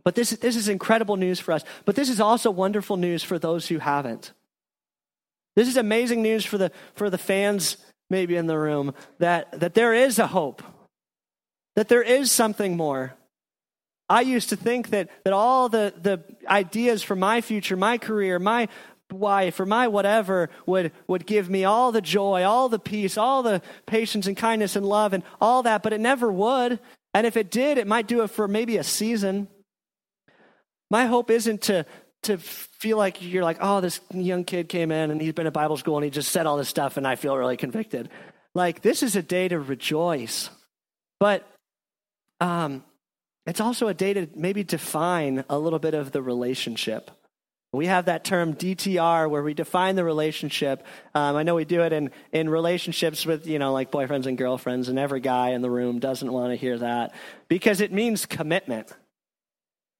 But 0.03 0.13
this, 0.13 0.29
this 0.31 0.55
is 0.55 0.69
incredible 0.69 1.17
news 1.17 1.39
for 1.39 1.51
us. 1.51 1.63
But 1.83 1.95
this 1.95 2.09
is 2.09 2.19
also 2.19 2.51
wonderful 2.51 2.95
news 2.95 3.23
for 3.23 3.39
those 3.39 3.67
who 3.67 3.79
haven't. 3.79 4.33
This 5.55 5.67
is 5.67 5.77
amazing 5.77 6.21
news 6.21 6.45
for 6.45 6.57
the, 6.57 6.71
for 6.93 7.09
the 7.09 7.17
fans 7.17 7.77
maybe 8.09 8.35
in 8.35 8.45
the 8.45 8.57
room 8.57 8.93
that, 9.17 9.59
that 9.59 9.73
there 9.73 9.93
is 9.93 10.19
a 10.19 10.27
hope, 10.27 10.61
that 11.75 11.87
there 11.87 12.03
is 12.03 12.31
something 12.31 12.77
more. 12.77 13.15
I 14.09 14.21
used 14.21 14.49
to 14.49 14.55
think 14.55 14.89
that, 14.89 15.09
that 15.23 15.33
all 15.33 15.69
the, 15.69 15.93
the 16.01 16.23
ideas 16.47 17.01
for 17.01 17.15
my 17.15 17.41
future, 17.41 17.75
my 17.75 17.97
career, 17.97 18.37
my 18.37 18.67
wife 19.11 19.59
or 19.59 19.65
my 19.65 19.87
whatever 19.87 20.49
would, 20.65 20.91
would 21.07 21.25
give 21.25 21.49
me 21.49 21.63
all 21.63 21.91
the 21.91 22.01
joy, 22.01 22.43
all 22.43 22.69
the 22.69 22.79
peace, 22.79 23.17
all 23.17 23.43
the 23.43 23.61
patience 23.85 24.27
and 24.27 24.37
kindness 24.37 24.75
and 24.75 24.85
love 24.85 25.13
and 25.13 25.23
all 25.41 25.63
that, 25.63 25.83
but 25.83 25.93
it 25.93 25.99
never 25.99 26.31
would. 26.31 26.79
And 27.13 27.25
if 27.25 27.37
it 27.37 27.49
did, 27.49 27.77
it 27.77 27.87
might 27.87 28.07
do 28.07 28.23
it 28.23 28.29
for 28.29 28.47
maybe 28.47 28.77
a 28.77 28.83
season. 28.83 29.47
My 30.91 31.05
hope 31.05 31.31
isn't 31.31 31.63
to, 31.63 31.85
to 32.23 32.37
feel 32.37 32.97
like 32.97 33.21
you're 33.21 33.43
like, 33.43 33.57
oh, 33.61 33.81
this 33.81 34.01
young 34.13 34.43
kid 34.43 34.69
came 34.69 34.91
in 34.91 35.11
and 35.11 35.21
he's 35.21 35.33
been 35.33 35.47
at 35.47 35.53
Bible 35.53 35.77
school 35.77 35.95
and 35.95 36.03
he 36.03 36.11
just 36.11 36.31
said 36.31 36.45
all 36.45 36.57
this 36.57 36.69
stuff 36.69 36.97
and 36.97 37.07
I 37.07 37.15
feel 37.15 37.35
really 37.37 37.57
convicted. 37.57 38.09
Like, 38.53 38.81
this 38.81 39.03
is 39.03 39.15
a 39.15 39.21
day 39.21 39.47
to 39.47 39.59
rejoice. 39.59 40.49
But 41.19 41.47
um, 42.39 42.83
it's 43.45 43.61
also 43.61 43.87
a 43.87 43.93
day 43.93 44.13
to 44.13 44.27
maybe 44.35 44.63
define 44.63 45.43
a 45.49 45.59
little 45.59 45.79
bit 45.79 45.93
of 45.93 46.11
the 46.11 46.21
relationship. 46.21 47.11
We 47.73 47.87
have 47.87 48.05
that 48.05 48.23
term 48.23 48.53
DTR 48.53 49.29
where 49.29 49.43
we 49.43 49.53
define 49.53 49.95
the 49.95 50.03
relationship. 50.03 50.85
Um, 51.13 51.35
I 51.35 51.43
know 51.43 51.55
we 51.55 51.65
do 51.65 51.81
it 51.81 51.91
in, 51.91 52.11
in 52.31 52.49
relationships 52.49 53.25
with, 53.25 53.47
you 53.47 53.59
know, 53.59 53.73
like 53.73 53.91
boyfriends 53.91 54.25
and 54.25 54.37
girlfriends, 54.37 54.87
and 54.87 54.97
every 54.97 55.19
guy 55.19 55.49
in 55.49 55.61
the 55.61 55.69
room 55.69 55.99
doesn't 55.99 56.31
want 56.31 56.51
to 56.51 56.55
hear 56.55 56.77
that 56.79 57.13
because 57.47 57.81
it 57.81 57.91
means 57.91 58.25
commitment. 58.25 58.93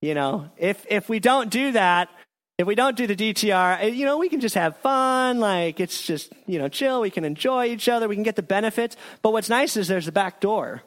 You 0.01 0.13
know, 0.13 0.49
if, 0.57 0.85
if 0.89 1.09
we 1.09 1.19
don't 1.19 1.49
do 1.49 1.73
that, 1.73 2.09
if 2.57 2.65
we 2.65 2.75
don't 2.75 2.95
do 2.95 3.07
the 3.07 3.15
DTR, 3.15 3.81
eh, 3.81 3.87
you 3.87 4.05
know, 4.05 4.17
we 4.17 4.29
can 4.29 4.39
just 4.39 4.55
have 4.55 4.77
fun. 4.77 5.39
Like, 5.39 5.79
it's 5.79 6.05
just, 6.05 6.31
you 6.45 6.57
know, 6.57 6.69
chill. 6.69 7.01
We 7.01 7.09
can 7.09 7.25
enjoy 7.25 7.65
each 7.65 7.89
other. 7.89 8.07
We 8.07 8.15
can 8.15 8.23
get 8.23 8.37
the 8.37 8.43
benefits. 8.43 8.95
But 9.21 9.33
what's 9.33 9.49
nice 9.49 9.75
is 9.75 9.87
there's 9.87 10.05
the 10.05 10.11
back 10.11 10.39
door. 10.39 10.83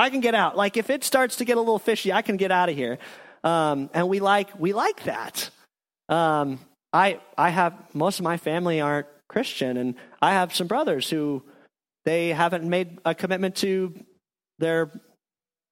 I 0.00 0.10
can 0.10 0.20
get 0.20 0.34
out. 0.34 0.56
Like, 0.56 0.76
if 0.76 0.90
it 0.90 1.04
starts 1.04 1.36
to 1.36 1.44
get 1.44 1.56
a 1.56 1.60
little 1.60 1.78
fishy, 1.78 2.12
I 2.12 2.22
can 2.22 2.36
get 2.36 2.50
out 2.50 2.68
of 2.68 2.76
here. 2.76 2.98
Um, 3.44 3.90
and 3.92 4.08
we 4.08 4.20
like, 4.20 4.48
we 4.58 4.72
like 4.72 5.04
that. 5.04 5.50
Um, 6.08 6.58
I 6.92 7.20
I 7.38 7.50
have 7.50 7.74
most 7.94 8.18
of 8.18 8.24
my 8.24 8.36
family 8.36 8.80
aren't 8.80 9.06
Christian, 9.28 9.76
and 9.76 9.94
I 10.20 10.32
have 10.32 10.54
some 10.54 10.66
brothers 10.66 11.08
who 11.08 11.42
they 12.04 12.30
haven't 12.30 12.64
made 12.64 12.98
a 13.04 13.14
commitment 13.14 13.56
to 13.56 13.94
their 14.58 14.90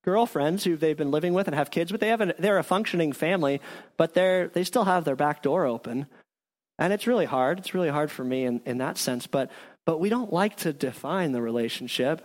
girlfriends 0.05 0.65
who 0.65 0.77
they've 0.77 0.97
been 0.97 1.11
living 1.11 1.35
with 1.35 1.49
and 1.49 1.57
have 1.57 1.71
kids 1.71 1.91
with. 1.91 2.01
They 2.01 2.09
haven't. 2.09 2.39
They're 2.39 2.59
a 2.59 2.63
functioning 2.65 3.13
family, 3.13 3.61
but 3.97 4.15
they're 4.15 4.49
they 4.49 4.65
still 4.65 4.85
have 4.85 5.05
their 5.05 5.17
back 5.17 5.43
door 5.43 5.67
open, 5.67 6.07
and 6.79 6.93
it's 6.93 7.07
really 7.07 7.27
hard. 7.27 7.59
It's 7.59 7.75
really 7.75 7.91
hard 7.91 8.11
for 8.11 8.25
me 8.25 8.45
in, 8.45 8.61
in 8.65 8.79
that 8.79 8.97
sense. 8.97 9.27
But 9.27 9.51
but 9.85 9.99
we 9.99 10.09
don't 10.09 10.33
like 10.33 10.57
to 10.59 10.73
define 10.73 11.33
the 11.33 11.43
relationship 11.43 12.25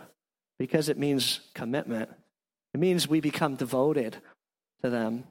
because 0.58 0.88
it 0.88 0.98
means 0.98 1.40
commitment. 1.54 2.10
It 2.72 2.80
means 2.80 3.08
we 3.08 3.20
become 3.20 3.56
devoted 3.56 4.16
to 4.82 4.90
them. 4.90 5.24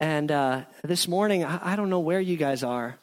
And 0.00 0.30
uh, 0.30 0.62
this 0.82 1.06
morning, 1.08 1.44
I, 1.44 1.72
I, 1.72 1.76
don't 1.76 1.90
know 1.90 2.00
where 2.00 2.20
you 2.20 2.36
guys 2.36 2.62
are. 2.62 2.98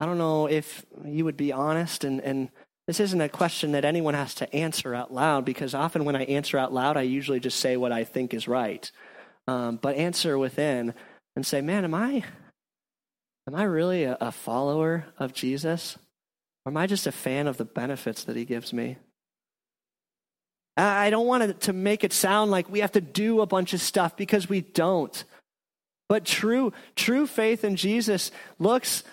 I 0.00 0.06
don't 0.06 0.18
know 0.18 0.46
if 0.48 0.84
you 1.04 1.24
would 1.24 1.36
be 1.36 1.52
honest. 1.52 2.04
And, 2.04 2.20
and 2.20 2.48
this 2.86 2.98
isn't 2.98 3.20
a 3.20 3.28
question 3.28 3.72
that 3.72 3.84
anyone 3.84 4.14
has 4.14 4.34
to 4.36 4.54
answer 4.54 4.94
out 4.94 5.12
loud 5.12 5.44
because 5.44 5.74
often 5.74 6.04
when 6.04 6.16
I 6.16 6.24
answer 6.24 6.58
out 6.58 6.72
loud, 6.72 6.96
I 6.96 7.02
usually 7.02 7.40
just 7.40 7.60
say 7.60 7.76
what 7.76 7.92
I 7.92 8.04
think 8.04 8.34
is 8.34 8.48
right. 8.48 8.90
Um, 9.46 9.76
but 9.76 9.96
answer 9.96 10.36
within 10.36 10.94
and 11.36 11.46
say, 11.46 11.60
man, 11.60 11.84
am 11.84 11.94
I, 11.94 12.24
am 13.46 13.54
I 13.54 13.62
really 13.62 14.04
a, 14.04 14.16
a 14.20 14.32
follower 14.32 15.06
of 15.18 15.32
Jesus? 15.32 15.96
Or 16.64 16.70
am 16.70 16.76
I 16.76 16.86
just 16.86 17.06
a 17.06 17.12
fan 17.12 17.46
of 17.46 17.56
the 17.56 17.64
benefits 17.64 18.24
that 18.24 18.36
he 18.36 18.44
gives 18.44 18.72
me? 18.72 18.98
I 20.76 21.10
don't 21.10 21.26
want 21.26 21.60
to 21.60 21.72
make 21.72 22.02
it 22.02 22.12
sound 22.12 22.50
like 22.50 22.70
we 22.70 22.80
have 22.80 22.92
to 22.92 23.00
do 23.00 23.40
a 23.40 23.46
bunch 23.46 23.74
of 23.74 23.80
stuff 23.80 24.16
because 24.16 24.48
we 24.48 24.62
don't. 24.62 25.24
But 26.08 26.24
true, 26.24 26.72
true 26.96 27.26
faith 27.26 27.64
in 27.64 27.76
Jesus 27.76 28.30
looks 28.58 29.04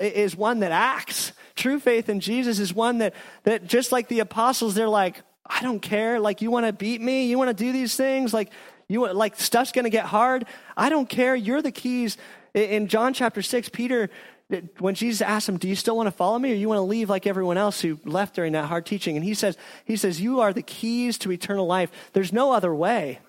is 0.00 0.36
one 0.36 0.60
that 0.60 0.72
acts. 0.72 1.32
True 1.54 1.78
faith 1.78 2.08
in 2.08 2.20
Jesus 2.20 2.58
is 2.58 2.74
one 2.74 2.98
that 2.98 3.14
that 3.44 3.66
just 3.66 3.92
like 3.92 4.08
the 4.08 4.20
apostles, 4.20 4.74
they're 4.74 4.88
like, 4.88 5.22
I 5.46 5.60
don't 5.62 5.80
care. 5.80 6.20
Like 6.20 6.42
you 6.42 6.50
want 6.50 6.66
to 6.66 6.72
beat 6.72 7.00
me, 7.00 7.26
you 7.26 7.38
want 7.38 7.48
to 7.48 7.64
do 7.64 7.72
these 7.72 7.96
things, 7.96 8.34
like 8.34 8.50
you 8.88 9.12
like 9.12 9.38
stuff's 9.38 9.72
going 9.72 9.84
to 9.84 9.90
get 9.90 10.04
hard. 10.04 10.46
I 10.76 10.88
don't 10.88 11.08
care. 11.08 11.34
You're 11.34 11.62
the 11.62 11.72
keys. 11.72 12.16
In 12.54 12.88
John 12.88 13.14
chapter 13.14 13.40
six, 13.40 13.68
Peter 13.70 14.10
when 14.78 14.94
Jesus 14.94 15.22
asked 15.22 15.48
him, 15.48 15.56
"Do 15.56 15.68
you 15.68 15.76
still 15.76 15.96
want 15.96 16.06
to 16.06 16.12
follow 16.12 16.38
me, 16.38 16.52
or 16.52 16.54
you 16.54 16.68
want 16.68 16.78
to 16.78 16.82
leave 16.82 17.10
like 17.10 17.26
everyone 17.26 17.56
else 17.56 17.80
who 17.80 17.98
left 18.04 18.34
during 18.34 18.52
that 18.52 18.66
hard 18.66 18.86
teaching?" 18.86 19.16
And 19.16 19.24
he 19.24 19.34
says, 19.34 19.56
"He 19.84 19.96
says 19.96 20.20
you 20.20 20.40
are 20.40 20.52
the 20.52 20.62
keys 20.62 21.18
to 21.18 21.32
eternal 21.32 21.66
life. 21.66 21.90
There's 22.12 22.32
no 22.32 22.52
other 22.52 22.74
way." 22.74 23.20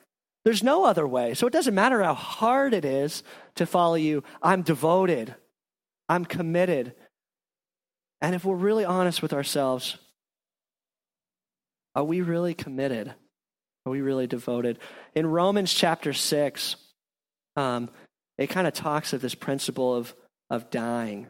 There's 0.45 0.63
no 0.63 0.83
other 0.83 1.07
way. 1.07 1.33
So 1.35 1.47
it 1.47 1.53
doesn't 1.53 1.73
matter 1.73 2.03
how 2.03 2.13
hard 2.13 2.73
it 2.73 2.83
is 2.83 3.23
to 3.55 3.65
follow 3.65 3.95
you. 3.95 4.23
I'm 4.41 4.61
devoted, 4.61 5.35
I'm 6.09 6.25
committed. 6.25 6.95
And 8.21 8.35
if 8.35 8.43
we're 8.43 8.55
really 8.55 8.85
honest 8.85 9.21
with 9.21 9.33
ourselves, 9.33 9.97
are 11.95 12.03
we 12.03 12.21
really 12.21 12.53
committed? 12.53 13.13
Are 13.85 13.91
we 13.91 14.01
really 14.01 14.27
devoted? 14.27 14.79
In 15.13 15.27
Romans 15.27 15.73
chapter 15.73 16.13
6, 16.13 16.75
um, 17.55 17.89
it 18.37 18.47
kind 18.47 18.67
of 18.67 18.73
talks 18.73 19.13
of 19.13 19.21
this 19.21 19.35
principle 19.35 19.95
of, 19.95 20.13
of 20.49 20.69
dying, 20.69 21.27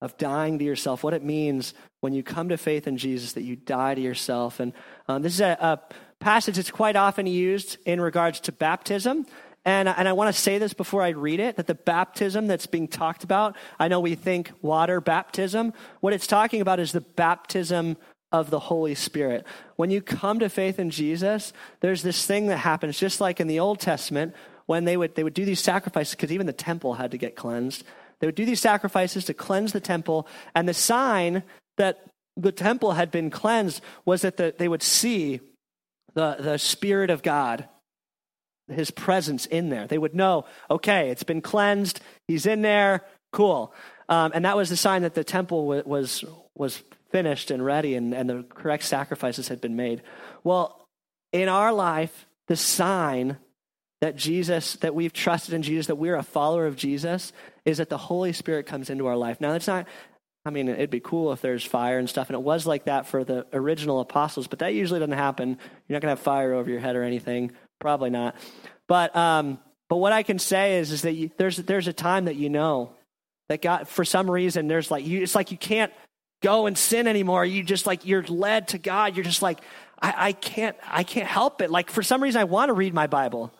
of 0.00 0.16
dying 0.18 0.58
to 0.58 0.64
yourself, 0.64 1.02
what 1.02 1.14
it 1.14 1.24
means 1.24 1.74
when 2.00 2.12
you 2.12 2.22
come 2.22 2.50
to 2.50 2.56
faith 2.56 2.86
in 2.86 2.96
Jesus 2.96 3.32
that 3.32 3.42
you 3.42 3.56
die 3.56 3.94
to 3.94 4.00
yourself. 4.00 4.60
And 4.60 4.72
um, 5.08 5.22
this 5.22 5.34
is 5.34 5.40
a, 5.40 5.56
a 5.60 5.80
passage 6.20 6.56
that's 6.56 6.70
quite 6.70 6.96
often 6.96 7.26
used 7.26 7.78
in 7.86 8.00
regards 8.00 8.40
to 8.40 8.52
baptism. 8.52 9.26
And, 9.64 9.88
and 9.88 10.06
I 10.06 10.12
want 10.12 10.34
to 10.34 10.38
say 10.38 10.58
this 10.58 10.74
before 10.74 11.02
I 11.02 11.10
read 11.10 11.40
it 11.40 11.56
that 11.56 11.66
the 11.66 11.74
baptism 11.74 12.46
that's 12.46 12.66
being 12.66 12.86
talked 12.88 13.24
about, 13.24 13.56
I 13.78 13.88
know 13.88 14.00
we 14.00 14.14
think 14.14 14.52
water 14.60 15.00
baptism. 15.00 15.72
What 16.00 16.12
it's 16.12 16.26
talking 16.26 16.60
about 16.60 16.80
is 16.80 16.92
the 16.92 17.00
baptism 17.00 17.96
of 18.30 18.50
the 18.50 18.58
Holy 18.58 18.94
Spirit. 18.94 19.46
When 19.76 19.90
you 19.90 20.02
come 20.02 20.40
to 20.40 20.48
faith 20.50 20.78
in 20.78 20.90
Jesus, 20.90 21.52
there's 21.80 22.02
this 22.02 22.26
thing 22.26 22.48
that 22.48 22.58
happens, 22.58 22.98
just 22.98 23.20
like 23.20 23.40
in 23.40 23.46
the 23.46 23.60
Old 23.60 23.80
Testament, 23.80 24.34
when 24.66 24.84
they 24.84 24.96
would, 24.96 25.14
they 25.14 25.22
would 25.24 25.34
do 25.34 25.44
these 25.44 25.60
sacrifices, 25.60 26.14
because 26.14 26.32
even 26.32 26.46
the 26.46 26.52
temple 26.52 26.94
had 26.94 27.12
to 27.12 27.18
get 27.18 27.36
cleansed. 27.36 27.84
They 28.20 28.26
would 28.26 28.34
do 28.34 28.44
these 28.44 28.60
sacrifices 28.60 29.24
to 29.26 29.34
cleanse 29.34 29.72
the 29.72 29.80
temple, 29.80 30.26
and 30.54 30.68
the 30.68 30.74
sign 30.74 31.42
that 31.76 32.06
the 32.36 32.52
temple 32.52 32.92
had 32.92 33.10
been 33.10 33.30
cleansed 33.30 33.82
was 34.04 34.22
that 34.22 34.36
the, 34.36 34.54
they 34.56 34.68
would 34.68 34.82
see 34.82 35.40
the, 36.14 36.36
the 36.38 36.58
Spirit 36.58 37.10
of 37.10 37.22
God, 37.22 37.68
His 38.68 38.90
presence 38.90 39.46
in 39.46 39.68
there. 39.68 39.86
They 39.86 39.98
would 39.98 40.14
know, 40.14 40.46
okay, 40.70 41.10
it's 41.10 41.22
been 41.22 41.42
cleansed, 41.42 42.00
He's 42.26 42.46
in 42.46 42.62
there, 42.62 43.02
cool. 43.32 43.74
Um, 44.08 44.32
and 44.34 44.44
that 44.44 44.56
was 44.56 44.68
the 44.68 44.76
sign 44.76 45.02
that 45.02 45.14
the 45.14 45.24
temple 45.24 45.66
was, 45.66 46.24
was 46.54 46.82
finished 47.10 47.50
and 47.50 47.64
ready 47.64 47.94
and, 47.94 48.12
and 48.12 48.28
the 48.28 48.44
correct 48.48 48.82
sacrifices 48.82 49.48
had 49.48 49.60
been 49.60 49.76
made. 49.76 50.02
Well, 50.42 50.84
in 51.32 51.48
our 51.48 51.72
life, 51.72 52.26
the 52.48 52.56
sign 52.56 53.38
that 54.00 54.16
Jesus, 54.16 54.74
that 54.76 54.94
we've 54.94 55.12
trusted 55.12 55.54
in 55.54 55.62
Jesus, 55.62 55.86
that 55.86 55.94
we're 55.94 56.16
a 56.16 56.22
follower 56.22 56.66
of 56.66 56.76
Jesus, 56.76 57.32
is 57.64 57.78
that 57.78 57.88
the 57.88 57.98
Holy 57.98 58.32
Spirit 58.32 58.66
comes 58.66 58.90
into 58.90 59.06
our 59.06 59.16
life. 59.16 59.40
Now, 59.40 59.54
it's 59.54 59.66
not, 59.66 59.86
I 60.44 60.50
mean, 60.50 60.68
it'd 60.68 60.90
be 60.90 61.00
cool 61.00 61.32
if 61.32 61.40
there's 61.40 61.64
fire 61.64 61.98
and 61.98 62.08
stuff, 62.08 62.28
and 62.28 62.34
it 62.34 62.42
was 62.42 62.66
like 62.66 62.84
that 62.84 63.06
for 63.06 63.24
the 63.24 63.46
original 63.52 64.00
apostles, 64.00 64.46
but 64.46 64.58
that 64.58 64.74
usually 64.74 65.00
doesn't 65.00 65.16
happen. 65.16 65.50
You're 65.88 65.96
not 65.96 66.02
going 66.02 66.14
to 66.14 66.18
have 66.18 66.20
fire 66.20 66.52
over 66.52 66.68
your 66.68 66.80
head 66.80 66.96
or 66.96 67.02
anything. 67.02 67.52
Probably 67.80 68.10
not. 68.10 68.36
But, 68.86 69.16
um, 69.16 69.58
but 69.88 69.96
what 69.96 70.12
I 70.12 70.22
can 70.22 70.38
say 70.38 70.78
is, 70.78 70.92
is 70.92 71.02
that 71.02 71.12
you, 71.12 71.30
there's, 71.38 71.56
there's 71.56 71.88
a 71.88 71.92
time 71.92 72.26
that 72.26 72.36
you 72.36 72.50
know 72.50 72.92
that 73.48 73.62
God, 73.62 73.88
for 73.88 74.04
some 74.04 74.30
reason, 74.30 74.68
there's 74.68 74.90
like, 74.90 75.06
you, 75.06 75.22
it's 75.22 75.34
like 75.34 75.50
you 75.50 75.58
can't 75.58 75.92
go 76.42 76.66
and 76.66 76.76
sin 76.76 77.06
anymore. 77.06 77.44
You 77.44 77.62
just 77.62 77.86
like, 77.86 78.04
you're 78.04 78.22
led 78.22 78.68
to 78.68 78.78
God. 78.78 79.16
You're 79.16 79.24
just 79.24 79.42
like, 79.42 79.60
I, 80.02 80.14
I 80.28 80.32
can't, 80.32 80.76
I 80.86 81.02
can't 81.02 81.26
help 81.26 81.62
it. 81.62 81.70
Like, 81.70 81.90
for 81.90 82.02
some 82.02 82.22
reason, 82.22 82.40
I 82.40 82.44
want 82.44 82.68
to 82.68 82.74
read 82.74 82.92
my 82.92 83.06
Bible. 83.06 83.52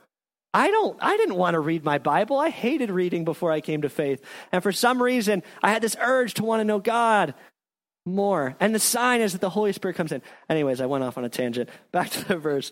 I 0.55 0.71
don't 0.71 0.97
I 1.03 1.17
didn't 1.17 1.35
want 1.35 1.55
to 1.55 1.61
read 1.61 1.85
my 1.85 1.99
Bible. 1.99 2.39
I 2.39 2.49
hated 2.49 2.89
reading 2.89 3.25
before 3.25 3.51
I 3.51 3.61
came 3.61 3.83
to 3.83 3.89
faith. 3.89 4.23
And 4.53 4.63
for 4.63 4.71
some 4.71 5.03
reason, 5.03 5.43
I 5.65 5.73
had 5.73 5.83
this 5.83 5.97
urge 6.01 6.35
to 6.35 6.45
want 6.45 6.61
to 6.61 6.65
know 6.65 6.79
God 6.79 7.35
more. 8.07 8.55
And 8.61 8.73
the 8.73 8.79
sign 8.79 9.21
is 9.21 9.33
that 9.33 9.41
the 9.41 9.51
Holy 9.51 9.73
Spirit 9.73 9.97
comes 9.97 10.13
in. 10.13 10.23
Anyways, 10.49 10.81
I 10.81 10.87
went 10.87 11.03
off 11.03 11.19
on 11.19 11.25
a 11.25 11.29
tangent. 11.29 11.71
Back 11.93 12.11
to 12.11 12.25
the 12.25 12.37
verse. 12.37 12.71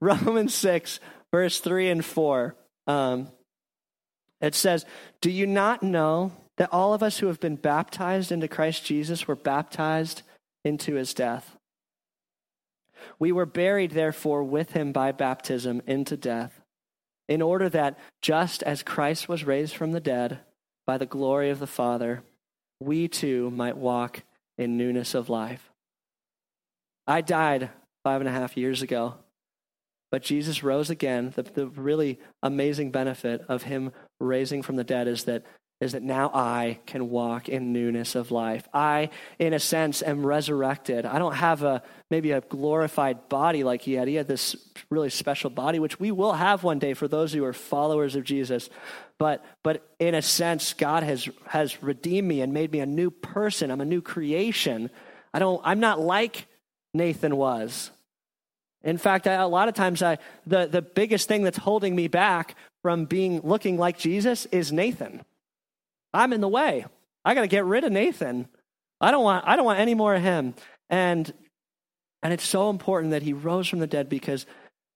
Romans 0.00 0.54
6, 0.54 1.00
verse 1.32 1.58
3 1.58 1.90
and 1.90 2.04
4. 2.04 2.54
Um, 2.86 3.28
it 4.40 4.54
says, 4.54 4.84
Do 5.20 5.30
you 5.30 5.46
not 5.46 5.82
know 5.82 6.30
that 6.58 6.72
all 6.72 6.94
of 6.94 7.02
us 7.02 7.18
who 7.18 7.26
have 7.26 7.40
been 7.40 7.56
baptized 7.56 8.30
into 8.30 8.46
Christ 8.46 8.84
Jesus 8.84 9.26
were 9.26 9.34
baptized 9.34 10.22
into 10.64 10.94
his 10.94 11.12
death? 11.12 11.56
We 13.18 13.32
were 13.32 13.46
buried, 13.46 13.92
therefore, 13.92 14.44
with 14.44 14.72
him 14.72 14.92
by 14.92 15.12
baptism 15.12 15.82
into 15.86 16.16
death 16.16 16.60
in 17.28 17.42
order 17.42 17.68
that 17.68 17.98
just 18.22 18.62
as 18.62 18.82
Christ 18.82 19.28
was 19.28 19.44
raised 19.44 19.74
from 19.74 19.92
the 19.92 20.00
dead 20.00 20.40
by 20.86 20.98
the 20.98 21.06
glory 21.06 21.50
of 21.50 21.58
the 21.58 21.66
Father, 21.66 22.22
we 22.80 23.08
too 23.08 23.50
might 23.50 23.76
walk 23.76 24.22
in 24.58 24.76
newness 24.76 25.14
of 25.14 25.28
life. 25.28 25.70
I 27.06 27.20
died 27.20 27.70
five 28.04 28.20
and 28.20 28.28
a 28.28 28.32
half 28.32 28.56
years 28.56 28.82
ago, 28.82 29.14
but 30.10 30.22
Jesus 30.22 30.62
rose 30.62 30.90
again. 30.90 31.32
The, 31.34 31.42
the 31.42 31.66
really 31.66 32.18
amazing 32.42 32.90
benefit 32.90 33.44
of 33.48 33.64
him 33.64 33.92
raising 34.20 34.62
from 34.62 34.76
the 34.76 34.84
dead 34.84 35.08
is 35.08 35.24
that 35.24 35.44
is 35.80 35.92
that 35.92 36.02
now 36.02 36.30
I 36.32 36.78
can 36.86 37.10
walk 37.10 37.50
in 37.50 37.72
newness 37.72 38.14
of 38.14 38.30
life. 38.30 38.66
I, 38.72 39.10
in 39.38 39.52
a 39.52 39.58
sense, 39.58 40.02
am 40.02 40.24
resurrected. 40.24 41.04
I 41.04 41.18
don't 41.18 41.34
have 41.34 41.62
a 41.62 41.82
maybe 42.10 42.30
a 42.30 42.40
glorified 42.40 43.28
body 43.28 43.62
like 43.62 43.82
he 43.82 43.92
had. 43.92 44.08
He 44.08 44.14
had 44.14 44.26
this 44.26 44.56
really 44.90 45.10
special 45.10 45.50
body, 45.50 45.78
which 45.78 46.00
we 46.00 46.10
will 46.10 46.32
have 46.32 46.64
one 46.64 46.78
day 46.78 46.94
for 46.94 47.08
those 47.08 47.32
who 47.32 47.44
are 47.44 47.52
followers 47.52 48.16
of 48.16 48.24
Jesus. 48.24 48.70
But 49.18 49.44
but 49.62 49.86
in 49.98 50.14
a 50.14 50.22
sense, 50.22 50.72
God 50.72 51.02
has 51.02 51.28
has 51.46 51.82
redeemed 51.82 52.26
me 52.26 52.40
and 52.40 52.54
made 52.54 52.72
me 52.72 52.80
a 52.80 52.86
new 52.86 53.10
person. 53.10 53.70
I'm 53.70 53.82
a 53.82 53.86
new 53.86 54.00
creation. 54.00 54.88
I 55.34 55.38
don't 55.40 55.60
I'm 55.62 55.80
not 55.80 56.00
like 56.00 56.46
Nathan 56.94 57.36
was. 57.36 57.90
In 58.82 58.96
fact, 58.96 59.26
I, 59.26 59.34
a 59.34 59.48
lot 59.48 59.68
of 59.68 59.74
times 59.74 60.02
I 60.02 60.16
the, 60.46 60.66
the 60.66 60.80
biggest 60.80 61.28
thing 61.28 61.42
that's 61.42 61.58
holding 61.58 61.94
me 61.94 62.08
back 62.08 62.54
from 62.80 63.04
being 63.04 63.40
looking 63.42 63.76
like 63.76 63.98
Jesus 63.98 64.46
is 64.46 64.72
Nathan. 64.72 65.22
I'm 66.16 66.32
in 66.32 66.40
the 66.40 66.48
way. 66.48 66.84
I 67.24 67.34
got 67.34 67.42
to 67.42 67.48
get 67.48 67.64
rid 67.64 67.84
of 67.84 67.92
Nathan. 67.92 68.48
I 69.00 69.10
don't 69.10 69.22
want 69.22 69.46
I 69.46 69.56
don't 69.56 69.64
want 69.64 69.78
any 69.78 69.94
more 69.94 70.14
of 70.14 70.22
him. 70.22 70.54
And 70.88 71.32
and 72.22 72.32
it's 72.32 72.46
so 72.46 72.70
important 72.70 73.10
that 73.10 73.22
he 73.22 73.32
rose 73.32 73.68
from 73.68 73.80
the 73.80 73.86
dead 73.86 74.08
because 74.08 74.46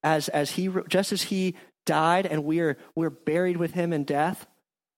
as 0.03 0.29
as 0.29 0.53
he 0.53 0.71
just 0.89 1.13
as 1.13 1.23
he 1.23 1.55
died 1.85 2.27
and 2.27 2.45
we're 2.45 2.79
we're 2.95 3.11
buried 3.11 3.59
with 3.59 3.73
him 3.73 3.93
in 3.93 4.05
death, 4.05 4.47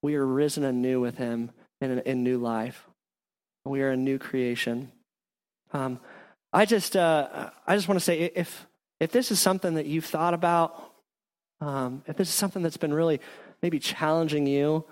we 0.02 0.14
are 0.14 0.24
risen 0.24 0.64
anew 0.64 1.00
with 1.00 1.16
him 1.16 1.50
in 1.80 1.98
in 2.00 2.22
new 2.22 2.38
life. 2.38 2.86
We 3.64 3.82
are 3.82 3.90
a 3.90 3.96
new 3.96 4.18
creation. 4.18 4.92
Um, 5.72 6.00
I 6.52 6.66
just 6.66 6.96
uh, 6.96 7.50
I 7.66 7.74
just 7.74 7.88
want 7.88 7.98
to 7.98 8.04
say 8.04 8.30
if 8.34 8.66
if 9.00 9.10
this 9.10 9.32
is 9.32 9.40
something 9.40 9.74
that 9.74 9.86
you've 9.86 10.04
thought 10.04 10.34
about, 10.34 10.92
um, 11.60 12.04
if 12.06 12.16
this 12.16 12.28
is 12.28 12.34
something 12.34 12.62
that's 12.62 12.76
been 12.76 12.94
really 12.94 13.20
maybe 13.62 13.78
challenging 13.78 14.46
you, 14.46 14.84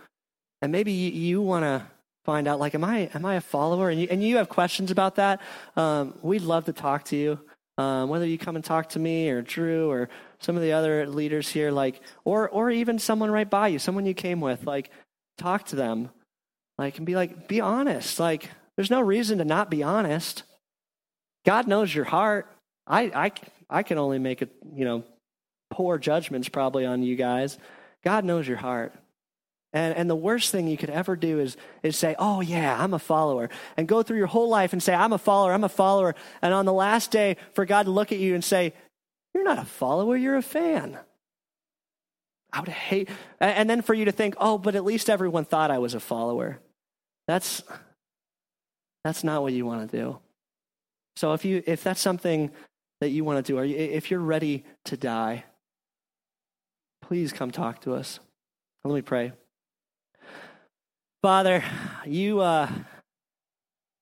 and 0.62 0.72
maybe 0.72 0.92
you, 0.92 1.10
you 1.10 1.42
want 1.42 1.64
to 1.64 1.86
find 2.24 2.46
out, 2.46 2.60
like, 2.60 2.74
am 2.74 2.84
I 2.84 3.10
am 3.14 3.24
I 3.24 3.36
a 3.36 3.40
follower? 3.40 3.90
And 3.90 4.00
you, 4.00 4.08
and 4.10 4.22
you 4.22 4.36
have 4.36 4.48
questions 4.48 4.90
about 4.90 5.16
that. 5.16 5.40
Um, 5.76 6.14
we'd 6.22 6.42
love 6.42 6.66
to 6.66 6.72
talk 6.72 7.04
to 7.06 7.16
you. 7.16 7.40
Um, 7.78 8.10
whether 8.10 8.26
you 8.26 8.36
come 8.36 8.56
and 8.56 8.64
talk 8.64 8.90
to 8.90 8.98
me 8.98 9.30
or 9.30 9.40
Drew 9.40 9.90
or 9.90 10.10
some 10.38 10.54
of 10.54 10.60
the 10.62 10.72
other 10.72 11.06
leaders 11.06 11.48
here, 11.48 11.70
like, 11.70 12.02
or 12.24 12.48
or 12.48 12.70
even 12.70 12.98
someone 12.98 13.30
right 13.30 13.48
by 13.48 13.68
you, 13.68 13.78
someone 13.78 14.04
you 14.04 14.14
came 14.14 14.40
with, 14.40 14.66
like, 14.66 14.90
talk 15.38 15.64
to 15.66 15.76
them, 15.76 16.10
like, 16.76 16.98
and 16.98 17.06
be 17.06 17.14
like, 17.14 17.48
be 17.48 17.60
honest. 17.60 18.20
Like, 18.20 18.50
there's 18.76 18.90
no 18.90 19.00
reason 19.00 19.38
to 19.38 19.44
not 19.44 19.70
be 19.70 19.82
honest. 19.82 20.42
God 21.46 21.66
knows 21.66 21.94
your 21.94 22.04
heart. 22.04 22.52
I 22.86 23.02
I 23.14 23.32
I 23.70 23.82
can 23.82 23.96
only 23.96 24.18
make 24.18 24.42
it, 24.42 24.50
you 24.74 24.84
know, 24.84 25.04
poor 25.70 25.96
judgments 25.96 26.50
probably 26.50 26.84
on 26.84 27.02
you 27.02 27.16
guys. 27.16 27.56
God 28.04 28.24
knows 28.24 28.46
your 28.46 28.58
heart. 28.58 28.92
And, 29.72 29.96
and 29.96 30.10
the 30.10 30.16
worst 30.16 30.50
thing 30.50 30.66
you 30.66 30.76
could 30.76 30.90
ever 30.90 31.14
do 31.14 31.38
is, 31.38 31.56
is 31.82 31.96
say, 31.96 32.16
Oh, 32.18 32.40
yeah, 32.40 32.82
I'm 32.82 32.92
a 32.92 32.98
follower. 32.98 33.50
And 33.76 33.86
go 33.86 34.02
through 34.02 34.18
your 34.18 34.26
whole 34.26 34.48
life 34.48 34.72
and 34.72 34.82
say, 34.82 34.94
I'm 34.94 35.12
a 35.12 35.18
follower, 35.18 35.52
I'm 35.52 35.64
a 35.64 35.68
follower. 35.68 36.14
And 36.42 36.52
on 36.52 36.64
the 36.64 36.72
last 36.72 37.10
day, 37.10 37.36
for 37.52 37.64
God 37.64 37.84
to 37.84 37.90
look 37.90 38.10
at 38.10 38.18
you 38.18 38.34
and 38.34 38.42
say, 38.42 38.72
You're 39.32 39.44
not 39.44 39.58
a 39.58 39.64
follower, 39.64 40.16
you're 40.16 40.36
a 40.36 40.42
fan. 40.42 40.98
I 42.52 42.60
would 42.60 42.68
hate, 42.68 43.08
and 43.38 43.70
then 43.70 43.80
for 43.80 43.94
you 43.94 44.06
to 44.06 44.12
think, 44.12 44.34
Oh, 44.40 44.58
but 44.58 44.74
at 44.74 44.84
least 44.84 45.08
everyone 45.08 45.44
thought 45.44 45.70
I 45.70 45.78
was 45.78 45.94
a 45.94 46.00
follower. 46.00 46.58
That's, 47.28 47.62
that's 49.04 49.22
not 49.22 49.42
what 49.42 49.52
you 49.52 49.64
want 49.64 49.88
to 49.88 49.96
do. 49.96 50.18
So 51.14 51.32
if, 51.32 51.44
you, 51.44 51.62
if 51.64 51.84
that's 51.84 52.00
something 52.00 52.50
that 53.00 53.10
you 53.10 53.24
want 53.24 53.44
to 53.44 53.52
do, 53.52 53.58
or 53.58 53.64
if 53.64 54.10
you're 54.10 54.18
ready 54.18 54.64
to 54.86 54.96
die, 54.96 55.44
please 57.02 57.32
come 57.32 57.52
talk 57.52 57.82
to 57.82 57.94
us. 57.94 58.18
Let 58.84 58.94
me 58.94 59.02
pray. 59.02 59.32
Father, 61.22 61.62
you, 62.06 62.40
uh, 62.40 62.70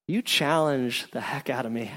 you 0.06 0.22
challenge 0.22 1.10
the 1.10 1.20
heck 1.20 1.50
out 1.50 1.66
of 1.66 1.72
me. 1.72 1.90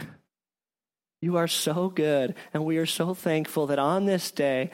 You 1.22 1.38
are 1.38 1.48
so 1.48 1.90
good, 1.90 2.34
and 2.54 2.66
we 2.66 2.78
are 2.78 2.88
so 2.88 3.14
thankful 3.14 3.68
that 3.68 3.78
on 3.78 4.06
this 4.06 4.32
day, 4.32 4.72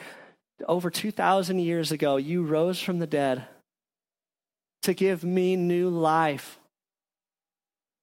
over 0.66 0.88
2,000 0.90 1.58
years 1.58 1.92
ago, 1.92 2.16
you 2.16 2.42
rose 2.44 2.80
from 2.80 2.98
the 2.98 3.06
dead 3.06 3.44
to 4.82 4.94
give 4.94 5.22
me 5.22 5.54
new 5.54 5.90
life. 5.90 6.58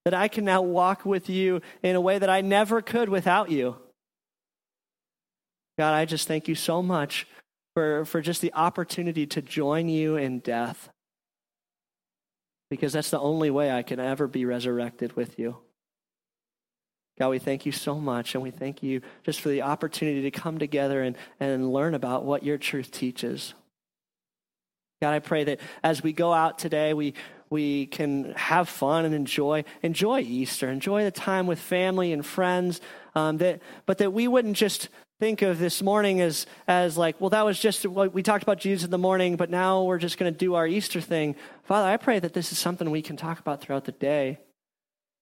That 0.04 0.14
I 0.14 0.28
can 0.28 0.46
now 0.46 0.62
walk 0.62 1.04
with 1.04 1.30
you 1.30 1.62
in 1.82 1.96
a 1.96 2.02
way 2.02 2.20
that 2.20 2.30
I 2.30 2.42
never 2.42 2.80
could 2.84 3.10
without 3.10 3.50
you. 3.50 3.76
God, 5.80 5.96
I 5.96 6.06
just 6.06 6.28
thank 6.28 6.48
you 6.48 6.54
so 6.54 6.84
much 6.84 7.28
for, 7.74 8.06
for 8.06 8.22
just 8.22 8.42
the 8.42 8.54
opportunity 8.54 9.26
to 9.26 9.42
join 9.42 9.90
you 9.90 10.16
in 10.16 10.40
death 10.40 10.90
because 12.70 12.94
that's 12.94 13.10
the 13.10 13.20
only 13.20 13.50
way 13.50 13.72
I 13.72 13.84
can 13.84 14.00
ever 14.00 14.28
be 14.28 14.46
resurrected 14.46 15.16
with 15.16 15.38
you. 15.40 15.58
God, 17.18 17.30
we 17.30 17.40
thank 17.40 17.66
you 17.66 17.72
so 17.72 17.96
much, 17.96 18.36
and 18.36 18.44
we 18.44 18.52
thank 18.52 18.84
you 18.84 19.02
just 19.24 19.40
for 19.40 19.50
the 19.50 19.62
opportunity 19.62 20.24
to 20.24 20.32
come 20.32 20.58
together 20.58 21.02
and, 21.02 21.16
and 21.40 21.72
learn 21.72 21.94
about 21.94 22.26
what 22.26 22.44
your 22.44 22.58
truth 22.58 22.92
teaches. 22.92 23.54
God, 25.02 25.14
I 25.14 25.20
pray 25.20 25.46
that 25.46 25.60
as 25.84 26.04
we 26.04 26.12
go 26.12 26.34
out 26.34 26.60
today, 26.60 26.94
we, 26.94 27.14
we 27.50 27.86
can 27.86 28.34
have 28.34 28.68
fun 28.68 29.06
and 29.06 29.14
enjoy 29.14 29.64
enjoy 29.82 30.22
Easter, 30.22 30.70
enjoy 30.70 31.04
the 31.04 31.12
time 31.12 31.48
with 31.48 31.60
family 31.60 32.12
and 32.12 32.26
friends. 32.26 32.82
Um, 33.14 33.38
that, 33.38 33.62
but 33.86 34.00
that 34.00 34.12
we 34.12 34.28
wouldn't 34.28 34.58
just 34.58 34.90
think 35.20 35.42
of 35.42 35.60
this 35.60 35.82
morning 35.82 36.22
as, 36.22 36.46
as 36.68 36.98
like, 36.98 37.20
well, 37.22 37.30
that 37.30 37.46
was 37.46 37.60
just 37.60 37.86
what 37.86 38.14
we 38.14 38.22
talked 38.22 38.44
about 38.44 38.60
Jesus 38.60 38.86
in 38.86 38.92
the 38.92 38.98
morning, 38.98 39.38
but 39.38 39.50
now 39.50 39.84
we're 39.84 39.98
just 39.98 40.18
going 40.18 40.32
to 40.32 40.38
do 40.38 40.56
our 40.56 40.68
Easter 40.68 41.00
thing. 41.00 41.36
Father, 41.64 41.88
I 41.88 41.98
pray 41.98 42.20
that 42.20 42.34
this 42.34 42.52
is 42.52 42.58
something 42.58 42.92
we 42.92 43.02
can 43.02 43.16
talk 43.16 43.40
about 43.40 43.62
throughout 43.62 43.86
the 43.86 43.92
day. 43.92 44.40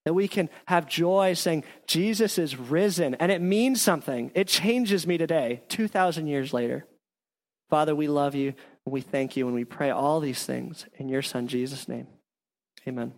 That 0.05 0.13
we 0.13 0.27
can 0.27 0.49
have 0.65 0.87
joy 0.87 1.33
saying, 1.33 1.63
Jesus 1.87 2.37
is 2.37 2.57
risen. 2.57 3.15
And 3.15 3.31
it 3.31 3.41
means 3.41 3.81
something. 3.81 4.31
It 4.33 4.47
changes 4.47 5.07
me 5.07 5.17
today, 5.17 5.61
2,000 5.69 6.27
years 6.27 6.53
later. 6.53 6.85
Father, 7.69 7.95
we 7.95 8.07
love 8.07 8.35
you 8.35 8.53
and 8.85 8.93
we 8.93 9.01
thank 9.01 9.37
you 9.37 9.45
and 9.47 9.55
we 9.55 9.63
pray 9.63 9.91
all 9.91 10.19
these 10.19 10.45
things 10.45 10.85
in 10.97 11.07
your 11.07 11.21
Son, 11.21 11.47
Jesus' 11.47 11.87
name. 11.87 12.07
Amen. 12.87 13.13